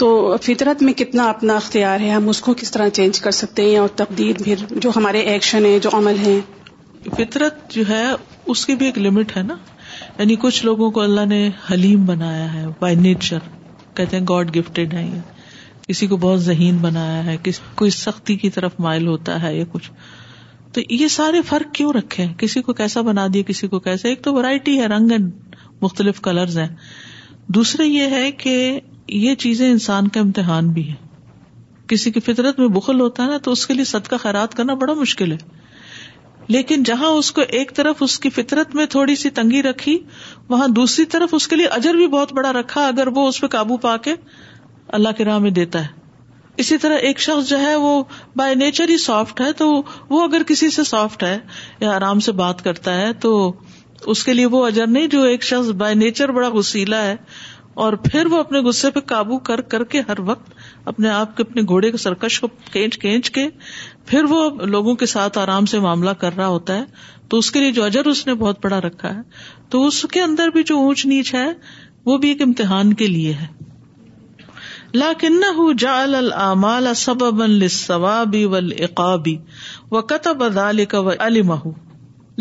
تو 0.00 0.08
فطرت 0.42 0.82
میں 0.82 0.92
کتنا 0.98 1.28
اپنا 1.28 1.56
اختیار 1.56 2.00
ہے 2.00 2.10
ہم 2.10 2.28
اس 2.28 2.40
کو 2.48 2.54
کس 2.60 2.70
طرح 2.72 2.88
چینج 2.98 3.20
کر 3.20 3.30
سکتے 3.40 3.62
ہیں 3.70 3.78
اور 3.78 3.88
تقدیر 4.02 4.42
پھر 4.44 4.64
جو 4.82 4.90
ہمارے 4.96 5.20
ایکشن 5.32 5.64
ہیں 5.66 5.78
جو 5.82 5.90
عمل 5.98 6.18
ہیں 6.26 6.40
فطرت 7.16 7.70
جو 7.74 7.82
ہے 7.88 8.04
اس 8.52 8.64
کی 8.66 8.74
بھی 8.76 8.86
ایک 8.86 8.98
لمٹ 8.98 9.36
ہے 9.36 9.42
نا 9.42 9.54
یعنی 10.18 10.36
کچھ 10.40 10.64
لوگوں 10.64 10.90
کو 10.90 11.00
اللہ 11.00 11.26
نے 11.26 11.48
حلیم 11.70 12.04
بنایا 12.06 12.52
ہے 12.54 12.64
بائی 12.80 12.96
نیچر 13.00 13.38
کہتے 13.96 14.16
ہیں 14.16 14.24
گاڈ 14.28 14.54
گفٹیڈ 14.56 14.94
ہے 14.94 15.04
یہ 15.06 15.20
کسی 15.88 16.06
کو 16.06 16.16
بہت 16.24 16.42
ذہین 16.42 16.76
بنایا 16.78 17.24
ہے 17.26 17.36
کسی 17.42 17.62
کو 17.76 17.88
سختی 17.98 18.36
کی 18.36 18.50
طرف 18.56 18.74
مائل 18.86 19.06
ہوتا 19.06 19.40
ہے 19.42 19.56
یا 19.56 19.64
کچھ 19.72 19.90
تو 20.74 20.80
یہ 20.90 21.06
سارے 21.08 21.40
فرق 21.48 21.72
کیوں 21.74 21.92
رکھے 21.92 22.26
کسی 22.38 22.62
کو 22.62 22.72
کیسا 22.80 23.00
بنا 23.02 23.26
دیا 23.34 23.42
کسی 23.48 23.68
کو 23.68 23.78
کیسا 23.86 24.08
ایک 24.08 24.22
تو 24.24 24.34
ورائٹی 24.34 24.78
ہے 24.80 24.86
رنگ 24.94 25.12
اینڈ 25.12 25.54
مختلف 25.82 26.20
کلرز 26.22 26.58
ہیں 26.58 26.68
دوسرے 27.56 27.84
یہ 27.86 28.10
ہے 28.16 28.30
کہ 28.42 28.54
یہ 29.10 29.34
چیزیں 29.44 29.70
انسان 29.70 30.08
کا 30.16 30.20
امتحان 30.20 30.68
بھی 30.72 30.88
ہے 30.88 30.94
کسی 31.88 32.10
کی 32.12 32.20
فطرت 32.20 32.58
میں 32.60 32.68
بخل 32.68 33.00
ہوتا 33.00 33.22
ہے 33.24 33.28
نا 33.28 33.38
تو 33.44 33.52
اس 33.52 33.66
کے 33.66 33.74
لیے 33.74 33.84
صدقہ 33.94 34.16
خیرات 34.22 34.54
کرنا 34.54 34.74
بڑا 34.82 34.92
مشکل 34.94 35.32
ہے 35.32 35.36
لیکن 36.54 36.82
جہاں 36.88 37.08
اس 37.16 37.30
کو 37.38 37.42
ایک 37.58 37.72
طرف 37.76 38.02
اس 38.02 38.18
کی 38.20 38.30
فطرت 38.36 38.74
میں 38.74 38.84
تھوڑی 38.96 39.16
سی 39.22 39.30
تنگی 39.38 39.62
رکھی 39.62 39.98
وہاں 40.50 40.68
دوسری 40.76 41.04
طرف 41.14 41.34
اس 41.34 41.46
کے 41.48 41.56
لیے 41.56 41.66
اجر 41.78 41.94
بھی 41.94 42.06
بہت 42.14 42.32
بڑا 42.36 42.52
رکھا 42.52 42.86
اگر 42.88 43.08
وہ 43.14 43.26
اس 43.28 43.40
پہ 43.40 43.46
قابو 43.56 43.76
پا 43.84 43.96
کے 44.06 44.14
اللہ 44.98 45.16
کی 45.16 45.24
راہ 45.24 45.38
میں 45.46 45.50
دیتا 45.60 45.82
ہے 45.84 45.96
اسی 46.62 46.78
طرح 46.84 47.04
ایک 47.08 47.20
شخص 47.20 47.48
جو 47.48 47.58
ہے 47.58 47.74
وہ 47.82 48.02
بائی 48.36 48.54
نیچر 48.62 48.88
ہی 48.88 48.96
سافٹ 48.98 49.40
ہے 49.40 49.52
تو 49.58 49.66
وہ 50.10 50.22
اگر 50.28 50.42
کسی 50.46 50.70
سے 50.76 50.84
سافٹ 50.84 51.22
ہے 51.22 51.36
یا 51.80 51.94
آرام 51.96 52.20
سے 52.28 52.32
بات 52.40 52.64
کرتا 52.64 52.94
ہے 53.00 53.12
تو 53.26 53.34
اس 54.14 54.24
کے 54.24 54.32
لیے 54.32 54.46
وہ 54.54 54.66
اجر 54.66 54.86
نہیں 54.96 55.06
جو 55.12 55.22
ایک 55.32 55.42
شخص 55.50 55.70
بائی 55.82 55.94
نیچر 56.00 56.30
بڑا 56.38 56.48
غسیلا 56.54 57.02
ہے 57.06 57.14
اور 57.84 57.92
پھر 58.04 58.26
وہ 58.30 58.38
اپنے 58.40 58.58
غصے 58.66 58.90
پہ 58.90 59.00
قابو 59.10 59.38
کر 59.48 59.60
کر 59.72 59.84
کے 59.92 60.00
ہر 60.08 60.20
وقت 60.30 60.52
اپنے 60.92 61.08
آپ 61.10 61.36
کے 61.36 61.42
اپنے 61.48 61.62
گھوڑے 61.68 61.90
کے 61.90 61.96
سرکش 62.04 62.38
کو 62.40 62.48
کھینچ 62.72 62.98
کھینچ 62.98 63.30
کے 63.36 63.46
پھر 64.08 64.24
وہ 64.28 64.36
لوگوں 64.72 64.94
کے 65.00 65.06
ساتھ 65.12 65.38
آرام 65.38 65.64
سے 65.70 65.78
معاملہ 65.86 66.10
کر 66.20 66.36
رہا 66.36 66.46
ہوتا 66.52 66.74
ہے 66.76 66.84
تو 67.32 67.38
اس 67.38 67.50
کے 67.52 67.60
لیے 67.60 67.72
جو 67.78 67.82
اجر 67.84 68.04
اس 68.12 68.26
نے 68.26 68.34
بہت 68.42 68.58
بڑا 68.64 68.80
رکھا 68.80 69.08
ہے 69.14 69.20
تو 69.70 69.84
اس 69.86 70.04
کے 70.12 70.20
اندر 70.22 70.48
بھی 70.52 70.62
جو 70.70 70.76
اونچ 70.84 71.04
نیچ 71.06 71.32
ہے 71.34 71.46
وہ 72.10 72.16
بھی 72.22 72.28
ایک 72.28 72.42
امتحان 72.42 72.92
کے 73.02 73.06
لیے 73.06 73.32
ہے 73.40 73.46
کتب 80.12 80.42
علی 81.18 81.42
مہ 81.50 81.56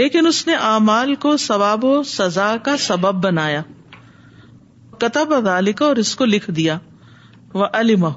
لیکن 0.02 0.28
اس 0.28 0.46
نے 0.48 0.56
امال 0.70 1.14
کو 1.28 1.36
ثواب 1.48 1.84
و 1.86 1.92
سزا 2.14 2.56
کا 2.66 2.78
سبب 2.86 3.22
بنایا 3.26 3.62
کتب 5.02 5.34
دال 5.46 5.72
کا 5.82 5.86
اور 5.86 5.96
اس 6.06 6.16
کو 6.22 6.26
لکھ 6.36 6.50
دیا 6.62 6.78
ولی 7.64 7.96
مہ 8.08 8.14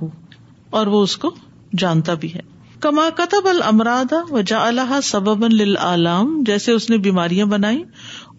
اور 0.79 0.87
وہ 0.97 1.03
اس 1.09 1.17
کو 1.27 1.35
جانتا 1.85 2.15
بھی 2.25 2.35
ہے 2.35 2.49
کما 2.83 3.03
کتب 3.17 3.47
المرادا 3.49 4.19
و 4.37 4.41
جا 4.51 4.61
سب 5.05 5.05
سبب 5.07 5.45
آلام 5.87 6.31
جیسے 6.47 6.97
بیماریاں 7.07 7.47
بنائی 7.47 7.83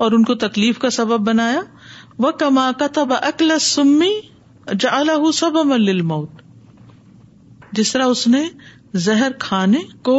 اور 0.06 0.12
ان 0.18 0.24
کو 0.30 0.36
تکلیف 0.44 0.78
کا 0.86 0.90
سبب 0.96 1.28
بنایا 1.28 1.60
وہ 2.26 2.32
کما 2.40 2.70
کتب 2.80 3.14
اکل 3.22 3.58
سمی 3.68 4.10
جا 4.80 4.90
اللہ 4.98 6.18
جس 7.78 7.92
طرح 7.94 8.06
اس 8.16 8.26
نے 8.34 8.44
زہر 9.06 9.32
کھانے 9.40 9.80
کو 10.10 10.18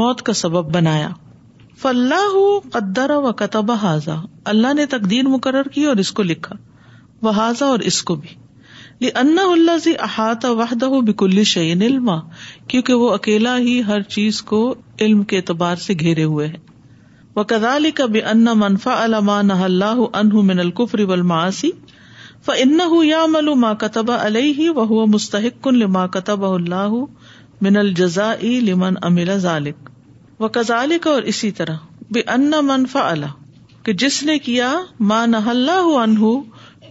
موت 0.00 0.22
کا 0.26 0.32
سبب 0.42 0.74
بنایا 0.74 1.08
فلاح 1.82 2.38
قدر 2.72 3.10
و 3.16 3.30
قطب 3.38 3.72
حاضا 3.82 4.14
اللہ 4.54 4.74
نے 4.80 4.86
تقدیر 4.96 5.28
مقرر 5.36 5.68
کی 5.78 5.84
اور 5.92 6.02
اس 6.06 6.12
کو 6.18 6.22
لکھا 6.32 6.56
وہ 7.22 7.30
حاضا 7.40 7.66
اور 7.76 7.88
اس 7.92 8.02
کو 8.10 8.14
بھی 8.24 8.34
ان 9.02 9.38
احاطہ 10.04 10.48
وحدہ 10.58 10.88
بکل 11.06 11.42
شعین 11.52 11.82
علما 11.82 12.16
کیونکہ 12.72 12.94
وہ 13.02 13.10
اکیلا 13.14 13.56
ہی 13.58 13.80
ہر 13.86 14.02
چیز 14.16 14.40
کو 14.50 14.60
علم 15.00 15.22
کے 15.32 15.36
اعتبار 15.36 15.76
سے 15.86 15.94
گھیرے 16.00 16.24
ہوئے 16.34 16.46
ہے 16.48 16.58
وہ 17.36 17.42
کدال 17.52 17.90
کا 17.94 18.06
بے 18.14 18.20
ان 18.32 18.44
منفا 18.58 19.02
اللہ 19.02 20.00
من 20.40 20.56
نہ 20.56 21.02
ولماسی 21.08 21.70
ف 22.46 22.50
ان 22.62 22.78
یا 23.04 23.24
مل 23.30 23.48
ما 23.58 23.72
قطب 23.82 24.10
علیہ 24.12 24.70
و 24.70 24.82
مستحق 24.84 25.12
مستحکل 25.12 25.84
ما 25.96 26.06
قطب 26.16 26.44
اللہ 26.52 26.98
من 27.62 27.76
الجزا 27.76 28.32
لمن 28.64 28.94
امل 29.10 29.38
ذالق 29.40 29.90
و 30.42 30.48
کزال 30.56 30.96
کا 31.02 31.10
اور 31.10 31.22
اسی 31.32 31.50
طرح 31.60 31.76
بے 32.12 32.20
ان 32.34 32.50
منفا 32.66 33.08
اللہ 33.10 33.42
کہ 33.86 33.92
جس 34.02 34.22
نے 34.24 34.38
کیا 34.48 34.70
ماں 35.12 35.26
نہ 35.26 35.36
اللہ 35.50 35.92
انہوں 36.02 36.42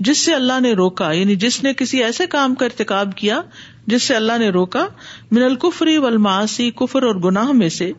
جس 0.08 0.24
سے 0.26 0.34
اللہ 0.36 0.60
نے 0.62 0.72
روکا 0.78 1.12
یعنی 1.16 1.36
جس 1.42 1.62
نے 1.64 1.72
کسی 1.82 2.04
ایسے 2.04 2.26
کام 2.32 2.56
کا 2.62 2.66
ارتقاب 2.66 3.12
کیا 3.20 3.40
جس 3.92 4.04
سے 4.08 4.16
اللہ 4.16 4.38
نے 4.40 4.48
روکا 4.56 4.86
من 5.38 5.44
القفری 5.44 5.98
و 5.98 6.06
الماسی 6.08 6.70
کفر 6.82 7.04
اور 7.10 7.16
گناہ 7.26 7.52
میں 7.60 7.70
سے 7.76 7.92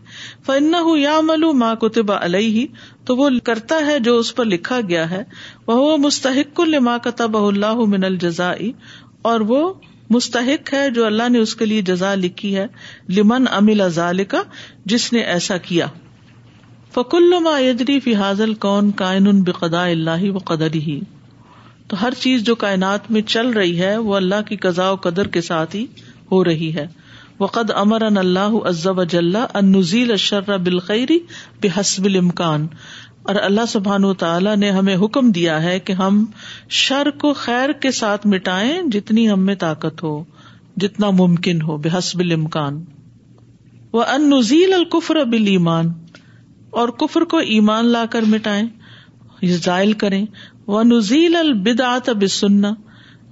فن 0.46 0.72
یا 0.98 1.20
ملو 1.28 1.52
ماں 1.62 1.74
کتب 1.84 2.12
علیہ 2.18 2.66
تو 3.06 3.16
وہ 3.16 3.28
کرتا 3.44 3.78
ہے 3.86 3.98
جو 4.08 4.16
اس 4.18 4.34
پر 4.34 4.44
لکھا 4.52 4.80
گیا 4.88 5.08
ہے 5.10 5.22
وہ 5.66 5.96
مستحق 6.06 6.60
الما 6.66 6.96
کتب 7.08 7.36
اللہ 7.44 7.84
من 7.96 8.04
الجزا 8.10 8.52
اور 9.32 9.46
وہ 9.52 9.62
مستحق 10.18 10.72
ہے 10.74 10.88
جو 10.96 11.06
اللہ 11.06 11.28
نے 11.28 11.38
اس 11.46 11.54
کے 11.56 11.66
لیے 11.72 11.82
جزا 11.92 12.14
لکھی 12.26 12.54
ہے 12.56 12.66
لمن 13.18 13.44
امل 13.62 13.80
ازال 13.86 14.24
کا 14.34 14.42
جس 14.94 15.12
نے 15.12 15.22
ایسا 15.38 15.56
کیا 15.70 15.86
فکل 16.94 17.32
ما 17.48 17.58
یدری 17.70 17.98
فی 18.06 18.14
حاضل 18.24 18.54
کون 18.68 18.90
کائن 19.02 19.42
بقدا 19.50 19.84
اللہ 19.96 20.30
و 20.34 20.38
قدر 20.52 20.74
ہی 20.88 21.00
تو 21.88 21.96
ہر 22.02 22.12
چیز 22.18 22.42
جو 22.44 22.54
کائنات 22.60 23.10
میں 23.14 23.20
چل 23.34 23.48
رہی 23.60 23.78
ہے 23.80 23.96
وہ 24.04 24.14
اللہ 24.16 24.42
کی 24.48 24.56
و 24.78 24.94
قدر 25.06 25.28
کے 25.36 25.40
ساتھ 25.48 25.74
ہی 25.76 25.86
ہو 26.30 26.44
رہی 26.44 26.74
ہے 26.74 26.86
وہ 27.38 27.46
قد 27.54 27.70
امر 27.80 28.02
ان 28.06 28.18
اللہ 28.18 28.54
عزب 28.68 29.00
اجلّہ 29.00 29.38
ان 29.62 29.72
نزیل 29.72 30.12
اشر 30.12 30.56
بالخیری 30.68 31.18
بے 31.60 31.68
حسب 31.78 32.04
المکان 32.12 32.66
اور 33.30 33.34
اللہ 33.42 33.66
سبحان 33.68 34.04
و 34.04 34.12
تعالیٰ 34.22 34.54
نے 34.56 34.70
ہمیں 34.76 34.94
حکم 35.04 35.30
دیا 35.38 35.62
ہے 35.62 35.78
کہ 35.88 35.92
ہم 36.00 36.24
شر 36.82 37.10
کو 37.20 37.32
خیر 37.44 37.72
کے 37.84 37.90
ساتھ 37.98 38.26
مٹائیں 38.32 38.82
جتنی 38.96 39.28
ہم 39.30 39.44
میں 39.46 39.54
طاقت 39.64 40.02
ہو 40.02 40.14
جتنا 40.82 41.10
ممکن 41.20 41.62
ہو 41.62 41.76
بے 41.82 41.88
حسب 41.98 42.20
المکان 42.24 42.82
وہ 43.92 44.02
ان 44.14 44.28
نزیل 44.30 44.72
القفر 44.78 45.22
بل 45.30 45.46
ایمان 45.48 45.92
اور 46.82 46.88
کفر 47.04 47.24
کو 47.34 47.38
ایمان 47.56 47.86
لا 47.96 48.04
کر 48.10 48.22
مٹائیں 48.28 48.64
یہ 49.40 49.56
زائل 49.64 49.92
کریں 50.04 50.24
و 50.66 50.82
نزیل 50.90 51.34
البدا 51.36 51.88
آب 52.12 52.24
سن 52.34 52.62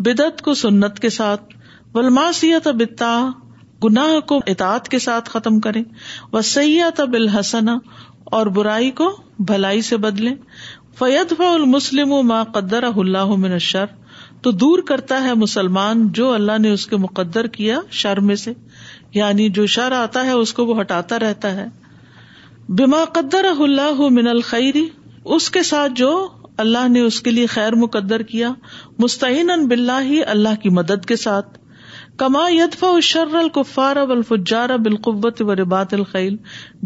بدعت 0.04 0.40
کو 0.42 0.54
سنت 0.64 0.98
کے 1.00 1.08
ساتھ 1.10 1.52
سیا 2.34 2.58
تب 2.64 2.82
گناہ 3.84 4.18
کو 4.28 4.38
اطاط 4.46 4.88
کے 4.88 4.98
ساتھ 5.04 5.30
ختم 5.30 5.58
کرے 5.60 5.82
و 6.32 6.40
سیاح 6.48 6.90
طب 6.96 7.14
الحسن 7.14 7.68
اور 8.38 8.46
برائی 8.58 8.90
کو 9.00 9.10
بھلائی 9.50 9.80
سے 9.82 9.96
بدلے 10.06 10.30
فید 10.98 11.32
المسلم 11.46 12.14
قدر 12.54 12.84
اللہ 12.96 13.34
من 13.46 13.58
شر 13.70 13.86
تو 14.42 14.50
دور 14.64 14.82
کرتا 14.88 15.22
ہے 15.24 15.34
مسلمان 15.44 16.06
جو 16.14 16.32
اللہ 16.32 16.58
نے 16.60 16.70
اس 16.72 16.86
کے 16.86 16.96
مقدر 17.06 17.46
کیا 17.56 17.78
شر 18.02 18.20
میں 18.30 18.36
سے 18.44 18.52
یعنی 19.14 19.48
جو 19.60 19.66
شر 19.76 19.92
آتا 20.02 20.24
ہے 20.26 20.32
اس 20.42 20.52
کو 20.58 20.66
وہ 20.66 20.80
ہٹاتا 20.80 21.18
رہتا 21.18 21.54
ہے 21.56 21.66
بما 22.78 23.02
قدر 23.14 23.46
اللہ 23.58 24.08
من 24.20 24.28
الخری 24.28 24.88
اس 25.36 25.50
کے 25.50 25.62
ساتھ 25.62 25.92
جو 25.96 26.10
اللہ 26.62 26.88
نے 26.96 27.00
اس 27.10 27.20
کے 27.26 27.30
لیے 27.30 27.46
خیر 27.56 27.74
مقدر 27.86 28.22
کیا 28.34 28.50
مستعین 29.04 29.50
باللہ 29.70 30.00
ہی 30.10 30.22
اللہ 30.34 30.60
کی 30.64 30.70
مدد 30.78 31.04
کے 31.12 31.16
ساتھ 31.26 31.58
کما 32.22 32.42
یدفا 32.52 32.90
شر 33.06 33.34
القفار 33.40 33.96
اب 34.02 34.10
الفجار 34.14 34.70
اب 34.74 34.86
القبت 34.90 35.40
و 35.42 35.54
ربات 35.62 35.94
القیل 35.98 36.36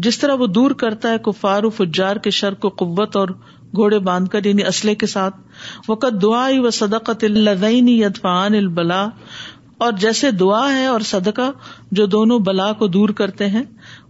جس 0.05 0.17
طرح 0.21 0.41
وہ 0.43 0.47
دور 0.59 0.71
کرتا 0.83 1.09
ہے 1.15 1.19
کفار 1.29 1.63
و 1.69 1.69
فجار 1.79 2.21
کے 2.27 2.33
شر 2.37 2.53
کو 2.65 2.69
قبت 2.81 3.15
اور 3.21 3.35
گھوڑے 3.81 3.99
باندھ 4.09 4.29
کر 4.35 4.45
یعنی 4.49 4.65
اسلح 4.71 4.93
کے 4.99 5.07
ساتھ 5.13 5.35
وقت 5.89 6.21
دعائی 6.21 6.57
دعا 6.59 6.67
و 6.67 6.69
صدقت 6.79 7.23
اللزین 7.29 7.89
یدفان 7.95 8.55
البلا 8.61 9.03
اور 9.85 9.91
جیسے 10.05 10.31
دعا 10.43 10.65
ہے 10.73 10.85
اور 10.95 11.01
صدقہ 11.07 11.49
جو 11.99 12.05
دونوں 12.15 12.39
بلا 12.49 12.71
کو 12.81 12.87
دور 12.97 13.09
کرتے 13.21 13.47
ہیں 13.55 13.63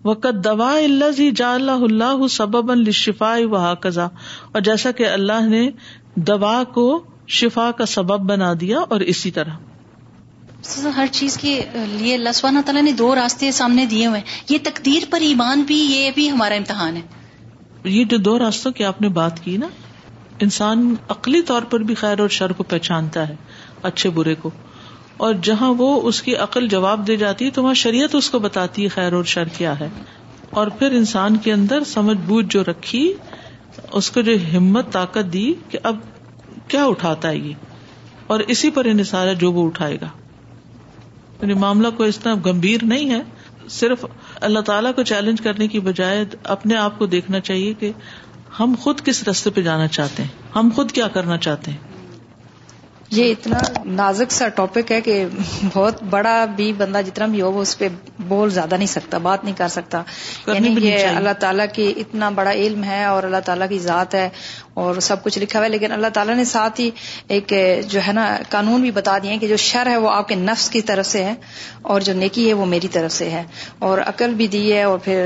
وقت 0.03 0.43
دوا 0.45 0.71
اللہ 0.77 1.19
جا 1.35 1.53
اللہ 1.53 1.83
اللہ 1.89 2.27
سبب 2.31 2.71
الشفا 2.71 3.35
و 3.51 3.55
حاقہ 3.57 3.99
اور 4.07 4.61
جیسا 4.67 4.91
کہ 4.97 5.07
اللہ 5.09 5.47
نے 5.47 5.69
دوا 6.27 6.61
کو 6.73 6.83
شفا 7.37 7.69
کا 7.77 7.85
سبب 7.93 8.21
بنا 8.31 8.51
دیا 8.61 8.79
اور 8.95 8.99
اسی 9.13 9.31
طرح 9.31 10.89
ہر 10.95 11.07
چیز 11.11 11.37
کے 11.37 11.59
لیے 11.89 12.13
اللہ 12.15 12.61
تعالیٰ 12.65 12.81
نے 12.83 12.91
دو 13.01 13.13
راستے 13.15 13.51
سامنے 13.57 13.85
دیے 13.91 14.07
ہوئے 14.07 14.21
یہ 14.49 14.57
تقدیر 14.63 15.03
پر 15.09 15.21
ایمان 15.27 15.61
بھی 15.67 15.75
یہ 15.91 16.09
بھی 16.15 16.29
ہمارا 16.31 16.55
امتحان 16.55 16.95
ہے 16.97 17.01
یہ 17.89 18.03
جو 18.13 18.17
دو 18.29 18.37
راستوں 18.39 18.71
کی 18.79 18.83
آپ 18.85 19.01
نے 19.01 19.09
بات 19.19 19.43
کی 19.43 19.55
نا 19.57 19.67
انسان 20.47 20.93
عقلی 21.15 21.41
طور 21.51 21.61
پر 21.69 21.83
بھی 21.91 21.95
خیر 22.03 22.19
اور 22.19 22.29
شر 22.39 22.51
کو 22.57 22.63
پہچانتا 22.73 23.27
ہے 23.29 23.35
اچھے 23.91 24.09
برے 24.19 24.35
کو 24.41 24.49
اور 25.26 25.34
جہاں 25.43 25.72
وہ 25.78 25.88
اس 26.07 26.22
کی 26.22 26.36
عقل 26.45 26.68
جواب 26.70 27.05
دے 27.07 27.15
جاتی 27.18 27.45
ہے 27.45 27.51
تو 27.51 27.61
وہاں 27.63 27.74
شریعت 27.84 28.15
اس 28.15 28.30
کو 28.30 28.39
بتاتی 28.39 28.84
ہے 28.84 28.88
خیر 28.95 29.13
اور 29.20 29.24
شر 29.32 29.47
کیا 29.57 29.80
ہے 29.80 29.88
اور 30.59 30.68
پھر 30.80 30.91
انسان 30.97 31.38
کے 31.45 31.53
اندر 31.53 31.84
سمجھ 31.93 32.18
بوجھ 32.28 32.45
جو 32.55 32.61
رکھی 32.68 33.01
اس 33.99 34.09
کو 34.11 34.22
جو 34.28 34.36
ہمت 34.55 34.91
طاقت 34.93 35.32
دی 35.34 35.45
کہ 35.70 35.78
اب 35.91 35.95
کیا 36.74 36.84
اٹھاتا 36.91 37.30
ہے 37.30 37.38
یہ 37.38 37.65
اور 38.36 38.39
اسی 38.53 38.70
پر 38.78 38.86
ہے 38.91 39.34
جو 39.43 39.51
وہ 39.51 39.65
اٹھائے 39.65 39.97
گا 40.01 40.07
یعنی 41.41 41.53
معاملہ 41.63 41.88
کو 41.97 42.09
طرح 42.24 42.36
گمبھیر 42.45 42.84
نہیں 42.93 43.09
ہے 43.13 43.22
صرف 43.80 44.05
اللہ 44.47 44.59
تعالیٰ 44.70 44.93
کو 44.95 45.03
چیلنج 45.09 45.41
کرنے 45.47 45.68
کی 45.74 45.80
بجائے 45.88 46.24
اپنے 46.55 46.76
آپ 46.84 46.97
کو 46.99 47.05
دیکھنا 47.13 47.39
چاہیے 47.49 47.74
کہ 47.80 47.91
ہم 48.59 48.74
خود 48.84 49.01
کس 49.05 49.24
رستے 49.28 49.49
پہ 49.57 49.61
جانا 49.61 49.88
چاہتے 49.97 50.24
ہیں 50.24 50.47
ہم 50.57 50.70
خود 50.76 50.91
کیا 50.99 51.07
کرنا 51.18 51.38
چاہتے 51.47 51.72
ہیں 51.72 51.86
یہ 53.15 53.31
اتنا 53.31 53.57
نازک 53.95 54.31
سا 54.31 54.47
ٹاپک 54.55 54.91
ہے 54.91 54.99
کہ 55.01 55.23
بہت 55.75 56.01
بڑا 56.09 56.33
بھی 56.55 56.71
بندہ 56.77 57.01
جتنا 57.05 57.25
بھی 57.33 57.41
ہو 57.41 57.51
وہ 57.51 57.61
اس 57.61 57.77
پہ 57.79 57.87
بول 58.27 58.49
زیادہ 58.53 58.75
نہیں 58.75 58.87
سکتا 58.91 59.17
بات 59.27 59.43
نہیں 59.43 59.55
کر 59.57 59.67
سکتا 59.75 60.01
یعنی 60.47 60.73
یہ 60.87 61.05
اللہ 61.15 61.39
تعالیٰ 61.39 61.65
کی 61.73 61.93
اتنا 62.05 62.29
بڑا 62.41 62.51
علم 62.51 62.83
ہے 62.83 63.03
اور 63.05 63.23
اللہ 63.23 63.45
تعالیٰ 63.45 63.69
کی 63.69 63.79
ذات 63.89 64.15
ہے 64.15 64.29
اور 64.82 64.99
سب 65.05 65.23
کچھ 65.23 65.38
لکھا 65.39 65.57
ہوا 65.59 65.65
ہے 65.65 65.69
لیکن 65.71 65.91
اللہ 65.91 66.07
تعالیٰ 66.13 66.34
نے 66.36 66.43
ساتھ 66.49 66.80
ہی 66.80 66.89
ایک 67.36 67.53
جو 67.93 67.99
ہے 68.07 68.11
نا 68.13 68.25
قانون 68.49 68.82
بھی 68.82 68.91
بتا 68.97 69.17
دیے 69.23 69.38
کہ 69.43 69.47
جو 69.47 69.55
شر 69.63 69.88
ہے 69.91 69.95
وہ 70.03 70.09
آپ 70.09 70.28
کے 70.28 70.36
نفس 70.41 70.69
کی 70.75 70.82
طرف 70.89 71.05
سے 71.11 71.23
ہے 71.23 71.34
اور 71.93 72.01
جو 72.07 72.13
نیکی 72.19 72.47
ہے 72.47 72.53
وہ 72.59 72.65
میری 72.73 72.88
طرف 72.97 73.11
سے 73.13 73.30
ہے 73.30 73.43
اور 73.88 73.99
عقل 74.11 74.34
بھی 74.41 74.47
دی 74.57 74.61
ہے 74.71 74.84
اور 74.89 74.97
پھر 75.07 75.17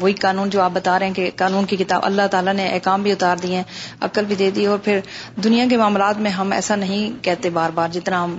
وہی 0.00 0.12
قانون 0.26 0.50
جو 0.56 0.60
آپ 0.62 0.72
بتا 0.80 0.98
رہے 0.98 1.06
ہیں 1.06 1.14
کہ 1.20 1.30
قانون 1.42 1.64
کی 1.72 1.76
کتاب 1.84 2.04
اللہ 2.10 2.26
تعالیٰ 2.36 2.54
نے 2.60 2.66
احکام 2.72 3.02
بھی 3.02 3.12
اتار 3.12 3.36
دیے 3.46 3.56
ہیں 3.56 3.64
عقل 4.10 4.24
بھی 4.32 4.36
دے 4.42 4.50
دی 4.58 4.66
اور 4.74 4.78
پھر 4.88 5.00
دنیا 5.44 5.64
کے 5.70 5.76
معاملات 5.84 6.20
میں 6.26 6.30
ہم 6.40 6.52
ایسا 6.60 6.76
نہیں 6.84 7.22
کہتے 7.28 7.50
بار 7.58 7.70
بار 7.80 7.88
جتنا 7.98 8.22
ہم 8.24 8.38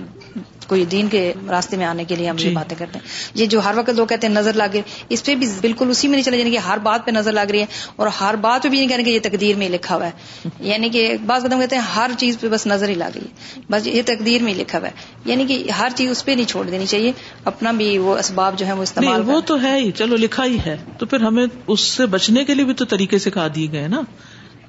کوئی 0.70 0.84
دین 0.90 1.08
کے 1.12 1.20
راستے 1.52 1.76
میں 1.78 1.86
آنے 1.86 2.04
کے 2.10 2.16
لیے 2.18 2.28
ہم 2.28 2.36
جی۔ 2.40 2.50
باتیں 2.56 2.74
کرتے 2.80 2.98
ہیں 2.98 3.38
یہ 3.38 3.46
جو 3.54 3.62
ہر 3.66 3.74
وقت 3.78 3.90
لوگ 4.00 4.06
کہتے 4.12 4.26
ہیں 4.26 4.34
نظر 4.34 4.56
لگے 4.60 4.82
اس 5.16 5.24
پہ 5.28 5.34
بھی 5.40 5.46
بالکل 5.64 5.90
اسی 5.94 6.08
میں 6.08 6.16
نہیں 6.16 6.24
چلے 6.26 6.36
جانے 6.38 6.44
یعنی 6.48 6.56
کہ 6.56 6.62
ہر 6.66 6.82
بات 6.84 7.06
پہ 7.06 7.14
نظر 7.16 7.32
لگ 7.38 7.54
رہی 7.54 7.60
ہے 7.60 7.88
اور 8.02 8.10
ہر 8.18 8.36
بات 8.44 8.62
پہ 8.62 8.68
بھی 8.74 8.78
نہیں 8.78 8.90
کہنے 8.92 9.04
کہ 9.08 9.16
یہ 9.18 9.24
تقدیر 9.28 9.56
میں 9.64 9.68
لکھا 9.74 9.96
ہوا 10.00 10.06
ہے 10.12 10.50
یعنی 10.68 10.88
کہ 10.96 11.02
بعض 11.32 11.44
قدم 11.48 11.64
کہتے 11.64 11.76
ہیں 11.76 11.82
ہر 11.94 12.16
چیز 12.22 12.38
پہ 12.44 12.48
بس 12.54 12.66
نظر 12.74 12.94
ہی 12.94 12.94
لگ 13.02 13.18
رہی 13.18 13.30
ہے 13.30 13.66
بس 13.74 13.86
یہ 13.94 14.06
تقدیر 14.12 14.46
میں 14.48 14.54
لکھا 14.62 14.78
ہوا 14.84 14.94
ہے 14.94 15.32
یعنی 15.32 15.46
کہ 15.52 15.60
ہر 15.80 15.96
چیز 16.00 16.10
اس 16.16 16.24
پہ 16.24 16.38
نہیں 16.40 16.50
چھوڑ 16.54 16.64
دینی 16.70 16.86
چاہیے 16.94 17.12
اپنا 17.52 17.72
بھی 17.82 17.90
وہ 18.06 18.16
اسباب 18.24 18.58
جو 18.62 18.70
ہے 18.72 18.78
وہ 18.82 18.88
استعمال 18.90 19.28
وہ 19.32 19.40
تو 19.52 19.60
ہے 19.68 19.76
ہی 19.78 19.90
چلو 20.02 20.16
لکھا 20.26 20.48
ہی 20.54 20.58
ہے 20.68 20.76
تو 21.02 21.06
پھر 21.14 21.28
ہمیں 21.30 21.44
اس 21.50 21.90
سے 21.98 22.06
بچنے 22.18 22.44
کے 22.44 22.54
لیے 22.60 22.70
بھی 22.72 22.78
تو 22.82 22.84
طریقے 22.94 23.18
سکھا 23.28 23.48
دیے 23.58 23.72
گئے 23.76 23.88
نا 23.96 24.02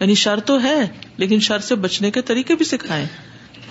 یعنی 0.01 0.13
شر 0.25 0.39
تو 0.51 0.61
ہے 0.67 0.77
لیکن 1.23 1.47
شر 1.51 1.71
سے 1.73 1.75
بچنے 1.87 2.11
کے 2.19 2.29
طریقے 2.33 2.55
بھی 2.61 2.65
سکھائے 2.75 3.05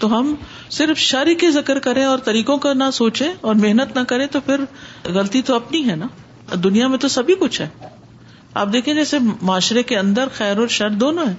تو 0.00 0.08
ہم 0.18 0.34
صرف 0.74 0.98
شر 0.98 1.28
کے 1.40 1.50
ذکر 1.52 1.78
کریں 1.86 2.02
اور 2.04 2.18
طریقوں 2.26 2.56
کا 2.64 2.72
نہ 2.82 2.90
سوچے 2.98 3.24
اور 3.50 3.54
محنت 3.64 3.96
نہ 3.96 4.02
کریں 4.12 4.26
تو 4.36 4.40
پھر 4.44 4.64
غلطی 5.16 5.42
تو 5.50 5.54
اپنی 5.54 5.88
ہے 5.88 5.96
نا 6.02 6.06
دنیا 6.64 6.86
میں 6.92 6.98
تو 6.98 7.08
سبھی 7.16 7.34
کچھ 7.40 7.60
ہے 7.60 7.68
آپ 8.60 8.72
دیکھیں 8.72 8.94
جیسے 8.94 9.18
معاشرے 9.50 9.82
کے 9.90 9.98
اندر 9.98 10.28
خیر 10.36 10.58
اور 10.58 10.68
شر 10.76 10.96
دونوں 11.02 11.26
ہے 11.26 11.34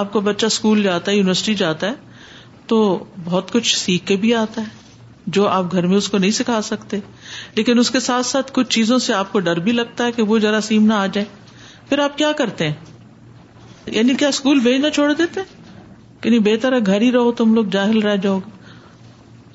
آپ 0.00 0.12
کو 0.12 0.20
بچہ 0.30 0.46
اسکول 0.54 0.82
جاتا 0.82 1.10
ہے 1.10 1.16
یونیورسٹی 1.16 1.54
جاتا 1.60 1.90
ہے 1.92 2.18
تو 2.72 2.80
بہت 3.24 3.52
کچھ 3.52 3.76
سیکھ 3.76 4.06
کے 4.06 4.16
بھی 4.24 4.34
آتا 4.40 4.62
ہے 4.62 4.78
جو 5.36 5.46
آپ 5.58 5.72
گھر 5.78 5.86
میں 5.92 5.96
اس 5.96 6.08
کو 6.14 6.18
نہیں 6.18 6.30
سکھا 6.40 6.60
سکتے 6.70 6.98
لیکن 7.56 7.78
اس 7.78 7.90
کے 7.96 8.00
ساتھ 8.08 8.26
ساتھ 8.26 8.50
کچھ 8.58 8.68
چیزوں 8.78 8.98
سے 9.06 9.14
آپ 9.20 9.32
کو 9.32 9.40
ڈر 9.48 9.58
بھی 9.68 9.72
لگتا 9.78 10.06
ہے 10.06 10.12
کہ 10.18 10.22
وہ 10.30 10.38
ذرا 10.44 10.60
سیم 10.68 10.86
نہ 10.92 10.98
آ 10.98 11.06
جائے 11.18 11.26
پھر 11.88 11.98
آپ 12.06 12.18
کیا 12.18 12.30
کرتے 12.42 12.68
ہیں 12.68 13.94
یعنی 13.98 14.14
کیا 14.24 14.28
اسکول 14.36 14.60
بھیجنا 14.68 14.90
چھوڑ 14.98 15.12
دیتے 15.22 15.40
ہیں 15.40 15.59
کہ 16.20 16.30
نہیں 16.30 16.40
بہتر 16.44 16.72
ہے 16.74 16.78
گھر 16.86 17.00
ہی 17.00 17.10
رہو 17.12 17.30
تم 17.40 17.54
لوگ 17.54 17.64
جاہل 17.76 17.98
رہ 18.02 18.16
جاؤ 18.22 18.38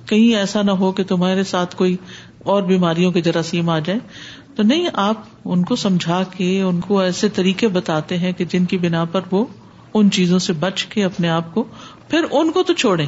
کہیں 0.10 0.36
ایسا 0.36 0.62
نہ 0.62 0.72
ہو 0.80 0.92
کہ 1.00 1.04
تمہارے 1.14 1.44
ساتھ 1.52 1.76
کوئی 1.76 1.96
اور 2.54 2.64
بیماریوں 2.64 3.12
کے 3.12 3.22
جراثیم 3.28 3.70
آ 3.70 3.78
جائیں 3.90 4.00
تو 4.56 4.64
نہیں 4.64 4.88
آپ 5.04 5.24
ان 5.54 5.64
کو 5.70 5.76
سمجھا 5.84 6.22
کے 6.36 6.50
ان 6.62 6.80
کو 6.82 7.00
ایسے 7.00 7.30
طریقے 7.38 7.68
بتاتے 7.78 8.18
ہیں 8.18 8.32
کہ 8.42 8.46
جن 8.54 8.66
کی 8.74 8.78
بنا 8.88 9.04
پر 9.16 9.22
وہ 9.32 9.46
ان 9.98 10.10
چیزوں 10.18 10.40
سے 10.46 10.54
بچ 10.62 10.86
کے 10.94 11.04
اپنے 11.06 11.30
آپ 11.30 11.54
کو 11.54 11.64
پھر 12.10 12.26
ان 12.40 12.52
کو 12.52 12.64
تو 12.70 12.74
چھوڑیں 12.84 13.06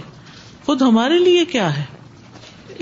خود 0.66 0.82
ہمارے 0.82 1.18
لیے 1.20 1.46
کیا 1.52 1.76
ہے 1.78 1.84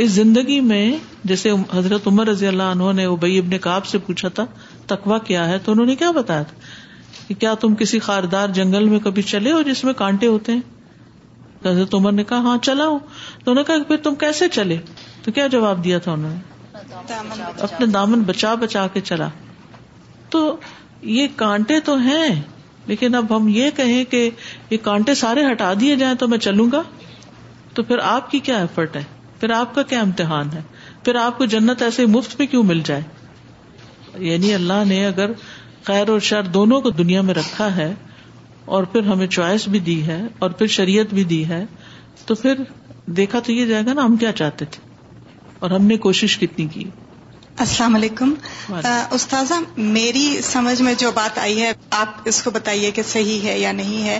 اس 0.04 0.10
زندگی 0.12 0.60
میں 0.70 0.84
جیسے 1.32 1.52
حضرت 1.74 2.08
عمر 2.08 2.28
رضی 2.28 2.48
اللہ 2.48 2.72
عنہ 2.78 2.92
نے 2.96 3.06
ابئی 3.06 3.38
ابن 3.40 3.58
کاب 3.68 3.86
سے 3.92 3.98
پوچھا 4.08 4.30
تھا 4.40 4.46
تقوا 4.94 5.18
کیا 5.28 5.48
ہے 5.50 5.58
تو 5.66 5.72
انہوں 5.72 5.86
نے 5.86 5.96
کیا 6.02 6.10
بتایا 6.16 6.44
تھا 6.50 6.56
کہ 7.28 7.36
کیا 7.40 7.54
تم 7.60 7.76
کسی 7.76 8.00
خاردار 8.08 8.50
جنگل 8.54 8.84
میں 8.90 9.00
کبھی 9.04 9.22
چلے 9.32 9.52
ہو 9.52 9.62
جس 9.70 9.84
میں 9.84 9.94
کانٹے 10.04 10.28
ہوتے 10.28 10.52
ہیں 10.52 10.62
حضرت 11.68 11.94
عمر 11.96 12.12
نے 12.12 12.24
کہا 12.30 12.38
ہاں 12.48 12.58
چلا 12.64 12.86
ہوں 12.88 13.00
تو 13.44 13.52
انہوں 13.52 13.64
نے 13.64 13.64
کہا 13.68 13.78
کہ 13.78 13.84
پھر 13.88 13.98
تم 14.04 14.16
کیسے 14.24 14.48
چلے 14.58 14.76
تو 15.24 15.32
کیا 15.38 15.46
جواب 15.56 15.84
دیا 15.84 15.98
تھا 16.06 16.12
انہوں 16.12 16.32
نے 16.32 17.54
اپنے 17.68 17.86
دامن 17.94 18.22
بچا 18.26 18.54
بچا 18.64 18.86
کے 18.94 19.02
چلا 19.10 19.30
تو 20.36 20.42
یہ 21.16 21.28
کانٹے 21.36 21.80
تو 21.86 21.96
ہیں 22.10 22.30
لیکن 22.88 23.16
اب 23.16 23.36
ہم 23.36 23.48
یہ 23.50 23.70
کہیں 23.76 24.04
کہ 24.12 24.30
یہ 24.70 24.78
کانٹے 24.84 25.14
سارے 25.24 25.46
ہٹا 25.52 25.74
دیے 25.80 25.96
جائیں 26.02 26.14
تو 26.22 26.28
میں 26.28 26.38
چلوں 26.48 26.68
گا 26.72 26.82
تو 27.74 27.84
پھر 27.84 28.00
آپ 28.10 28.30
کی 28.32 28.40
کیا 28.50 28.58
ایفرٹ 28.62 28.96
ہے 28.96 29.04
پھر 29.40 29.52
آپ 29.52 29.74
کا 29.76 29.84
کیا 29.94 30.02
امتحان 30.02 30.50
ہے 30.54 30.62
پھر 31.06 31.16
آپ 31.22 31.38
کو 31.38 31.46
جنت 31.56 31.82
ایسے 31.88 32.06
مفت 32.18 32.38
میں 32.40 32.48
کیوں 32.52 32.64
مل 32.74 32.82
جائے 32.86 33.02
یعنی 34.28 34.54
اللہ 34.56 34.84
نے 34.88 35.06
اگر 35.06 35.32
خیر 35.86 36.10
اور 36.10 36.20
شر 36.28 36.42
دونوں 36.54 36.80
کو 36.82 36.90
دنیا 37.00 37.22
میں 37.30 37.34
رکھا 37.34 37.76
ہے 37.76 37.94
اور 38.76 38.84
پھر 38.92 39.04
ہمیں 39.08 39.28
چوائس 39.36 39.68
بھی 39.74 39.80
دی 39.90 40.02
ہے 40.06 40.22
اور 40.44 40.52
پھر 40.60 40.68
شریعت 40.76 41.14
بھی 41.14 41.24
دی 41.32 41.44
ہے 41.50 41.64
تو 42.26 42.36
پھر 42.36 42.62
دیکھا 43.18 43.40
تو 43.46 43.52
یہ 43.52 43.66
جائے 43.72 43.86
گا 43.86 43.94
نا 43.94 44.06
ہم 44.06 44.16
کیا 44.24 44.32
چاہتے 44.42 44.66
تھے 44.76 44.84
اور 45.66 45.72
ہم 45.72 45.86
نے 45.92 45.98
کوشش 46.06 46.38
کتنی 46.40 46.68
کی 46.74 46.84
السلام 47.66 47.96
علیکم 47.96 48.34
استاذہ 49.18 49.54
میری 49.98 50.26
سمجھ 50.44 50.82
میں 50.88 50.94
جو 51.04 51.12
بات 51.16 51.38
آئی 51.40 51.62
ہے 51.62 51.72
آپ 52.00 52.28
اس 52.32 52.42
کو 52.44 52.52
بتائیے 52.58 52.90
کہ 52.98 53.04
صحیح 53.12 53.48
ہے 53.50 53.58
یا 53.60 53.72
نہیں 53.82 54.04
ہے 54.08 54.20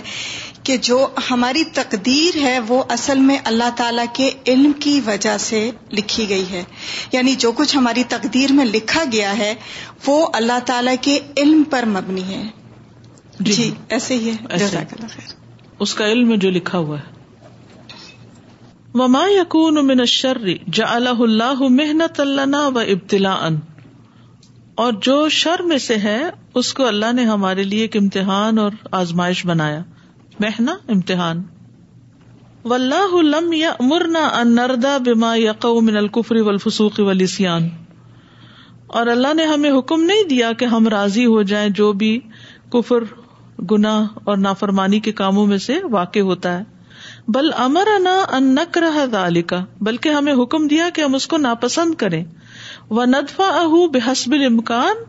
کہ 0.66 0.76
جو 0.86 0.94
ہماری 1.30 1.62
تقدیر 1.74 2.36
ہے 2.42 2.58
وہ 2.68 2.82
اصل 2.94 3.18
میں 3.26 3.36
اللہ 3.50 3.68
تعالی 3.76 4.06
کے 4.14 4.30
علم 4.54 4.72
کی 4.86 4.94
وجہ 5.06 5.36
سے 5.44 5.60
لکھی 5.98 6.28
گئی 6.28 6.44
ہے 6.50 6.62
یعنی 7.12 7.34
جو 7.44 7.52
کچھ 7.60 7.76
ہماری 7.76 8.02
تقدیر 8.14 8.52
میں 8.60 8.64
لکھا 8.72 9.04
گیا 9.12 9.36
ہے 9.42 9.52
وہ 10.06 10.16
اللہ 10.40 10.58
تعالی 10.72 10.96
کے 11.06 11.18
علم 11.44 11.62
پر 11.76 11.84
مبنی 11.92 12.22
ہے 12.32 12.40
جی, 12.42 13.52
جی، 13.52 13.70
ایسے 13.98 14.16
ہی 14.24 14.30
ہے 14.30 15.36
اس 15.86 15.94
کا 15.94 16.08
علم 16.12 16.34
جو 16.46 16.50
لکھا 16.58 16.78
ہوا 16.88 16.98
ہے 17.00 17.14
وما 18.98 19.24
یقون 19.36 19.86
من 19.86 20.04
جا 20.80 20.92
اللہ 20.94 21.22
اللہ 21.32 21.62
محنت 21.80 22.20
اللہ 22.30 22.68
و 22.74 22.78
ابتلا 22.78 23.34
ان 23.50 23.56
اور 24.84 24.92
جو 25.10 25.18
شر 25.42 25.62
میں 25.72 25.78
سے 25.90 25.96
ہے 26.06 26.18
اس 26.60 26.72
کو 26.80 26.86
اللہ 26.86 27.12
نے 27.20 27.24
ہمارے 27.34 27.62
لیے 27.74 27.82
ایک 27.88 27.96
امتحان 28.02 28.58
اور 28.64 28.80
آزمائش 29.06 29.44
بنایا 29.50 29.82
محنا 30.40 30.72
امتحان 30.92 31.38
و 32.64 32.72
اللہ 32.74 33.14
مرنا 33.90 34.24
ان 34.40 34.54
نردا 34.54 34.96
و 35.66 35.78
الفسوخی 36.48 37.02
ولیسیان 37.02 37.68
اور 38.98 39.06
اللہ 39.12 39.32
نے 39.34 39.44
ہمیں 39.52 39.70
حکم 39.78 40.02
نہیں 40.10 40.24
دیا 40.30 40.50
کہ 40.58 40.64
ہم 40.72 40.88
راضی 40.94 41.24
ہو 41.34 41.40
جائیں 41.52 41.68
جو 41.78 41.92
بھی 42.02 42.10
کفر 42.72 43.04
گناہ 43.70 44.08
اور 44.24 44.36
نافرمانی 44.38 45.00
کے 45.06 45.12
کاموں 45.22 45.46
میں 45.52 45.58
سے 45.68 45.78
واقع 45.90 46.18
ہوتا 46.30 46.56
ہے 46.58 47.30
بل 47.36 47.48
امر 47.64 47.88
انا 47.94 48.16
ان 48.36 48.54
نکر 48.54 48.84
دلکا 49.12 49.64
بلکہ 49.88 50.18
ہمیں 50.18 50.32
حکم 50.42 50.66
دیا 50.74 50.88
کہ 50.94 51.00
ہم 51.04 51.14
اس 51.20 51.26
کو 51.34 51.38
ناپسند 51.46 51.94
کریں 52.04 52.22
و 52.90 53.04
ندفا 53.14 53.48
اہ 53.62 53.76
بحسب 53.94 54.32
المکان 54.42 55.02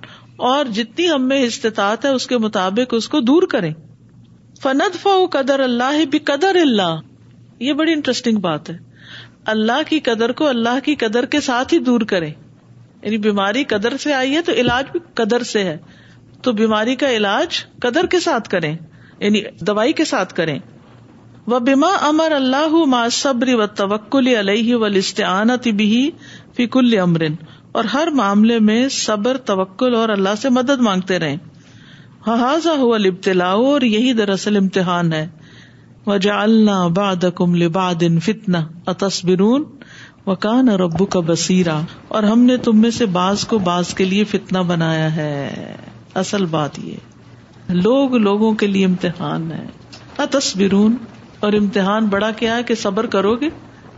اور 0.53 0.73
جتنی 0.79 1.07
میں 1.25 1.41
استطاعت 1.43 2.05
ہے 2.05 2.09
اس 2.19 2.27
کے 2.33 2.37
مطابق 2.47 2.93
اس 2.97 3.09
کو 3.15 3.19
دور 3.31 3.47
کریں 3.57 3.71
فند 4.61 4.95
فو 5.01 5.11
قدر 5.33 5.59
اللہ 5.63 6.03
بھی 6.11 6.19
قدر 6.31 6.55
اللہ 6.61 6.95
یہ 7.65 7.73
بڑی 7.81 7.93
انٹرسٹنگ 7.93 8.37
بات 8.45 8.69
ہے 8.69 8.77
اللہ 9.53 9.81
کی 9.89 9.99
قدر 10.07 10.31
کو 10.39 10.47
اللہ 10.53 10.79
کی 10.85 10.95
قدر 11.03 11.25
کے 11.35 11.39
ساتھ 11.47 11.73
ہی 11.73 11.79
دور 11.89 12.01
کرے 12.13 12.27
یعنی 12.29 13.17
بیماری 13.25 13.63
قدر 13.73 13.95
سے 14.05 14.13
آئی 14.13 14.35
ہے 14.35 14.41
تو 14.47 14.51
علاج 14.63 14.89
بھی 14.91 14.99
قدر 15.19 15.43
سے 15.51 15.63
ہے 15.63 15.77
تو 16.47 16.51
بیماری 16.61 16.95
کا 17.03 17.09
علاج 17.17 17.59
قدر 17.85 18.05
کے 18.15 18.19
ساتھ 18.25 18.49
کرے 18.55 18.71
یعنی 19.19 19.41
دوائی 19.67 19.93
کے 19.99 20.05
ساتھ 20.13 20.33
کرے 20.41 20.57
و 21.55 21.59
بیما 21.67 21.89
امر 22.07 22.31
اللہ 22.37 22.73
ما 22.93 23.07
صبری 23.17 23.53
و 23.55 23.65
توکل 23.81 24.27
علیہ 24.39 24.75
و 24.75 24.87
لشتعنت 24.95 25.67
بھی 25.81 25.89
فکل 26.57 26.97
امرن 27.03 27.35
اور 27.79 27.85
ہر 27.93 28.07
معاملے 28.21 28.57
میں 28.71 28.79
صبر 28.97 29.37
توکل 29.51 29.95
اور 29.95 30.09
اللہ 30.17 30.35
سے 30.41 30.49
مدد 30.59 30.81
مانگتے 30.89 31.19
رہے 31.23 31.35
حاضا 32.35 32.71
اور 33.51 33.81
یہی 33.81 34.13
دراصل 34.13 34.57
امتحان 34.57 35.13
ہے 35.13 35.27
کان 40.39 40.69
اور 40.69 40.79
ابو 40.79 41.05
کا 41.13 41.19
بسیرا 41.27 41.79
اور 42.17 42.23
ہم 42.31 42.39
نے 42.45 42.57
تم 42.67 42.81
میں 42.81 42.89
سے 42.97 43.05
باز 43.19 43.43
کو 43.53 43.57
باز 43.69 43.93
کے 43.99 44.05
لیے 44.05 44.23
فتنا 44.31 44.61
بنایا 44.71 45.15
ہے 45.15 45.75
اصل 46.23 46.45
بات 46.57 46.79
یہ 46.83 47.69
لوگ 47.83 48.15
لوگوں 48.27 48.51
کے 48.63 48.67
لیے 48.67 48.85
امتحان 48.85 49.51
ہے 49.51 49.65
اتس 50.25 50.55
برون 50.57 50.95
اور 51.45 51.53
امتحان 51.59 52.05
بڑا 52.15 52.31
کیا 52.39 52.57
ہے 52.57 52.63
کہ 52.67 52.75
صبر 52.83 53.05
کرو 53.15 53.35
گے 53.41 53.49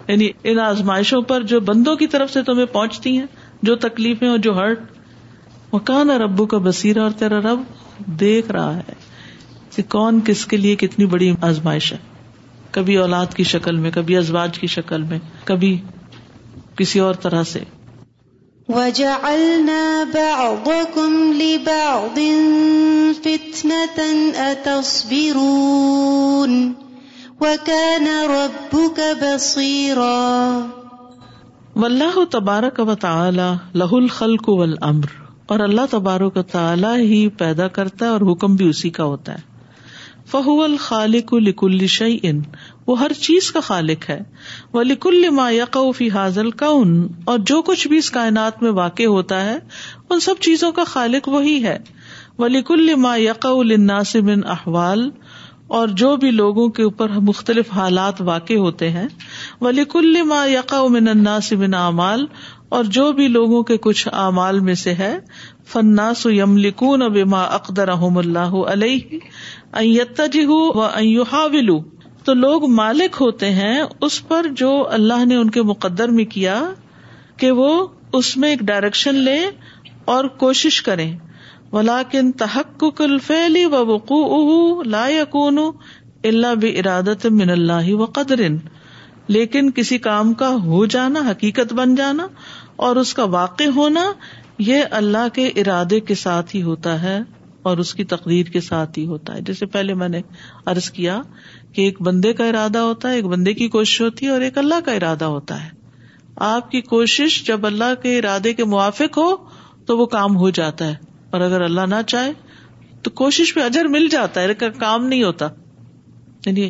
یعنی 0.07 0.29
ان 0.51 0.59
آزمائشوں 0.59 1.21
پر 1.31 1.43
جو 1.49 1.59
بندوں 1.71 1.95
کی 1.95 2.07
طرف 2.13 2.31
سے 2.33 2.41
تمہیں 2.43 2.65
پہنچتی 2.71 3.17
ہیں 3.17 3.25
جو 3.67 3.75
تکلیفیں 3.85 4.27
اور 4.27 4.37
جو 4.45 4.55
ہرٹ 4.57 4.97
وہ 5.71 5.79
ربو 6.19 6.45
کا 6.51 6.57
بسیرا 6.65 7.01
اور 7.01 7.11
تیرا 7.17 7.39
رب 7.43 7.63
دیکھ 8.19 8.51
رہا 8.51 8.75
ہے 8.77 8.93
کہ 9.75 9.83
کون 9.95 10.19
کس 10.25 10.45
کے 10.53 10.57
لیے 10.57 10.75
کتنی 10.83 11.05
بڑی 11.11 11.31
آزمائش 11.49 11.91
ہے 11.93 11.97
کبھی 12.77 12.95
اولاد 13.01 13.33
کی 13.35 13.43
شکل 13.51 13.77
میں 13.83 13.91
کبھی 13.91 14.17
ازواج 14.17 14.57
کی 14.59 14.67
شکل 14.75 15.03
میں 15.11 15.19
کبھی 15.51 15.75
کسی 16.77 16.99
اور 16.99 17.15
طرح 17.25 17.43
سے 17.51 17.59
بصویر 29.21 29.97
و 32.15 32.25
تبارہ 32.37 32.69
کا 32.75 32.83
و 32.91 32.95
تعالی 33.07 33.49
لہول 33.81 34.07
خلقل 34.19 34.73
امر 34.91 35.17
اور 35.53 35.59
اللہ 35.65 35.85
تبارو 35.91 36.29
کا 36.29 36.41
تعالیٰ 36.49 36.95
پیدا 37.37 37.67
کرتا 37.75 38.05
ہے 38.05 38.09
اور 38.15 38.21
حکم 38.31 38.55
بھی 38.55 38.65
اسی 38.69 38.89
کا 38.97 39.03
ہوتا 39.11 39.33
ہے 39.35 39.47
فہو 40.31 40.53
الخالق 40.63 41.33
ان 41.99 42.41
وہ 42.87 42.99
ہر 42.99 43.11
چیز 43.27 43.49
کا 43.51 43.59
خالق 43.69 44.09
ہے 44.09 44.19
ما 44.73 44.83
فی 45.03 45.15
الما 45.25 45.49
یقل 45.53 46.51
کا 46.63 46.69
جو 47.51 47.61
کچھ 47.69 47.87
بھی 47.93 47.97
اس 47.97 48.11
کائنات 48.19 48.61
میں 48.63 48.71
واقع 48.81 49.05
ہوتا 49.15 49.43
ہے 49.45 49.57
ان 50.09 50.19
سب 50.27 50.43
چیزوں 50.49 50.71
کا 50.79 50.83
خالق 50.93 51.29
وہی 51.37 51.57
ہے 51.63 51.77
وہ 52.43 52.47
لکل 52.57 52.93
ما 53.07 53.15
للناس 53.71 54.15
من 54.29 54.45
احوال 54.57 55.09
اور 55.79 55.87
جو 56.03 56.15
بھی 56.21 56.29
لوگوں 56.43 56.67
کے 56.77 56.83
اوپر 56.83 57.09
مختلف 57.33 57.71
حالات 57.81 58.21
واقع 58.29 58.53
ہوتے 58.67 58.89
ہیں 58.99 59.07
ولیک 59.61 59.95
الما 59.95 60.43
الناس 60.69 61.51
من 61.65 61.73
اعمال 61.81 62.25
اور 62.77 62.83
جو 62.95 63.11
بھی 63.17 63.27
لوگوں 63.27 63.61
کے 63.69 63.77
کچھ 63.83 64.07
اعمال 64.23 64.59
میں 64.65 64.73
سے 64.81 64.93
ہے 64.95 65.13
فنا 65.71 66.07
ان 66.41 66.57
لکون 66.65 67.01
و 67.03 67.07
ان 67.21 67.33
اکدر 67.33 67.89
تو 72.25 72.33
لوگ 72.45 72.65
مالک 72.77 73.15
ہوتے 73.21 73.49
ہیں 73.59 73.79
اس 74.07 74.17
پر 74.27 74.47
جو 74.61 74.71
اللہ 74.97 75.25
نے 75.25 75.35
ان 75.35 75.49
کے 75.57 75.61
مقدر 75.71 76.09
میں 76.17 76.25
کیا 76.35 76.57
کہ 77.43 77.51
وہ 77.61 77.69
اس 78.19 78.35
میں 78.43 78.49
ایک 78.49 78.59
ڈائریکشن 78.71 79.15
لے 79.29 79.37
اور 80.15 80.25
کوشش 80.43 80.81
کرے 80.89 81.09
ولاکن 81.73 82.31
تحق 82.43 82.83
الفعل 83.07 83.57
فیلی 83.57 83.65
و 83.71 84.81
لا 84.97 85.07
یقون 85.17 85.57
اللہ 85.63 86.55
برادت 86.61 87.25
من 87.41 87.49
اللہ 87.49 87.93
و 87.95 88.05
قدر 88.15 88.47
لیکن 89.35 89.69
کسی 89.75 89.97
کام 90.05 90.33
کا 90.41 90.49
ہو 90.63 90.85
جانا 90.93 91.19
حقیقت 91.29 91.73
بن 91.79 91.93
جانا 91.95 92.27
اور 92.85 92.95
اس 93.01 93.13
کا 93.13 93.23
واقع 93.39 93.63
ہونا 93.75 94.05
یہ 94.67 94.93
اللہ 94.99 95.27
کے 95.33 95.45
ارادے 95.63 95.99
کے 96.07 96.15
ساتھ 96.21 96.55
ہی 96.55 96.61
ہوتا 96.63 97.01
ہے 97.01 97.19
اور 97.69 97.77
اس 97.83 97.93
کی 97.93 98.03
تقدیر 98.13 98.45
کے 98.53 98.61
ساتھ 98.67 98.97
ہی 98.99 99.05
ہوتا 99.05 99.35
ہے 99.35 99.41
جیسے 99.49 99.65
پہلے 99.75 99.93
میں 100.01 100.09
نے 100.09 100.21
ارض 100.73 100.89
کیا 100.97 101.19
کہ 101.73 101.81
ایک 101.81 102.01
بندے 102.07 102.33
کا 102.39 102.45
ارادہ 102.53 102.77
ہوتا 102.87 103.09
ہے 103.09 103.15
ایک 103.15 103.25
بندے 103.33 103.53
کی 103.61 103.67
کوشش 103.75 104.01
ہوتی 104.01 104.25
ہے 104.25 104.31
اور 104.31 104.41
ایک 104.47 104.57
اللہ 104.57 104.79
کا 104.85 104.91
ارادہ 104.99 105.25
ہوتا 105.35 105.63
ہے 105.63 105.69
آپ 106.47 106.71
کی 106.71 106.81
کوشش 106.93 107.41
جب 107.47 107.65
اللہ 107.65 107.93
کے 108.03 108.17
ارادے 108.19 108.53
کے 108.59 108.65
موافق 108.73 109.17
ہو 109.17 109.29
تو 109.85 109.97
وہ 109.97 110.05
کام 110.15 110.35
ہو 110.37 110.49
جاتا 110.59 110.87
ہے 110.89 110.95
اور 111.35 111.41
اگر 111.49 111.61
اللہ 111.61 111.85
نہ 111.95 112.01
چاہے 112.13 112.31
تو 113.03 113.11
کوشش 113.23 113.53
پہ 113.53 113.61
اجر 113.63 113.87
مل 113.97 114.07
جاتا 114.11 114.41
ہے 114.41 114.53
کام 114.79 115.05
نہیں 115.07 115.23
ہوتا 115.23 115.47
یعنی 116.45 116.69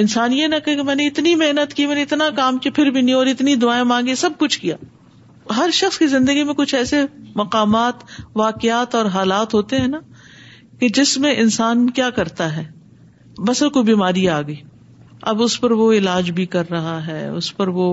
انسان 0.00 0.32
یہ 0.32 0.46
نہ 0.46 0.54
کہ 0.64 0.74
میں 0.88 0.94
نے 0.94 1.06
اتنی 1.06 1.34
محنت 1.36 1.72
کی 1.74 1.86
میں 1.92 1.94
نے 1.94 2.02
اتنا 2.02 2.28
کام 2.34 2.58
کیا 2.64 2.70
پھر 2.74 2.90
بھی 2.96 3.00
نہیں 3.02 3.14
اور 3.20 3.26
اتنی 3.26 3.54
دعائیں 3.62 3.82
مانگی 3.92 4.14
سب 4.20 4.36
کچھ 4.38 4.58
کیا 4.60 4.74
ہر 5.56 5.70
شخص 5.78 5.98
کی 5.98 6.06
زندگی 6.12 6.44
میں 6.50 6.54
کچھ 6.54 6.74
ایسے 6.80 7.00
مقامات 7.40 8.04
واقعات 8.42 8.94
اور 8.94 9.06
حالات 9.14 9.54
ہوتے 9.54 9.78
ہیں 9.84 9.88
نا 9.94 9.98
کہ 10.80 10.88
جس 10.98 11.16
میں 11.24 11.32
انسان 11.44 11.88
کیا 11.98 12.10
کرتا 12.18 12.48
ہے 12.56 12.64
بس 13.48 13.62
کو 13.74 13.82
بیماری 13.90 14.28
آ 14.36 14.40
گئی 14.52 14.56
اب 15.32 15.42
اس 15.42 15.60
پر 15.60 15.70
وہ 15.80 15.92
علاج 15.92 16.30
بھی 16.38 16.46
کر 16.54 16.70
رہا 16.70 16.96
ہے 17.06 17.26
اس 17.40 17.56
پر 17.56 17.68
وہ 17.80 17.88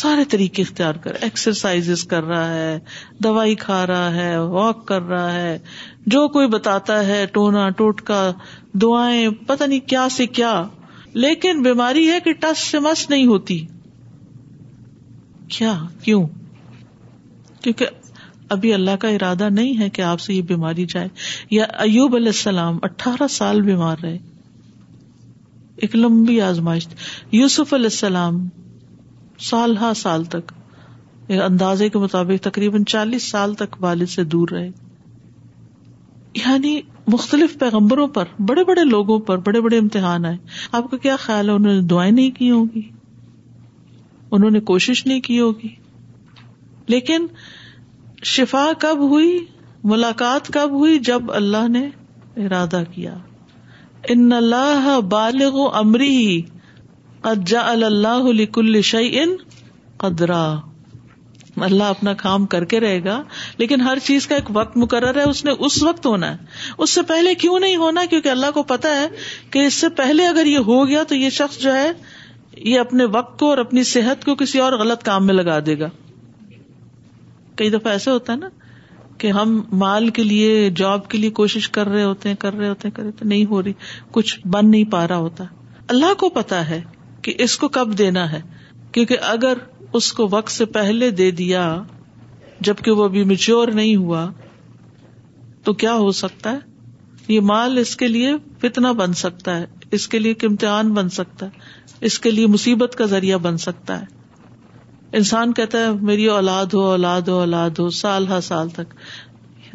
سارے 0.00 0.24
طریقے 0.32 0.62
اختیار 0.62 0.94
کر 1.04 1.16
ایکسرسائز 1.28 2.02
کر 2.10 2.24
رہا 2.32 2.50
ہے 2.54 2.78
دوائی 3.24 3.54
کھا 3.68 3.80
رہا 3.92 4.10
ہے 4.14 4.36
واک 4.56 4.84
کر 4.88 5.02
رہا 5.14 5.32
ہے 5.34 5.58
جو 6.14 6.26
کوئی 6.36 6.48
بتاتا 6.58 7.00
ہے 7.06 7.24
ٹونا 7.38 7.68
ٹوٹکا 7.82 8.20
دعائیں 8.82 9.28
پتہ 9.46 9.64
نہیں 9.72 9.88
کیا 9.94 10.06
سے 10.18 10.26
کیا 10.40 10.52
لیکن 11.22 11.62
بیماری 11.62 12.08
ہے 12.10 12.18
کہ 12.24 12.32
ٹس 12.40 12.58
سے 12.70 12.78
مس 12.80 13.08
نہیں 13.10 13.26
ہوتی 13.26 13.64
کیا 15.56 15.72
کیوں 16.02 16.26
کیونکہ 17.62 17.86
ابھی 18.54 18.72
اللہ 18.74 18.96
کا 19.00 19.08
ارادہ 19.08 19.48
نہیں 19.52 19.78
ہے 19.80 19.88
کہ 19.96 20.02
آپ 20.02 20.20
سے 20.20 20.34
یہ 20.34 20.42
بیماری 20.42 20.84
جائے 20.88 21.08
یا 21.50 21.64
ایوب 21.86 22.14
علیہ 22.16 22.28
السلام 22.34 22.78
اٹھارہ 22.82 23.26
سال 23.30 23.60
بیمار 23.62 23.96
رہے 24.02 24.16
ایک 25.84 25.94
لمبی 25.96 26.40
آزمائش 26.40 26.86
یوسف 27.32 27.74
علیہ 27.74 27.90
السلام 27.92 28.46
سال 29.50 29.76
ہا 29.80 29.92
سال 29.96 30.24
تک 30.34 30.52
اندازے 31.42 31.88
کے 31.88 31.98
مطابق 31.98 32.42
تقریباً 32.44 32.84
چالیس 32.94 33.30
سال 33.30 33.54
تک 33.58 33.76
والد 33.82 34.08
سے 34.10 34.24
دور 34.34 34.48
رہے 34.52 34.68
یعنی 36.34 36.80
مختلف 37.12 37.56
پیغمبروں 37.60 38.06
پر 38.16 38.28
بڑے 38.48 38.62
بڑے 38.64 38.84
لوگوں 38.88 39.18
پر 39.28 39.38
بڑے 39.46 39.60
بڑے 39.60 39.78
امتحان 39.84 40.24
آئے 40.30 40.36
آپ 40.78 40.90
کا 40.90 40.96
کیا 41.06 41.16
خیال 41.22 41.48
ہے 41.48 41.54
انہوں 41.54 41.72
نے 41.74 41.80
دعائیں 41.92 42.12
نہیں 42.18 42.30
کی 42.38 42.50
ہوگی 42.50 42.82
انہوں 44.36 44.50
نے 44.56 44.60
کوشش 44.72 45.04
نہیں 45.06 45.20
کی 45.28 45.40
ہوگی 45.40 45.68
لیکن 46.94 47.26
شفا 48.34 48.64
کب 48.84 49.00
ہوئی 49.14 49.32
ملاقات 49.92 50.48
کب 50.58 50.70
ہوئی 50.82 50.98
جب 51.10 51.32
اللہ 51.42 51.68
نے 51.76 51.84
ارادہ 52.46 52.82
کیا 52.94 53.14
ان 54.14 54.32
اللہ 54.40 54.88
بالغ 55.18 55.58
امری 55.82 56.20
اجا 57.34 57.60
اللہ 57.76 58.30
کل 58.52 58.80
شعی 58.94 59.18
ان 59.22 59.36
قدرا 60.04 60.42
اللہ 61.66 61.84
اپنا 61.90 62.12
کام 62.18 62.44
کر 62.54 62.64
کے 62.72 62.80
رہے 62.80 63.02
گا 63.04 63.22
لیکن 63.58 63.80
ہر 63.80 63.98
چیز 64.04 64.26
کا 64.26 64.34
ایک 64.34 64.44
وقت 64.56 64.76
مقرر 64.76 65.16
ہے 65.18 65.22
اس 65.28 65.44
نے 65.44 65.50
اس 65.68 65.82
وقت 65.82 66.06
ہونا 66.06 66.30
ہے 66.32 66.36
اس 66.78 66.90
سے 66.94 67.02
پہلے 67.08 67.34
کیوں 67.44 67.58
نہیں 67.60 67.76
ہونا 67.82 68.04
کیونکہ 68.10 68.28
اللہ 68.28 68.50
کو 68.54 68.62
پتا 68.74 68.90
ہے 69.00 69.06
کہ 69.50 69.64
اس 69.66 69.74
سے 69.80 69.88
پہلے 69.96 70.26
اگر 70.26 70.46
یہ 70.46 70.58
ہو 70.66 70.86
گیا 70.88 71.02
تو 71.08 71.14
یہ 71.14 71.30
شخص 71.38 71.58
جو 71.62 71.74
ہے 71.74 71.90
یہ 72.64 72.78
اپنے 72.80 73.04
وقت 73.14 73.38
کو 73.38 73.48
اور 73.48 73.58
اپنی 73.58 73.82
صحت 73.94 74.24
کو 74.24 74.34
کسی 74.36 74.58
اور 74.60 74.72
غلط 74.78 75.02
کام 75.04 75.26
میں 75.26 75.34
لگا 75.34 75.58
دے 75.66 75.78
گا 75.78 75.88
کئی 77.56 77.70
دفعہ 77.70 77.92
ایسا 77.92 78.12
ہوتا 78.12 78.32
ہے 78.32 78.38
نا 78.38 78.48
کہ 79.18 79.30
ہم 79.36 79.60
مال 79.80 80.08
کے 80.16 80.22
لیے 80.24 80.68
جاب 80.76 81.08
کے 81.10 81.18
لیے 81.18 81.30
کوشش 81.38 81.68
کر 81.70 81.86
رہے 81.88 82.02
ہوتے 82.02 82.28
ہیں 82.28 82.36
کر 82.44 82.54
رہے 82.54 82.68
ہوتے 82.68 82.88
ہیں 82.88 82.94
کر 82.96 83.02
رہے 83.02 83.24
نہیں 83.32 83.44
ہو 83.50 83.62
رہی 83.62 83.72
کچھ 84.12 84.38
بن 84.54 84.70
نہیں 84.70 84.84
پا 84.92 85.06
رہا 85.08 85.16
ہوتا 85.26 85.44
اللہ 85.94 86.14
کو 86.18 86.28
پتا 86.38 86.68
ہے 86.68 86.80
کہ 87.22 87.34
اس 87.44 87.56
کو 87.58 87.68
کب 87.76 87.96
دینا 87.98 88.30
ہے 88.32 88.40
کیونکہ 88.92 89.16
اگر 89.32 89.58
اس 89.98 90.12
کو 90.18 90.26
وقت 90.30 90.50
سے 90.52 90.64
پہلے 90.78 91.10
دے 91.20 91.30
دیا 91.40 91.62
جبکہ 92.68 92.90
وہ 92.98 93.04
ابھی 93.04 93.22
میچیور 93.30 93.68
نہیں 93.78 93.96
ہوا 93.96 94.28
تو 95.64 95.72
کیا 95.84 95.94
ہو 96.04 96.10
سکتا 96.18 96.52
ہے 96.52 96.68
یہ 97.28 97.40
مال 97.48 97.78
اس 97.78 97.94
کے 97.96 98.08
لیے 98.08 98.32
فتنا 98.62 98.92
بن 99.00 99.12
سکتا 99.22 99.58
ہے 99.58 99.66
اس 99.98 100.06
کے 100.08 100.18
لیے 100.18 100.34
امتحان 100.46 100.92
بن 100.94 101.08
سکتا 101.18 101.46
ہے 101.46 101.78
اس 102.08 102.18
کے 102.24 102.30
لیے 102.30 102.46
مصیبت 102.56 102.94
کا 102.98 103.04
ذریعہ 103.14 103.38
بن 103.46 103.56
سکتا 103.64 103.98
ہے 104.00 104.18
انسان 105.18 105.52
کہتا 105.52 105.78
ہے 105.84 105.90
میری 106.10 106.26
اولاد 106.36 106.74
ہو 106.74 106.80
اولاد 106.90 107.28
ہو 107.28 107.38
اولاد 107.40 107.78
ہو 107.78 107.88
سال 108.02 108.26
ہر 108.28 108.40
سال 108.48 108.68
تک 108.78 108.94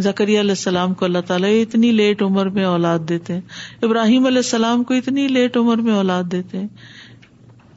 زکری 0.05 0.39
علیہ 0.39 0.55
السلام 0.57 0.93
کو 1.01 1.05
اللہ 1.05 1.23
تعالیٰ 1.27 1.49
اتنی 1.61 1.91
لیٹ 1.91 2.21
عمر 2.21 2.49
میں 2.57 2.63
اولاد 2.65 3.07
دیتے 3.09 3.33
ہیں 3.33 3.41
ابراہیم 3.87 4.25
علیہ 4.25 4.45
السلام 4.45 4.83
کو 4.89 4.93
اتنی 4.93 5.27
لیٹ 5.27 5.57
عمر 5.57 5.81
میں 5.89 5.93
اولاد 5.95 6.23
دیتے 6.31 6.59
ہیں 6.59 6.67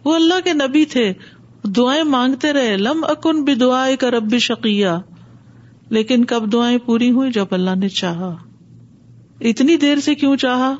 وہ 0.05 0.14
اللہ 0.14 0.41
کے 0.45 0.53
نبی 0.53 0.84
تھے 0.95 1.12
دعائیں 1.77 2.03
مانگتے 2.09 2.53
رہے 2.53 2.77
لم 2.77 3.05
اکن 3.09 3.43
بھی 3.45 3.55
دعائیں 3.55 3.97
کا 4.01 4.19
بھی 4.29 4.39
شقیہ 4.39 4.89
لیکن 5.97 6.25
کب 6.35 6.53
دعائیں 6.53 6.77
پوری 6.85 7.11
ہوئی 7.11 7.31
جب 7.33 7.47
اللہ 7.55 7.75
نے 7.77 7.89
چاہا 7.89 8.35
اتنی 9.51 9.77
دیر 9.83 10.01
سے 10.05 10.15
کیوں 10.15 10.37
چاہا 10.37 10.75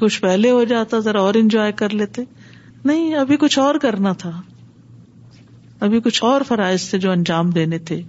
کچھ 0.00 0.20
پہلے 0.20 0.50
ہو 0.50 0.62
جاتا 0.70 0.98
ذرا 1.00 1.20
اور 1.22 1.34
انجوائے 1.40 1.72
کر 1.76 1.90
لیتے 1.94 2.22
نہیں 2.84 3.14
ابھی 3.16 3.36
کچھ 3.40 3.58
اور 3.58 3.74
کرنا 3.82 4.12
تھا 4.18 4.30
ابھی 5.86 6.00
کچھ 6.04 6.22
اور 6.24 6.40
فرائض 6.48 6.88
تھے 6.90 6.98
جو 6.98 7.10
انجام 7.10 7.50
دینے 7.50 7.78
تھے 7.90 8.00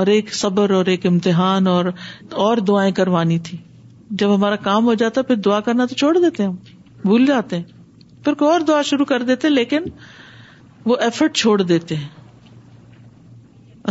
اور 0.00 0.06
ایک 0.14 0.34
صبر 0.34 0.70
اور 0.74 0.86
ایک 0.92 1.06
امتحان 1.06 1.66
اور 1.66 1.84
اور 2.44 2.56
دعائیں 2.68 2.90
کروانی 2.94 3.38
تھی 3.48 3.58
جب 4.18 4.34
ہمارا 4.34 4.56
کام 4.64 4.84
ہو 4.86 4.94
جاتا 4.94 5.22
پھر 5.28 5.36
دعا 5.44 5.60
کرنا 5.68 5.84
تو 5.90 5.94
چھوڑ 5.94 6.16
دیتے 6.18 6.44
ہم 6.44 6.54
بھول 7.02 7.24
جاتے 7.26 7.56
ہیں 7.58 8.24
پھر 8.24 8.34
کوئی 8.34 8.50
اور 8.50 8.60
دعا 8.68 8.82
شروع 8.90 9.04
کر 9.06 9.22
دیتے 9.22 9.48
لیکن 9.48 9.84
وہ 10.86 10.96
ایفرٹ 11.04 11.34
چھوڑ 11.36 11.60
دیتے 11.62 11.96
ہیں 11.96 12.08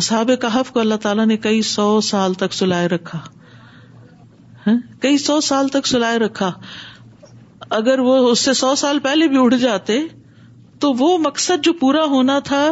اصحاب 0.01 0.29
کہف 0.41 0.69
کو 0.71 0.79
اللہ 0.79 0.95
تعالیٰ 1.01 1.25
نے 1.27 1.37
کئی 1.45 1.61
سو 1.69 1.87
سال 2.09 2.33
تک 2.43 2.53
سلائے 2.53 2.87
رکھا 2.89 3.19
ہاں؟ 4.67 4.75
کئی 5.01 5.17
سو 5.23 5.39
سال 5.49 5.67
تک 5.75 5.87
سلائے 5.87 6.19
رکھا 6.19 6.51
اگر 7.79 7.99
وہ 8.07 8.15
اس 8.29 8.39
سے 8.45 8.53
سو 8.63 8.73
سال 8.83 8.99
پہلے 9.07 9.27
بھی 9.27 9.37
اٹھ 9.43 9.55
جاتے 9.61 9.99
تو 10.83 10.91
وہ 10.99 11.17
مقصد 11.25 11.63
جو 11.63 11.73
پورا 11.79 12.03
ہونا 12.13 12.37
تھا 12.49 12.63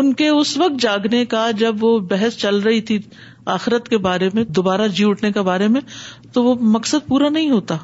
ان 0.00 0.12
کے 0.20 0.28
اس 0.28 0.56
وقت 0.58 0.80
جاگنے 0.82 1.24
کا 1.34 1.50
جب 1.58 1.84
وہ 1.84 1.98
بحث 2.10 2.36
چل 2.44 2.58
رہی 2.66 2.80
تھی 2.90 2.98
آخرت 3.54 3.88
کے 3.88 3.98
بارے 4.08 4.28
میں 4.34 4.44
دوبارہ 4.58 4.86
جی 4.98 5.04
اٹھنے 5.08 5.32
کے 5.32 5.42
بارے 5.48 5.68
میں 5.76 5.80
تو 6.32 6.44
وہ 6.44 6.54
مقصد 6.76 7.06
پورا 7.08 7.28
نہیں 7.38 7.50
ہوتا 7.50 7.76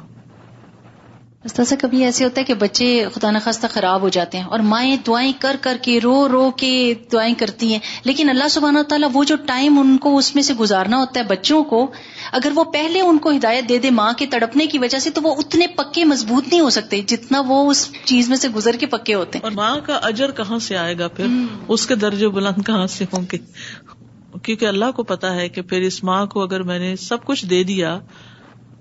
اس 1.45 1.59
سے 1.67 1.75
کبھی 1.81 2.03
ایسے 2.03 2.23
ہوتا 2.23 2.39
ہے 2.39 2.45
کہ 2.45 2.53
بچے 2.61 2.85
خدا 3.15 3.29
نخواستہ 3.31 3.67
خراب 3.73 4.01
ہو 4.01 4.07
جاتے 4.15 4.37
ہیں 4.37 4.45
اور 4.55 4.59
مائیں 4.71 4.95
دعائیں 5.07 5.31
کر 5.41 5.55
کر 5.61 5.77
کے 5.81 5.99
رو 6.03 6.13
رو 6.31 6.49
کے 6.61 6.71
دعائیں 7.13 7.33
کرتی 7.39 7.71
ہیں 7.71 7.79
لیکن 8.05 8.29
اللہ 8.29 8.47
سبحانہ 8.55 8.79
تعالیٰ 8.89 9.09
وہ 9.13 9.23
جو 9.29 9.35
ٹائم 9.47 9.77
ان 9.79 9.95
کو 10.05 10.15
اس 10.17 10.33
میں 10.35 10.43
سے 10.43 10.53
گزارنا 10.59 10.97
ہوتا 10.99 11.19
ہے 11.19 11.25
بچوں 11.27 11.63
کو 11.69 11.79
اگر 12.39 12.51
وہ 12.55 12.63
پہلے 12.73 13.01
ان 13.01 13.17
کو 13.27 13.31
ہدایت 13.35 13.69
دے 13.69 13.77
دے 13.85 13.89
ماں 14.01 14.11
کے 14.17 14.25
تڑپنے 14.33 14.65
کی 14.73 14.79
وجہ 14.83 14.99
سے 15.05 15.09
تو 15.09 15.21
وہ 15.23 15.33
اتنے 15.45 15.67
پکے 15.77 16.03
مضبوط 16.11 16.47
نہیں 16.47 16.61
ہو 16.61 16.69
سکتے 16.79 17.01
جتنا 17.13 17.41
وہ 17.47 17.61
اس 17.71 17.87
چیز 18.05 18.29
میں 18.29 18.37
سے 18.37 18.49
گزر 18.55 18.75
کے 18.79 18.85
پکے 18.95 19.13
ہوتے 19.13 19.37
ہیں 19.37 19.43
اور 19.43 19.51
ماں 19.61 19.75
کا 19.85 19.99
اجر 20.11 20.31
کہاں 20.41 20.59
سے 20.67 20.77
آئے 20.77 20.97
گا 20.99 21.07
پھر 21.19 21.39
اس 21.77 21.85
کے 21.87 21.95
درج 22.05 22.25
بلند 22.33 22.63
کہاں 22.67 22.87
سے 22.97 23.05
ہوں 23.13 23.23
گے 23.31 23.37
کیونکہ 24.43 24.65
اللہ 24.67 24.91
کو 24.95 25.03
پتا 25.13 25.33
ہے 25.35 25.47
کہ 25.49 25.61
پھر 25.69 25.81
اس 25.91 26.03
ماں 26.11 26.25
کو 26.35 26.41
اگر 26.43 26.63
میں 26.71 26.79
نے 26.79 26.95
سب 27.07 27.23
کچھ 27.25 27.45
دے 27.53 27.61
دیا 27.73 27.97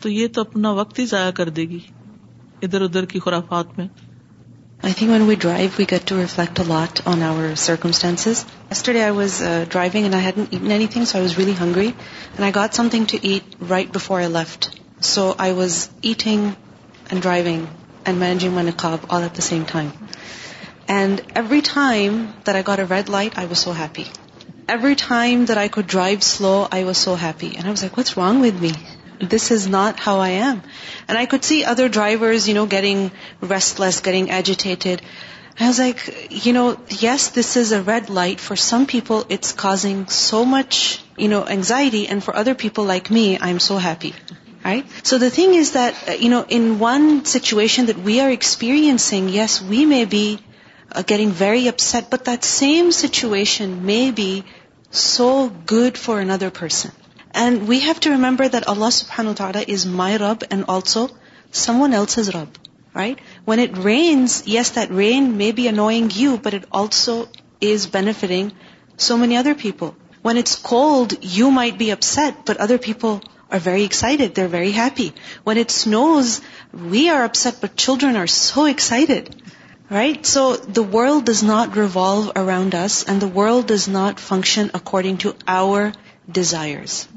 تو 0.02 0.08
یہ 0.08 0.28
تو 0.34 0.40
اپنا 0.40 0.70
وقت 0.80 0.98
ہی 0.98 1.06
ضائع 1.12 1.30
کر 1.38 1.48
دے 1.58 1.62
گی 1.68 1.78
ادھر 2.66 2.82
ادھر 2.82 3.04
کی 3.12 3.18
خرافات 3.24 3.76
میں 3.78 3.86
I 4.84 4.92
think 4.96 5.10
when 5.10 5.22
we 5.28 5.34
drive 5.42 5.68
we 5.78 5.84
get 5.90 6.06
to 6.08 6.16
reflect 6.20 6.60
lot 6.68 7.00
on 7.12 7.22
our 7.28 7.54
circumstance 7.64 8.26
yesterday 8.26 9.02
I 9.02 9.10
was 9.16 9.38
driving 9.72 10.04
and 10.04 10.14
I 10.14 10.24
had 10.24 10.38
eaten 10.38 10.70
anything 10.92 11.04
so 11.04 11.16
I 11.18 11.22
was 11.26 11.38
really 11.38 11.52
hungry 11.60 11.86
and 11.86 12.40
I 12.44 12.54
got 12.54 12.74
something 12.90 13.04
to 13.10 13.18
eat 13.22 13.54
right 13.70 13.94
before 13.94 14.20
I 14.20 14.32
left 14.32 14.68
so 15.14 15.32
I 15.44 15.52
was 15.54 15.88
eating 16.10 16.48
and 17.10 17.22
driving 17.22 17.62
and 18.04 18.18
managing 18.18 18.54
my 18.54 18.66
نکاب 18.68 18.98
all 19.16 19.22
at 19.22 19.36
the 19.36 19.42
same 19.48 19.62
time 19.72 19.88
and 20.98 21.20
every 21.36 21.60
time 21.72 22.24
that 22.46 22.54
I 22.54 22.62
got 22.68 22.78
a 22.78 22.86
red 22.94 23.10
light 23.16 23.38
I 23.38 23.46
was 23.48 23.58
so 23.64 23.72
happy 23.78 24.02
every 24.72 24.94
time 25.08 25.44
that 25.48 25.56
I 25.56 25.68
could 25.76 25.90
drive 25.92 26.18
slow 26.34 26.56
I 26.70 26.84
was 26.84 26.96
so 27.06 27.14
happy 27.22 27.46
and 27.46 27.62
I 27.64 27.68
was 27.70 27.82
like 27.82 27.98
what's 27.98 28.16
wrong 28.18 28.42
with 28.44 28.62
me 28.62 28.70
This 29.20 29.50
is 29.50 29.66
not 29.66 29.98
how 29.98 30.18
I 30.18 30.28
am. 30.40 30.62
And 31.08 31.18
I 31.18 31.26
could 31.26 31.44
see 31.44 31.64
other 31.64 31.88
drivers, 31.88 32.46
getting 32.46 33.10
restless, 33.40 34.00
getting 34.00 34.30
agitated. 34.30 35.02
I 35.58 35.66
was 35.66 35.78
like, 35.78 36.28
yes, 36.38 37.28
this 37.30 37.56
is 37.56 37.72
a 37.72 37.82
red 37.82 38.10
light. 38.10 38.38
For 38.38 38.54
some 38.54 38.86
people, 38.86 39.24
it's 39.28 39.52
causing 39.52 40.06
so 40.06 40.44
much, 40.44 41.02
anxiety. 41.18 42.06
And 42.06 42.22
for 42.22 42.34
other 42.34 42.54
people 42.54 42.84
like 42.84 43.10
me, 43.10 43.38
I'm 43.40 43.58
so 43.58 43.76
happy, 43.76 44.14
right? 44.64 44.86
So 45.04 45.18
the 45.18 45.30
thing 45.30 45.54
is 45.54 45.72
that, 45.72 45.96
uh, 46.08 46.44
in 46.48 46.78
one 46.78 47.24
situation 47.24 47.86
that 47.86 47.98
we 47.98 48.20
are 48.20 48.30
experiencing, 48.30 49.28
yes, 49.28 49.60
we 49.60 49.84
may 49.84 50.04
be 50.04 50.38
uh, 50.92 51.02
getting 51.02 51.32
very 51.32 51.66
upset, 51.66 52.08
but 52.08 52.26
that 52.26 52.44
same 52.44 52.92
situation 52.92 53.84
may 53.84 54.12
be 54.12 54.44
so 54.92 55.48
good 55.48 55.98
for 55.98 56.20
another 56.20 56.50
person. 56.50 56.92
And 57.40 57.68
we 57.68 57.78
have 57.78 58.00
to 58.00 58.10
remember 58.10 58.48
that 58.48 58.66
Allah 58.66 58.88
subhanahu 58.88 59.26
wa 59.26 59.34
ta'ala 59.34 59.64
is 59.68 59.86
my 59.86 60.16
Rabb 60.16 60.42
and 60.50 60.64
also 60.66 61.08
someone 61.52 61.94
else's 61.94 62.34
Rabb, 62.34 62.56
right? 62.92 63.20
When 63.44 63.60
it 63.60 63.76
rains, 63.76 64.42
yes, 64.46 64.70
that 64.70 64.90
rain 64.90 65.36
may 65.36 65.52
be 65.52 65.68
annoying 65.68 66.10
you, 66.12 66.36
but 66.36 66.52
it 66.52 66.64
also 66.72 67.28
is 67.60 67.86
benefiting 67.86 68.50
so 68.96 69.16
many 69.16 69.36
other 69.36 69.54
people. 69.54 69.94
When 70.20 70.36
it's 70.36 70.56
cold, 70.56 71.14
you 71.20 71.52
might 71.52 71.78
be 71.78 71.92
upset, 71.92 72.44
but 72.44 72.56
other 72.56 72.76
people 72.76 73.20
are 73.52 73.60
very 73.60 73.84
excited. 73.84 74.34
They're 74.34 74.48
very 74.48 74.72
happy. 74.72 75.12
When 75.44 75.58
it 75.58 75.70
snows, 75.70 76.40
we 76.72 77.08
are 77.08 77.22
upset, 77.22 77.60
but 77.60 77.76
children 77.76 78.16
are 78.16 78.26
so 78.26 78.64
excited, 78.64 79.30
right? 79.88 80.26
So 80.26 80.56
the 80.56 80.82
world 80.82 81.24
does 81.24 81.44
not 81.44 81.76
revolve 81.76 82.32
around 82.34 82.74
us, 82.74 83.04
and 83.04 83.22
the 83.22 83.32
world 83.40 83.68
does 83.68 83.86
not 83.86 84.18
function 84.18 84.72
according 84.82 85.18
to 85.18 85.36
our 85.46 85.92
desires. 86.40 87.08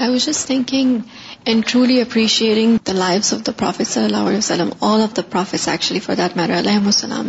I 0.00 0.18
just 0.18 0.46
thinking 0.46 0.98
and 1.44 1.64
truly 1.66 1.96
the 1.96 2.62
the 2.86 2.92
the 2.92 3.14
of 3.14 3.32
of 3.34 3.50
prophet 3.58 3.86
صلی 3.88 4.04
اللہ 4.04 4.26
علیہ 4.28 4.38
وسلم 4.38 4.68
all 4.88 5.00
prophets 5.30 5.66
actually 5.68 6.00
for 6.04 6.14
that 6.16 6.36
matter 6.36 6.68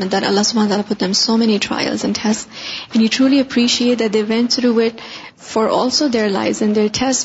that 0.02 0.24
اللہ 0.24 0.42
سال 0.46 0.90
them 1.02 1.12
so 1.20 1.36
many 1.38 1.56
trials 1.68 2.06
truly 3.16 3.38
appreciate 3.38 4.02
for 5.52 5.68
ourselves 5.82 6.10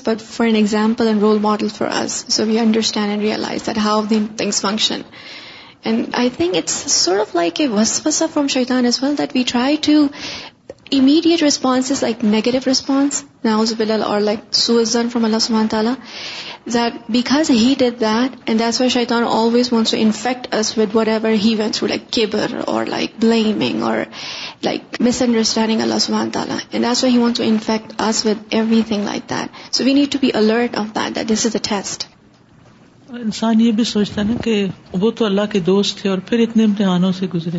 but 0.06 0.22
for 0.28 0.46
an 0.46 0.56
example 0.56 1.06
and 1.08 1.22
role 1.22 1.38
model 1.42 1.68
for 1.76 1.88
us 2.02 2.24
so 2.36 2.46
we 2.46 2.58
understand 2.58 3.10
and 3.10 3.22
realize 3.22 3.66
that 3.66 3.78
how 3.84 4.02
the 4.10 4.18
things 4.36 4.60
function 4.60 5.00
it's 6.56 7.08
of 7.20 7.34
like 7.36 7.60
a 7.60 7.66
وس 7.68 8.00
وس 8.06 8.22
of 8.22 8.32
from 8.34 8.46
شیطان 8.58 8.86
is 8.86 9.02
well 9.02 9.14
that 9.18 9.34
we 9.34 9.42
try 9.46 9.76
to 9.86 10.02
immediate 10.98 11.42
response 11.42 12.02
like 12.02 12.24
negative 12.24 12.58
response 12.66 13.22
like 13.44 14.40
done 14.92 15.08
from 15.12 15.24
اللہ 15.24 15.38
سلام 15.40 15.66
تعالیٰ 15.70 15.92
that 16.72 16.98
because 17.14 17.48
he 17.48 17.74
did 17.74 17.98
that, 18.02 18.34
and 18.46 18.58
that's 18.58 18.80
why 18.80 18.88
shaitan 18.92 19.22
always 19.24 19.70
wants 19.70 19.90
to 19.94 19.98
infect 20.02 20.54
us 20.58 20.70
with 20.76 20.94
whatever 20.98 21.30
he 21.44 21.54
went 21.56 21.76
through, 21.76 21.88
like 21.88 22.06
kibr 22.16 22.64
or 22.74 22.86
like 22.86 23.18
blaming 23.24 23.82
or 23.88 24.06
like 24.68 24.98
misunderstanding 25.08 25.82
Allah 25.86 25.96
subhanahu 25.96 26.34
wa 26.34 26.38
ta'ala. 26.44 26.60
And 26.72 26.84
that's 26.88 27.02
why 27.02 27.10
he 27.10 27.18
wants 27.24 27.38
to 27.40 27.44
infect 27.48 27.94
us 28.06 28.24
with 28.30 28.38
everything 28.62 29.04
like 29.10 29.26
that. 29.34 29.50
So 29.70 29.84
we 29.84 29.92
need 30.00 30.12
to 30.12 30.18
be 30.24 30.30
alert 30.42 30.74
of 30.84 30.94
that, 30.94 31.14
that 31.20 31.28
this 31.36 31.46
is 31.46 31.54
a 31.54 31.64
test. 31.72 32.08
انسان 33.20 33.60
یہ 33.60 33.72
بھی 33.78 33.84
سوچتا 33.84 34.22
نا 34.28 34.34
کہ 34.44 34.54
وہ 35.00 35.10
تو 35.18 35.24
اللہ 35.24 35.46
کے 35.50 35.58
دوست 35.66 35.98
تھے 36.00 36.08
اور 36.10 36.18
پھر 36.28 36.38
اتنے 36.42 36.64
امتحانوں 36.64 37.10
سے 37.18 37.26
گزرے 37.34 37.58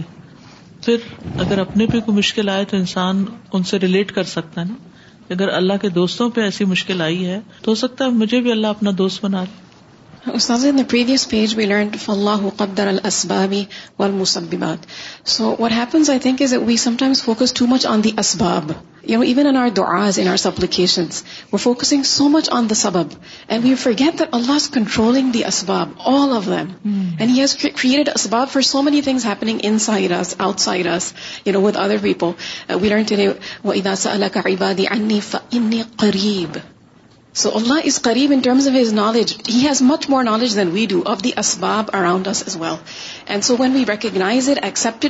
پھر 0.85 1.05
اگر 1.43 1.57
اپنے 1.59 1.85
پہ 1.91 1.99
کوئی 2.05 2.17
مشکل 2.17 2.49
آئے 2.49 2.65
تو 2.71 2.77
انسان 2.77 3.23
ان 3.53 3.63
سے 3.69 3.79
ریلیٹ 3.79 4.11
کر 4.15 4.23
سکتا 4.31 4.61
ہے 4.61 4.65
نا 4.71 4.94
اگر 5.33 5.49
اللہ 5.57 5.73
کے 5.81 5.89
دوستوں 5.89 6.29
پہ 6.33 6.41
ایسی 6.41 6.65
مشکل 6.73 7.01
آئی 7.01 7.25
ہے 7.27 7.39
تو 7.61 7.71
ہو 7.71 7.75
سکتا 7.75 8.05
ہے 8.05 8.09
مجھے 8.21 8.41
بھی 8.47 8.51
اللہ 8.51 8.77
اپنا 8.77 8.91
دوست 8.97 9.23
بنا 9.25 9.43
لے 9.43 9.63
اسباب 10.33 10.93
سو 11.01 11.25
مچ 17.67 17.85
آن 17.87 18.01
دب 18.03 18.37
ویٹ 23.85 24.73
کنٹرولنگ 24.73 25.37
اسباب 25.47 25.91
all 26.05 26.35
of 26.37 26.47
them 26.47 26.71
and 26.83 27.29
you 27.29 27.35
has 27.35 27.55
create 27.55 28.09
اسباب 28.15 28.49
for 28.51 28.61
so 28.71 28.81
many 28.89 29.01
things 29.09 29.89
outsiders 30.59 31.11
you 31.45 31.53
know 31.53 31.61
with 31.67 31.77
other 31.85 31.97
people 32.03 32.79
we 32.81 32.89
learn 32.89 33.03
to 33.13 33.71
address 33.71 34.07
اللہ 34.07 34.25
کا 34.33 36.05
سو 37.41 37.49
اللہ 37.57 37.85
از 37.87 37.99
قریب 38.01 38.31
his 38.45 38.93
knowledge 38.93 39.33
has 39.53 39.81
much 39.85 40.09
more 40.09 40.23
knowledge 40.23 40.57
the 41.23 41.29
اسباب 41.37 41.89
around 41.93 42.27
so 43.47 43.55
when 43.59 43.73
we 43.75 43.83
recognise 43.89 44.49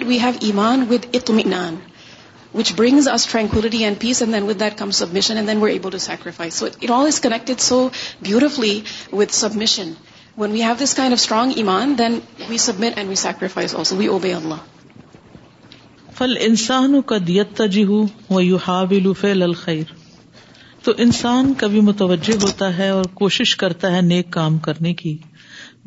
we 0.08 0.18
have 0.24 0.32
ایمان 0.48 0.86
which 0.90 2.72
is 2.72 3.28
tranquility 3.32 3.84
and 3.86 4.00
peace 4.02 4.22
able 4.22 5.78
to 5.92 5.98
sacrifice 6.06 6.54
so 6.60 6.66
it 6.66 6.92
all 6.96 7.08
is 7.08 7.20
connected 7.26 7.60
so truthfully 7.68 8.80
with 9.12 9.32
submission 9.42 9.92
when 10.38 10.52
we 10.52 10.64
have 10.64 10.74
this 10.84 11.00
of 11.00 11.14
strong 11.20 11.52
ایمان 11.56 11.94
then 11.98 12.20
we 12.50 12.58
submit 12.66 12.98
and 12.98 13.10
we 13.10 13.16
sacrifice 13.16 13.94
we 13.98 14.34
feel 19.22 19.44
الخیر 19.44 19.94
تو 20.86 20.92
انسان 21.04 21.54
کبھی 21.58 21.80
متوجہ 21.82 22.34
ہوتا 22.42 22.68
ہے 22.78 22.88
اور 22.96 23.06
کوشش 23.20 23.56
کرتا 23.62 23.92
ہے 23.92 24.02
نیک 24.10 24.30
کام 24.32 24.58
کرنے 24.68 24.94
کی 25.00 25.16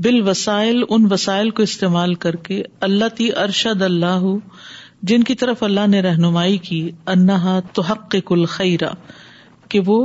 بال 0.04 0.20
وسائل 0.28 0.82
ان 0.88 1.04
وسائل 1.12 1.50
کو 1.58 1.62
استعمال 1.68 2.14
کر 2.24 2.36
کے 2.48 2.60
اللہ 2.86 3.12
تی 3.16 3.28
ارشد 3.42 3.82
اللہ 3.90 4.24
جن 5.12 5.22
کی 5.28 5.34
طرف 5.44 5.62
اللہ 5.68 5.86
نے 5.90 6.00
رہنمائی 6.08 6.56
کی 6.68 6.80
تو 7.74 7.82
حق 7.90 8.16
کل 8.28 8.44
خیرا 8.56 8.88
کہ 9.74 9.80
وہ 9.86 10.00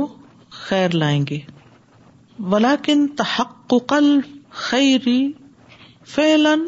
خیر 0.60 0.94
لائیں 1.02 1.20
گے 1.30 1.38
ولاکن 2.54 3.06
خیری 4.68 5.20
فیلن 6.14 6.64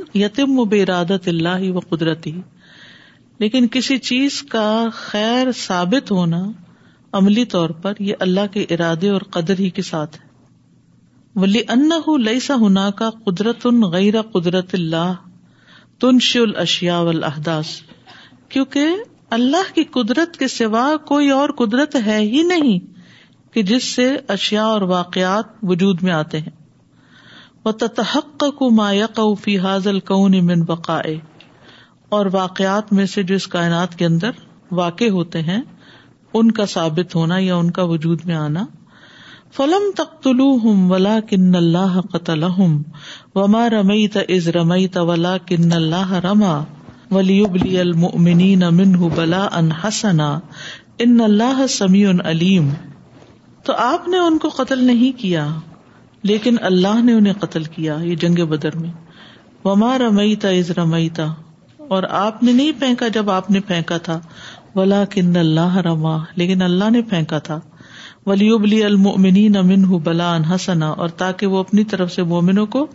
بے 0.70 0.83
ارادت 0.83 1.29
اللہ 1.35 1.70
و 1.70 1.79
قدرتی 1.95 2.33
لیکن 3.41 3.68
کسی 3.79 3.99
چیز 4.12 4.43
کا 4.57 4.68
خیر 5.07 5.53
ثابت 5.66 6.11
ہونا 6.11 6.45
عملی 7.19 7.45
طور 7.57 7.71
پر 7.83 8.01
یہ 8.01 8.15
اللہ 8.27 8.47
کے 8.53 8.61
ارادے 8.75 9.09
اور 9.11 9.21
قدر 9.37 9.59
ہی 9.61 9.69
کے 9.79 9.83
ساتھ 9.91 10.17
ہے 10.21 10.25
ولی 11.41 11.61
ان 11.73 11.89
لئی 12.25 12.41
سا 12.41 12.55
ہنا 12.67 12.89
کا 12.99 13.11
قدرت 13.25 13.67
ان 13.67 13.81
غیر 13.93 14.21
قدرت 14.33 14.75
اللہ 14.75 15.25
شی 16.21 16.39
الشیا 16.39 16.99
احداس 17.27 17.67
کیونکہ 18.55 18.89
اللہ 19.37 19.73
کی 19.75 19.85
قدرت 19.93 20.37
کے 20.39 20.49
سوا 20.49 20.87
کوئی 21.07 21.31
اور 21.37 21.49
قدرت 21.59 21.95
ہے 22.07 22.19
ہی 22.33 22.43
نہیں 22.49 22.79
کہ 23.55 23.63
جس 23.71 23.85
سے 23.95 24.13
اشیا 24.35 24.65
اور 24.73 24.83
واقعات 24.91 25.47
وجود 25.71 26.03
میں 26.03 26.13
آتے 26.13 26.39
ہیں 26.41 26.51
وہ 27.65 27.73
تتحق 27.85 28.45
کو 28.59 29.35
فی 29.45 29.59
حاضل 29.59 29.99
بقائے 30.67 31.17
اور 32.17 32.27
واقعات 32.33 32.93
میں 32.99 33.07
سے 33.15 33.23
جو 33.31 33.35
اس 33.35 33.47
کائنات 33.57 33.97
کے 33.99 34.07
اندر 34.07 34.45
واقع 34.83 35.09
ہوتے 35.19 35.43
ہیں 35.49 35.61
ان 36.39 36.51
کا 36.59 36.64
ثابت 36.70 37.14
ہونا 37.14 37.37
یا 37.45 37.57
ان 37.62 37.70
کا 37.78 37.82
وجود 37.93 38.24
میں 38.30 38.34
آنا 38.43 38.64
فلم 39.57 39.84
تختلو 40.01 40.47
ہم 40.64 40.80
ولا 40.91 41.18
کن 41.28 41.55
اللہ 41.61 42.01
قتل 42.12 42.43
وما 43.41 43.68
رمئی 43.76 44.07
تز 44.16 44.49
رمئی 44.57 44.89
تلا 44.97 45.37
کن 45.51 45.72
اللہ 45.76 46.12
رما 46.26 46.57
ولیبلی 47.16 47.78
المنی 47.80 48.55
نمن 48.64 48.93
بلا 49.16 49.47
ان 49.61 49.70
حسنا 49.84 50.28
ان 51.07 51.20
اللہ 51.28 51.66
سمی 51.78 52.05
ان 52.12 52.20
علیم 52.32 52.68
تو 53.68 53.72
آپ 53.84 54.09
نے 54.09 54.18
ان 54.26 54.39
کو 54.45 54.49
قتل 54.57 54.84
نہیں 54.87 55.18
کیا 55.20 55.47
لیکن 56.30 56.57
اللہ 56.70 57.03
نے 57.09 57.12
انہیں 57.20 57.34
قتل 57.41 57.64
کیا 57.76 57.97
یہ 58.11 58.14
جنگ 58.26 58.45
بدر 58.53 58.76
میں 58.84 58.91
وما 59.64 59.97
رمئی 59.99 60.37
تز 60.45 60.70
رمئی 60.78 61.09
اور 61.97 62.03
آپ 62.18 62.43
نے 62.43 62.53
نہیں 62.53 62.78
پھینکا 62.78 63.09
جب 63.16 63.30
آپ 63.30 63.51
نے 63.57 63.61
پھینکا 63.66 63.97
تھا 64.09 64.20
ولا 64.79 64.97
کن 65.12 65.37
اللہ 65.41 65.77
رما 65.85 66.14
لیکن 66.41 66.62
اللہ 66.62 66.91
نے 66.95 67.01
پھینکا 67.11 67.39
تھا 67.45 67.59
ولی 68.27 68.49
ابلی 68.55 68.83
المنی 68.85 69.47
نمن 69.55 69.85
بلا 70.09 70.31
حسنا 70.55 70.89
اور 71.05 71.09
تاکہ 71.22 71.53
وہ 71.55 71.59
اپنی 71.66 71.85
طرف 71.93 72.12
سے 72.14 72.22
مومنوں 72.33 72.64
کو 72.74 72.87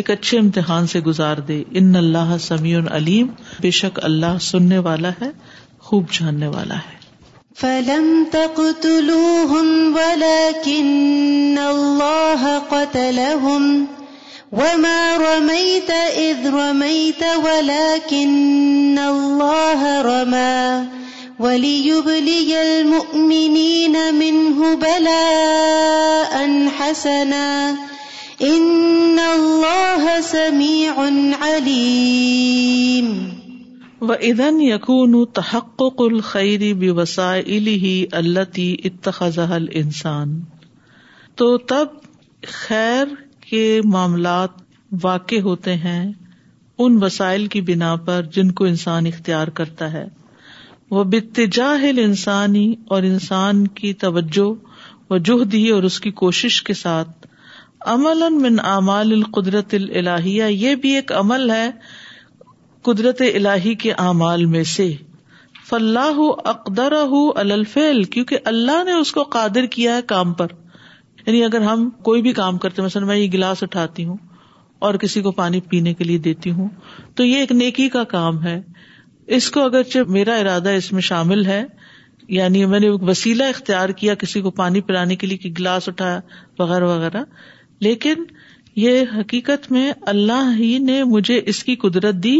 ایک 0.00 0.10
اچھے 0.10 0.38
امتحان 0.38 0.86
سے 0.94 1.00
گزار 1.06 1.36
دے 1.50 1.62
ان 1.80 1.94
اللہ 1.96 2.36
سمیع 2.48 2.78
علیم 2.98 3.26
بے 3.62 3.70
شک 3.78 4.00
اللہ 4.08 4.36
سننے 4.48 4.78
والا 4.88 5.10
ہے 5.20 5.30
خوب 5.90 6.10
جاننے 6.18 6.46
والا 6.56 6.78
ہے 6.88 7.02
فلم 7.60 8.06
تقتلوهم 8.30 9.68
ولكن 9.96 11.60
الله 11.72 12.54
قتلهم 12.72 13.68
وما 14.60 14.98
رميت 15.22 15.90
إذ 16.22 16.48
رميت 16.56 17.22
ولكن 17.44 19.04
الله 19.08 19.94
رمى 20.10 20.58
وَلِيُبْلِيَ 21.44 22.58
الْمُؤْمِنِينَ 22.58 24.02
مِنْهُ 24.18 24.76
بَلَاءً 24.84 26.54
حَسَنًا 26.78 27.50
إِنَّ 28.50 29.24
اللَّهَ 29.32 30.14
سَمِيعٌ 30.28 31.04
عَلِيمٌ 31.46 33.20
وَإِذَنْ 34.06 34.64
يَكُونُ 34.68 35.28
تَحَقُّقُ 35.40 36.06
الْخَيْرِ 36.14 36.72
بِوَسَائِلِهِ 36.84 38.18
الَّتِي 38.22 38.68
اتَّخَذَهَا 38.78 39.54
الْإِنسَانِ 39.60 41.38
تو 41.42 41.52
تب 41.74 42.52
خیر 42.62 43.14
کے 43.50 43.64
معاملات 43.96 44.56
واقع 45.06 45.44
ہوتے 45.52 45.76
ہیں 45.86 46.00
ان 46.86 47.00
وسائل 47.06 47.46
کی 47.56 47.64
بنا 47.72 47.94
پر 48.10 48.34
جن 48.38 48.58
کو 48.62 48.72
انسان 48.74 49.06
اختیار 49.14 49.56
کرتا 49.62 49.92
ہے 49.98 50.06
وہ 50.94 51.02
بت 51.12 51.38
جاہل 51.52 51.98
انسانی 51.98 52.64
اور 52.96 53.02
انسان 53.06 53.66
کی 53.78 53.92
توجہ 54.02 54.46
وہ 55.10 55.16
جوہ 55.28 55.72
اور 55.74 55.82
اس 55.88 55.98
کی 56.00 56.10
کوشش 56.20 56.62
کے 56.68 56.74
ساتھ 56.80 57.26
امل 57.92 58.22
القدرت 58.88 59.74
الہیہ 59.80 60.44
یہ 60.50 60.74
بھی 60.84 60.94
ایک 60.98 61.10
عمل 61.22 61.50
ہے 61.50 61.66
قدرت 62.90 63.20
الہی 63.32 63.74
کے 63.84 63.92
اعمال 64.04 64.44
میں 64.54 64.62
سے 64.74 64.86
فلاح 65.70 66.20
اقدر 66.52 66.92
الفیل 67.42 68.02
کیونکہ 68.14 68.48
اللہ 68.52 68.82
نے 68.90 68.98
اس 69.00 69.12
کو 69.18 69.22
قادر 69.36 69.66
کیا 69.76 69.96
ہے 69.96 70.02
کام 70.16 70.32
پر 70.42 70.54
یعنی 71.26 71.42
اگر 71.44 71.66
ہم 71.72 71.88
کوئی 72.10 72.22
بھی 72.28 72.32
کام 72.40 72.58
کرتے 72.64 72.88
میں 73.10 73.16
یہ 73.16 73.30
گلاس 73.32 73.62
اٹھاتی 73.62 74.04
ہوں 74.12 74.16
اور 74.86 74.94
کسی 75.06 75.22
کو 75.26 75.30
پانی 75.44 75.60
پینے 75.72 75.94
کے 75.98 76.04
لیے 76.12 76.18
دیتی 76.28 76.50
ہوں 76.60 76.68
تو 77.16 77.24
یہ 77.24 77.44
ایک 77.44 77.52
نیکی 77.64 77.88
کا 77.98 78.04
کام 78.16 78.42
ہے 78.44 78.60
اس 79.36 79.50
کو 79.50 79.64
اگرچہ 79.64 79.98
میرا 80.14 80.34
ارادہ 80.36 80.68
اس 80.78 80.92
میں 80.92 81.00
شامل 81.02 81.44
ہے 81.46 81.62
یعنی 82.28 82.64
میں 82.66 82.80
نے 82.80 82.88
وسیلہ 83.08 83.44
اختیار 83.54 83.88
کیا 84.00 84.14
کسی 84.22 84.40
کو 84.42 84.50
پانی 84.60 84.80
پلانے 84.88 85.16
کے 85.16 85.26
لیے 85.26 85.36
کہ 85.38 85.50
گلاس 85.58 85.88
اٹھایا 85.88 86.20
وغیرہ 86.58 86.86
وغیرہ 86.88 87.22
لیکن 87.86 88.24
یہ 88.76 89.00
حقیقت 89.18 89.70
میں 89.72 89.90
اللہ 90.12 90.52
ہی 90.58 90.76
نے 90.82 91.02
مجھے 91.04 91.40
اس 91.52 91.62
کی 91.64 91.74
قدرت 91.84 92.14
دی 92.24 92.36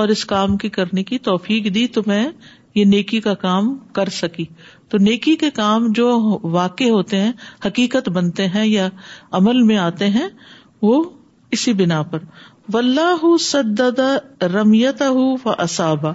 اور 0.00 0.08
اس 0.14 0.24
کام 0.26 0.56
کی 0.58 0.68
کرنے 0.76 1.02
کی 1.04 1.18
توفیق 1.28 1.72
دی 1.74 1.86
تو 1.96 2.02
میں 2.06 2.24
یہ 2.74 2.84
نیکی 2.84 3.20
کا 3.24 3.34
کام 3.42 3.76
کر 3.94 4.08
سکی 4.12 4.44
تو 4.90 4.98
نیکی 5.02 5.34
کے 5.40 5.50
کام 5.54 5.86
جو 5.96 6.08
واقع 6.52 6.88
ہوتے 6.90 7.20
ہیں 7.20 7.32
حقیقت 7.66 8.08
بنتے 8.16 8.46
ہیں 8.54 8.66
یا 8.66 8.88
عمل 9.40 9.62
میں 9.68 9.76
آتے 9.78 10.08
ہیں 10.16 10.26
وہ 10.82 11.02
اسی 11.52 11.72
بنا 11.82 12.02
پر 12.12 12.18
ولہ 12.72 13.36
سدد 13.44 13.98
رمیت 14.52 14.98
دمیت 14.98 15.46
و 15.46 15.50
اصاب 15.62 16.06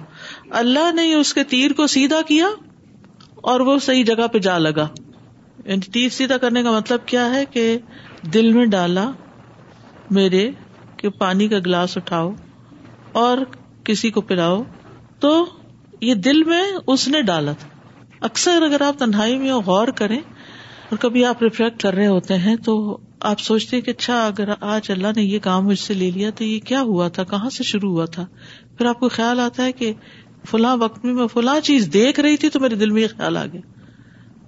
اللہ 0.60 0.91
نے 0.93 1.14
اس 1.16 1.34
کے 1.34 1.43
تیر 1.50 1.74
کو 1.78 1.88
سیدھا 1.95 2.22
کیا 2.28 2.47
اور 3.52 3.60
وہ 3.68 3.78
صحیح 3.88 4.04
جگہ 4.04 4.28
پہ 4.34 4.39
جا 4.47 4.58
لگا 4.58 4.88
یعنی 5.66 5.91
تیر 5.91 6.10
سیدھا 6.16 6.38
کرنے 6.43 6.64
کا 6.64 6.72
مطلب 6.72 7.06
کیا 7.08 7.30
ہے 7.34 7.43
کہ 7.54 7.66
دل 8.34 8.52
میں 8.54 8.66
ڈالا 8.72 9.10
میرے 10.18 10.50
کہ 10.97 11.10
پانی 11.20 11.47
کا 11.47 11.58
گلاس 11.66 11.95
اٹھاؤ 11.97 12.32
اور 13.24 13.38
کسی 13.89 14.10
کو 14.18 14.22
پلاؤ 14.32 14.62
تو 15.20 15.34
یہ 16.02 16.14
دل 16.28 16.43
میں 16.43 16.64
اس 16.88 17.08
نے 17.08 17.22
ڈالا 17.30 17.52
تھا 17.60 17.68
اکثر 18.26 18.62
اگر 18.70 18.82
آپ 18.88 18.97
تنہائی 19.00 19.38
میں 19.39 19.54
غور 19.66 19.88
کریں 20.02 20.20
اور 20.20 20.97
کبھی 21.02 21.26
آپ 21.26 21.43
ریفلیکٹ 21.43 21.82
کر 21.84 21.93
رہے 21.95 22.08
ہوتے 22.08 22.38
ہیں 22.45 22.56
تو 22.66 22.76
آپ 23.28 23.39
سوچتے 23.41 23.76
ہیں 23.76 23.84
کہ 23.84 23.91
اچھا 23.91 24.26
اگر 24.26 24.49
آج 24.74 24.89
اللہ 24.91 25.07
نے 25.15 25.22
یہ 25.24 25.39
کام 25.43 25.65
مجھ 25.65 25.80
سے 25.80 25.93
لے 25.93 26.09
لیا 26.15 26.30
تو 26.38 26.43
یہ 26.43 26.59
کیا 26.65 26.82
ہوا 26.91 27.07
تھا 27.15 27.24
کہاں 27.32 27.49
سے 27.55 27.63
شروع 27.72 27.89
ہوا 27.91 28.05
تھا 28.13 28.26
پھر 28.78 28.86
آپ 28.86 28.99
کو 28.99 29.09
خیال 29.15 29.39
آتا 29.39 29.63
ہے 29.65 29.72
کہ 29.80 29.91
فلاں 30.49 30.76
وقت 30.84 31.03
میں 31.05 31.13
میں 31.13 31.28
فلاں 31.34 31.59
چیز 31.63 31.89
دیکھ 31.93 32.20
رہی 32.20 32.38
تھی 32.43 32.49
تو 32.49 32.59
میرے 32.59 32.76
دل 32.84 32.89
میں 32.91 33.01
یہ 33.01 33.07
خیال 33.17 33.38
آ 33.38 33.45
گیا 33.53 33.61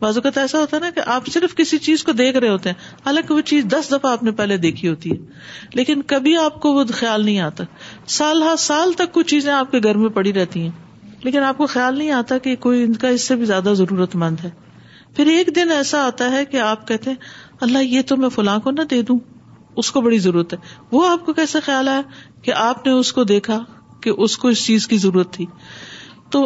بعض 0.01 0.17
اوقات 0.17 0.37
ایسا 0.37 0.59
ہوتا 0.59 0.77
نا 0.81 0.89
کہ 0.95 1.01
آپ 1.15 1.27
صرف 1.33 1.55
کسی 1.55 1.77
چیز 1.87 2.03
کو 2.03 2.11
دیکھ 2.21 2.37
رہے 2.37 2.49
ہوتے 2.49 2.69
ہیں 2.69 2.95
حالانکہ 3.05 3.33
وہ 3.33 3.41
چیز 3.51 3.65
دس 3.71 3.91
دفعہ 3.91 4.11
آپ 4.11 4.23
نے 4.23 4.31
پہلے 4.39 4.57
دیکھی 4.67 4.87
ہوتی 4.89 5.11
ہے 5.11 5.17
لیکن 5.75 6.01
کبھی 6.13 6.35
آپ 6.45 6.59
کو 6.61 6.73
وہ 6.73 6.83
خیال 6.93 7.25
نہیں 7.25 7.39
آتا 7.49 7.63
سال 8.19 8.41
ہر 8.43 8.55
سال 8.59 8.93
تک 8.97 9.11
کچھ 9.13 9.27
چیزیں 9.29 9.51
آپ 9.53 9.71
کے 9.71 9.79
گھر 9.83 9.97
میں 10.05 10.09
پڑی 10.15 10.33
رہتی 10.33 10.61
ہیں 10.61 10.69
لیکن 11.23 11.43
آپ 11.43 11.57
کو 11.57 11.65
خیال 11.75 11.97
نہیں 11.97 12.11
آتا 12.21 12.37
کہ 12.47 12.55
کوئی 12.59 12.83
ان 12.83 12.93
کا 13.03 13.07
اس 13.17 13.27
سے 13.27 13.35
بھی 13.41 13.45
زیادہ 13.45 13.73
ضرورت 13.77 14.15
مند 14.23 14.43
ہے 14.43 14.49
پھر 15.15 15.27
ایک 15.27 15.55
دن 15.55 15.71
ایسا 15.71 16.05
آتا 16.07 16.31
ہے 16.31 16.43
کہ 16.51 16.57
آپ 16.61 16.87
کہتے 16.87 17.09
ہیں 17.09 17.50
اللہ 17.65 17.83
یہ 17.93 18.01
تو 18.07 18.15
میں 18.17 18.29
فلاں 18.35 18.57
کو 18.63 18.71
نہ 18.71 18.81
دے 18.91 19.01
دوں 19.07 19.17
اس 19.81 19.91
کو 19.95 20.01
بڑی 20.01 20.17
ضرورت 20.19 20.53
ہے 20.53 20.57
وہ 20.91 21.07
آپ 21.09 21.25
کو 21.25 21.33
کیسا 21.33 21.59
خیال 21.65 21.87
آیا 21.87 22.01
کہ 22.45 22.53
آپ 22.61 22.85
نے 22.85 22.91
اس 22.99 23.11
کو 23.13 23.23
دیکھا 23.31 23.57
کہ 24.03 24.11
اس 24.25 24.37
کو 24.37 24.47
اس 24.53 24.65
چیز 24.65 24.87
کی 24.93 24.97
ضرورت 25.03 25.31
تھی 25.33 25.45
تو 26.35 26.41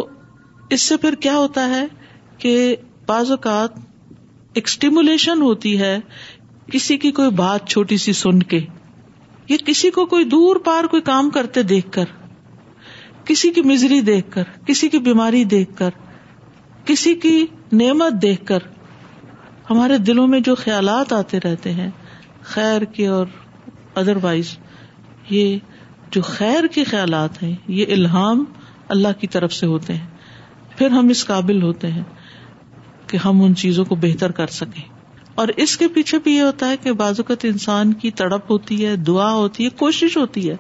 اس 0.76 0.82
سے 0.90 0.98
پھر 1.06 1.16
کیا 1.26 1.38
ہوتا 1.38 1.68
ہے 1.70 1.86
کہ 2.44 2.54
بعض 3.08 3.32
اوقات 3.32 3.78
ایک 4.60 4.68
اسٹیمولیشن 4.68 5.42
ہوتی 5.42 5.78
ہے 5.80 5.98
کسی 6.72 6.98
کی 6.98 7.12
کوئی 7.22 7.30
بات 7.42 7.68
چھوٹی 7.70 7.98
سی 8.04 8.14
سن 8.24 8.44
کے 8.54 8.60
یا 9.50 9.58
کسی 9.66 9.90
کو 9.98 10.06
کوئی 10.14 10.24
دور 10.36 10.56
پار 10.66 10.84
کوئی 10.92 11.02
کام 11.14 11.30
کرتے 11.40 11.64
دیکھ 11.74 11.92
کر 12.00 12.14
کسی 13.26 13.50
کی 13.52 13.62
مزری 13.72 14.00
دیکھ 14.14 14.30
کر 14.32 14.44
کسی 14.68 14.90
کی 14.90 15.00
بیماری 15.10 15.44
دیکھ 15.58 15.76
کر 15.78 15.90
کسی 16.86 17.14
کی 17.26 17.38
نعمت 17.84 18.22
دیکھ 18.22 18.46
کر 18.48 18.68
ہمارے 19.70 19.98
دلوں 20.08 20.28
میں 20.28 20.40
جو 20.48 20.54
خیالات 20.56 21.14
آتے 21.14 21.38
رہتے 21.44 21.72
ہیں 21.74 21.90
خیر 22.56 22.84
کے 22.96 23.08
اور 23.18 23.28
ادر 24.02 24.18
وائز 24.24 24.56
یہ 25.30 25.58
جو 26.12 26.22
خیر 26.26 26.68
کے 26.74 26.84
خیالات 26.94 27.42
ہیں 27.44 27.54
یہ 27.78 27.94
الحام 27.94 28.44
اللہ 28.96 29.20
کی 29.20 29.28
طرف 29.36 29.54
سے 29.54 29.66
ہوتے 29.68 29.94
ہیں 29.94 30.76
پھر 30.78 30.90
ہم 30.98 31.08
اس 31.10 31.26
قابل 31.28 31.62
ہوتے 31.64 31.92
ہیں 31.92 32.04
کہ 33.08 33.18
ہم 33.26 33.44
ان 33.44 33.56
چیزوں 33.64 33.86
کو 33.86 33.96
بہتر 34.04 34.32
کر 34.42 34.48
سکیں 34.60 34.84
اور 35.42 35.48
اس 35.64 35.76
کے 35.78 35.88
پیچھے 35.96 36.20
بھی 36.24 36.36
یہ 36.36 36.42
ہوتا 36.42 36.70
ہے 36.70 36.78
کہ 36.84 36.92
بعض 37.02 37.20
انسان 37.52 37.94
کی 38.04 38.12
تڑپ 38.22 38.52
ہوتی 38.52 38.86
ہے 38.86 38.96
دعا 39.10 39.32
ہوتی 39.34 39.64
ہے 39.66 39.70
کوشش 39.80 40.18
ہوتی 40.18 40.50
ہے 40.50 40.56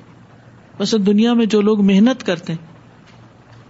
ویسے 0.80 0.98
دنیا 1.12 1.34
میں 1.42 1.46
جو 1.54 1.62
لوگ 1.68 1.84
محنت 1.92 2.24
کرتے 2.26 2.54
ہیں 2.54 3.14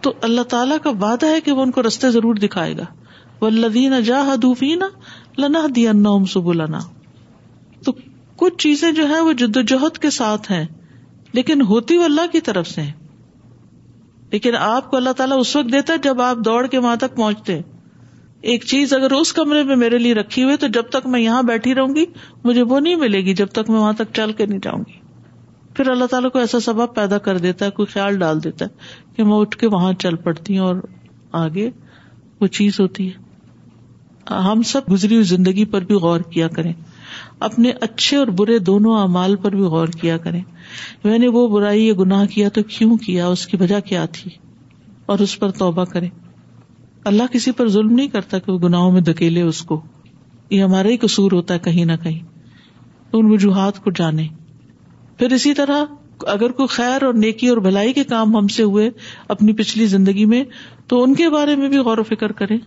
تو 0.06 0.14
اللہ 0.28 0.44
تعالیٰ 0.56 0.78
کا 0.84 0.90
وعدہ 1.02 1.26
ہے 1.34 1.42
کہ 1.46 1.52
وہ 1.58 1.62
ان 1.64 1.72
کو 1.76 1.82
رستے 1.88 2.10
ضرور 2.16 2.36
دکھائے 2.48 2.78
گا 2.78 2.86
وہ 3.42 3.48
اللہ 3.48 3.68
دینا 3.74 4.00
جا 4.10 4.22
ہدوفینا 4.34 4.88
لنا 5.40 5.66
دیا 5.76 5.92
نوم 5.94 6.26
سب 6.34 6.50
لنا 6.54 6.80
تو 7.86 7.92
کچھ 8.42 8.58
چیزیں 8.64 8.92
جو 9.00 9.06
ہیں 9.08 9.20
وہ 9.28 9.32
جدوجہد 9.42 9.98
کے 10.06 10.10
ساتھ 10.20 10.52
ہیں 10.52 10.66
لیکن 11.34 11.62
ہوتی 11.70 11.98
وہ 11.98 12.04
اللہ 12.04 12.32
کی 12.32 12.40
طرف 12.50 12.68
سے 12.68 12.82
لیکن 14.32 14.56
آپ 14.60 14.90
کو 14.92 14.98
اللہ 14.98 15.14
تعالیٰ 15.18 15.40
اس 15.40 15.56
وقت 15.56 15.72
دیتا 15.72 15.96
جب 16.04 16.22
آپ 16.22 16.38
دوڑ 16.46 16.66
کے 16.68 16.78
وہاں 16.78 16.96
تک 17.00 17.16
پہنچتے 17.16 17.60
ایک 18.54 18.64
چیز 18.72 18.94
اگر 18.94 19.12
اس 19.18 19.32
کمرے 19.34 19.64
میں 19.70 19.76
میرے 19.84 19.98
لیے 19.98 20.14
رکھی 20.14 20.44
ہوئی 20.44 20.58
تو 20.64 20.68
جب 20.74 20.90
تک 20.96 21.06
میں 21.14 21.20
یہاں 21.20 21.42
بیٹھی 21.44 21.76
رہوں 21.76 21.96
گی 21.96 22.06
مجھے 22.44 22.62
وہ 22.72 22.80
نہیں 22.80 22.96
ملے 23.04 23.20
گی 23.26 23.34
جب 23.42 23.48
تک 23.60 23.70
میں 23.70 23.80
وہاں 23.80 23.94
تک 24.02 24.14
چل 24.16 24.32
کے 24.42 24.46
نہیں 24.46 24.60
جاؤں 24.64 24.84
گی 24.88 25.00
پھر 25.76 25.90
اللہ 25.92 26.06
تعالیٰ 26.12 26.32
کو 26.32 26.40
ایسا 26.40 26.60
سبب 26.70 26.94
پیدا 26.96 27.18
کر 27.28 27.38
دیتا 27.46 27.66
ہے 27.66 27.72
کوئی 27.80 27.86
خیال 27.94 28.18
ڈال 28.20 28.44
دیتا 28.44 28.66
ہے 28.66 29.14
کہ 29.16 29.24
میں 29.32 29.38
اٹھ 29.38 29.58
کے 29.64 29.68
وہاں 29.76 29.94
چل 30.04 30.16
پڑتی 30.28 30.58
ہوں 30.58 30.66
اور 30.68 30.76
آگے 31.46 31.70
وہ 32.42 32.48
چیز 32.60 32.80
ہوتی 32.80 33.08
ہے 33.10 33.24
ہم 34.46 34.62
سب 34.66 34.92
گزری 34.92 35.16
ہوئی 35.16 35.26
زندگی 35.28 35.66
پر 35.72 35.82
بھی 35.88 35.96
غور 36.04 36.20
کیا 36.30 36.48
کریں 36.56 36.72
اپنے 37.48 37.72
اچھے 37.82 38.18
اور 38.18 38.28
برے 38.38 38.58
دونوں 38.70 38.98
اعمال 39.00 39.36
پر 39.42 39.56
بھی 39.56 39.64
غور 39.74 39.88
کیا 40.02 40.18
کریں 40.24 40.42
میں 41.04 41.18
نے 41.20 41.28
وہ 41.36 41.48
برائی 41.48 41.86
یہ 41.88 41.94
گناہ 42.00 42.26
کیا 42.34 42.50
تو 42.54 42.64
کیوں 42.70 42.98
کیا 43.06 43.28
اس 43.28 43.46
کی 43.48 43.58
وجہ 43.60 43.80
کیا 43.90 44.06
تھی 44.14 44.32
اور 45.14 45.20
اس 45.26 45.38
پر 45.40 45.52
توبہ 45.58 45.84
کریں 45.94 46.10
اللہ 47.10 47.24
کسی 47.34 47.52
پر 47.58 47.68
ظلم 47.70 47.92
نہیں 47.96 48.08
کرتا 48.14 48.40
کہ 48.40 48.52
وہ 48.52 48.58
گناہوں 48.60 48.92
میں 48.92 49.02
دکیلے 49.12 49.42
اس 49.42 49.62
کو 49.72 49.80
یہ 50.50 50.64
ہمارا 50.64 50.88
ہی 50.88 50.98
قصور 51.02 51.32
ہوتا 51.32 51.54
ہے 51.54 51.60
کہیں 51.64 51.84
نہ 51.86 51.92
کہیں 52.04 52.22
تو 53.12 53.20
ان 53.20 53.32
وجوہات 53.32 53.80
کو 53.84 53.92
جانے 53.96 54.28
پھر 55.18 55.32
اسی 55.34 55.54
طرح 55.60 55.84
اگر 56.34 56.52
کوئی 56.58 56.68
خیر 56.76 57.04
اور 57.04 57.14
نیکی 57.14 57.48
اور 57.48 57.58
بھلائی 57.68 57.94
کے 57.94 58.04
کام 58.10 58.36
ہم 58.38 58.48
سے 58.58 58.64
ہوئے 58.64 58.90
اپنی 59.36 59.54
پچھلی 59.54 59.86
زندگی 59.94 60.26
میں 60.34 60.44
تو 60.88 61.04
ان 61.04 61.14
کے 61.16 61.30
بارے 61.30 61.56
میں 61.56 61.70
بھی 61.70 61.78
غور 61.88 61.98
و 61.98 62.04
فکر 62.10 62.32
کریں 62.42 62.58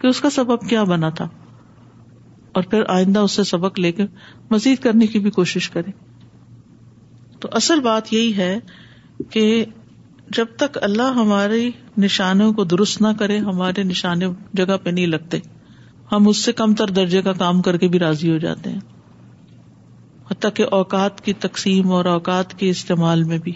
کہ 0.00 0.06
اس 0.06 0.20
کا 0.20 0.30
سبب 0.30 0.68
کیا 0.68 0.82
بنا 0.92 1.08
تھا 1.20 1.28
اور 2.58 2.62
پھر 2.70 2.82
آئندہ 2.96 3.18
اس 3.28 3.32
سے 3.38 3.42
سبق 3.50 3.78
لے 3.80 3.92
کے 3.92 4.06
مزید 4.50 4.78
کرنے 4.82 5.06
کی 5.14 5.18
بھی 5.24 5.30
کوشش 5.38 5.68
کرے 5.70 5.90
تو 7.40 7.48
اصل 7.62 7.80
بات 7.80 8.12
یہی 8.12 8.36
ہے 8.36 8.58
کہ 9.30 9.42
جب 10.36 10.46
تک 10.58 10.78
اللہ 10.82 11.12
ہمارے 11.22 11.68
نشانوں 12.04 12.52
کو 12.52 12.64
درست 12.72 13.00
نہ 13.02 13.08
کرے 13.18 13.38
ہمارے 13.50 13.82
نشانے 13.90 14.26
جگہ 14.60 14.76
پہ 14.82 14.90
نہیں 14.90 15.06
لگتے 15.16 15.38
ہم 16.12 16.28
اس 16.28 16.44
سے 16.44 16.52
کم 16.60 16.74
تر 16.74 16.90
درجے 16.98 17.22
کا 17.22 17.32
کام 17.42 17.60
کر 17.62 17.76
کے 17.84 17.88
بھی 17.94 17.98
راضی 17.98 18.30
ہو 18.32 18.36
جاتے 18.44 18.70
ہیں 18.70 18.80
حتیٰ 20.30 20.50
کہ 20.54 20.64
اوقات 20.78 21.20
کی 21.24 21.32
تقسیم 21.46 21.92
اور 21.98 22.04
اوقات 22.14 22.58
کے 22.58 22.68
استعمال 22.70 23.24
میں 23.30 23.38
بھی 23.44 23.52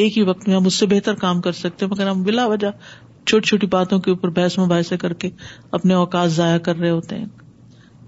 ایک 0.00 0.16
ہی 0.18 0.22
وقت 0.28 0.48
میں 0.48 0.56
ہم 0.56 0.66
اس 0.66 0.74
سے 0.82 0.86
بہتر 0.90 1.14
کام 1.24 1.40
کر 1.40 1.52
سکتے 1.62 1.84
ہیں 1.84 1.90
مگر 1.92 2.08
ہم 2.10 2.22
بلا 2.22 2.46
وجہ 2.52 2.70
چھوٹی 3.26 3.46
چھوٹی 3.48 3.66
باتوں 3.72 3.98
کے 4.04 4.10
اوپر 4.10 4.28
بحث 4.38 4.58
مباحثے 4.58 4.96
کر 5.02 5.12
کے 5.22 5.30
اپنے 5.78 5.94
اوقات 5.94 6.32
ضائع 6.32 6.58
کر 6.68 6.76
رہے 6.78 6.90
ہوتے 6.90 7.18
ہیں 7.18 7.26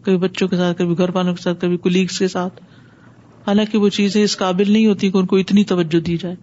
کبھی 0.04 0.16
بچوں 0.24 0.48
کے 0.48 0.56
ساتھ 0.56 0.78
کبھی 0.78 0.98
گھر 0.98 1.10
والوں 1.14 1.34
کے 1.34 1.42
ساتھ 1.42 1.60
کبھی 1.60 1.76
کلیگس 1.82 2.18
کے 2.18 2.28
ساتھ 2.28 2.60
حالانکہ 3.46 3.78
وہ 3.78 3.88
چیزیں 3.98 4.22
اس 4.22 4.36
قابل 4.38 4.70
نہیں 4.72 4.86
ہوتی 4.86 5.10
کہ 5.10 5.18
ان 5.18 5.26
کو 5.30 5.36
اتنی 5.36 5.64
توجہ 5.72 6.00
دی 6.04 6.16
جائے 6.20 6.34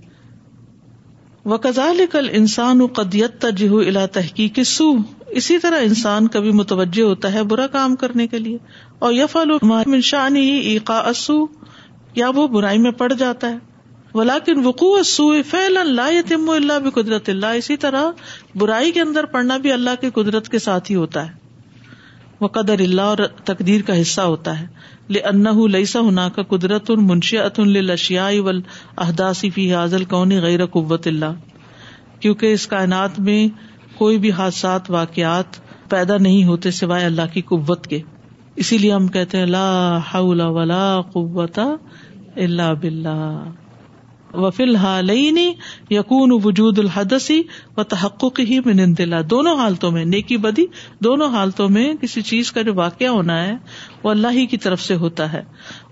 وہ 1.51 1.57
کزال 1.61 2.01
کل 2.11 2.27
انسان 2.39 2.81
و 2.81 2.87
قدیت 2.97 3.37
ترجیح 3.41 3.71
الا 3.87 4.05
تحقیق 4.17 4.59
سو 4.71 4.89
اسی 5.39 5.57
طرح 5.59 5.81
انسان 5.83 6.27
کبھی 6.35 6.51
متوجہ 6.61 7.01
ہوتا 7.01 7.31
ہے 7.33 7.43
برا 7.53 7.65
کام 7.75 7.95
کرنے 8.03 8.27
کے 8.33 8.39
لیے 8.39 8.57
اور 9.07 9.99
شان 10.03 10.35
ہی 10.35 10.49
ایقا 10.71 10.99
عقاص 10.99 11.29
یا 12.15 12.29
وہ 12.35 12.47
برائی 12.55 12.77
میں 12.85 12.91
پڑ 13.01 13.11
جاتا 13.19 13.49
ہے 13.51 13.70
ولاکن 14.13 14.65
وقوع 14.65 14.97
قدرت 16.95 17.29
اللہ 17.29 17.53
اسی 17.59 17.75
طرح 17.83 18.09
برائی 18.63 18.91
کے 18.91 19.01
اندر 19.01 19.25
پڑنا 19.35 19.57
بھی 19.65 19.71
اللہ 19.71 19.99
کی 20.01 20.09
قدرت 20.15 20.49
کے 20.55 20.59
ساتھ 20.65 20.91
ہی 20.91 20.95
ہوتا 20.95 21.25
ہے 21.27 22.39
وہ 22.41 22.47
قدر 22.57 22.79
اللہ 22.87 23.11
اور 23.13 23.25
تقدیر 23.51 23.81
کا 23.89 23.99
حصہ 24.01 24.21
ہوتا 24.33 24.59
ہے 24.59 24.65
لئیسا 25.73 26.01
کا 26.35 26.43
قدرت 26.55 26.91
الكون 29.99 30.31
غير 30.45 30.65
فی 30.67 31.09
الله 31.09 31.33
کیونکہ 32.19 32.53
اس 32.53 32.67
کائنات 32.73 33.19
میں 33.29 33.39
کوئی 33.97 34.17
بھی 34.25 34.31
حادثات 34.41 34.91
واقعات 34.97 35.59
پیدا 35.89 36.17
نہیں 36.27 36.43
ہوتے 36.49 36.71
سوائے 36.81 37.05
اللہ 37.05 37.33
کی 37.33 37.41
قوت 37.53 37.87
کے 37.93 38.01
اسی 38.65 38.77
لیے 38.83 38.91
ہم 38.93 39.07
کہتے 39.17 39.37
ہیں 39.37 39.43
اللہ 39.49 40.45
ولا 40.59 40.83
قوت 41.17 41.59
اللہ 41.59 42.71
بالله 42.83 43.60
و 44.33 44.49
فی 44.57 44.65
یقون 45.89 46.31
وجود 46.43 46.79
الحدسی 46.79 47.41
و 47.77 47.83
تحقق 47.93 48.39
ہی 48.49 48.59
میں 48.65 48.73
نند 48.73 49.01
دونوں 49.29 49.55
حالتوں 49.57 49.91
میں 49.91 50.03
نیکی 50.05 50.37
بدی 50.45 50.65
دونوں 51.03 51.29
حالتوں 51.33 51.67
میں 51.77 51.91
کسی 52.01 52.21
چیز 52.31 52.51
کا 52.51 52.61
جو 52.69 52.73
واقعہ 52.75 53.07
ہونا 53.07 53.43
ہے 53.45 53.53
وہ 54.03 54.09
اللہ 54.09 54.33
ہی 54.39 54.45
کی 54.53 54.57
طرف 54.65 54.81
سے 54.81 54.95
ہوتا 55.03 55.31
ہے 55.33 55.41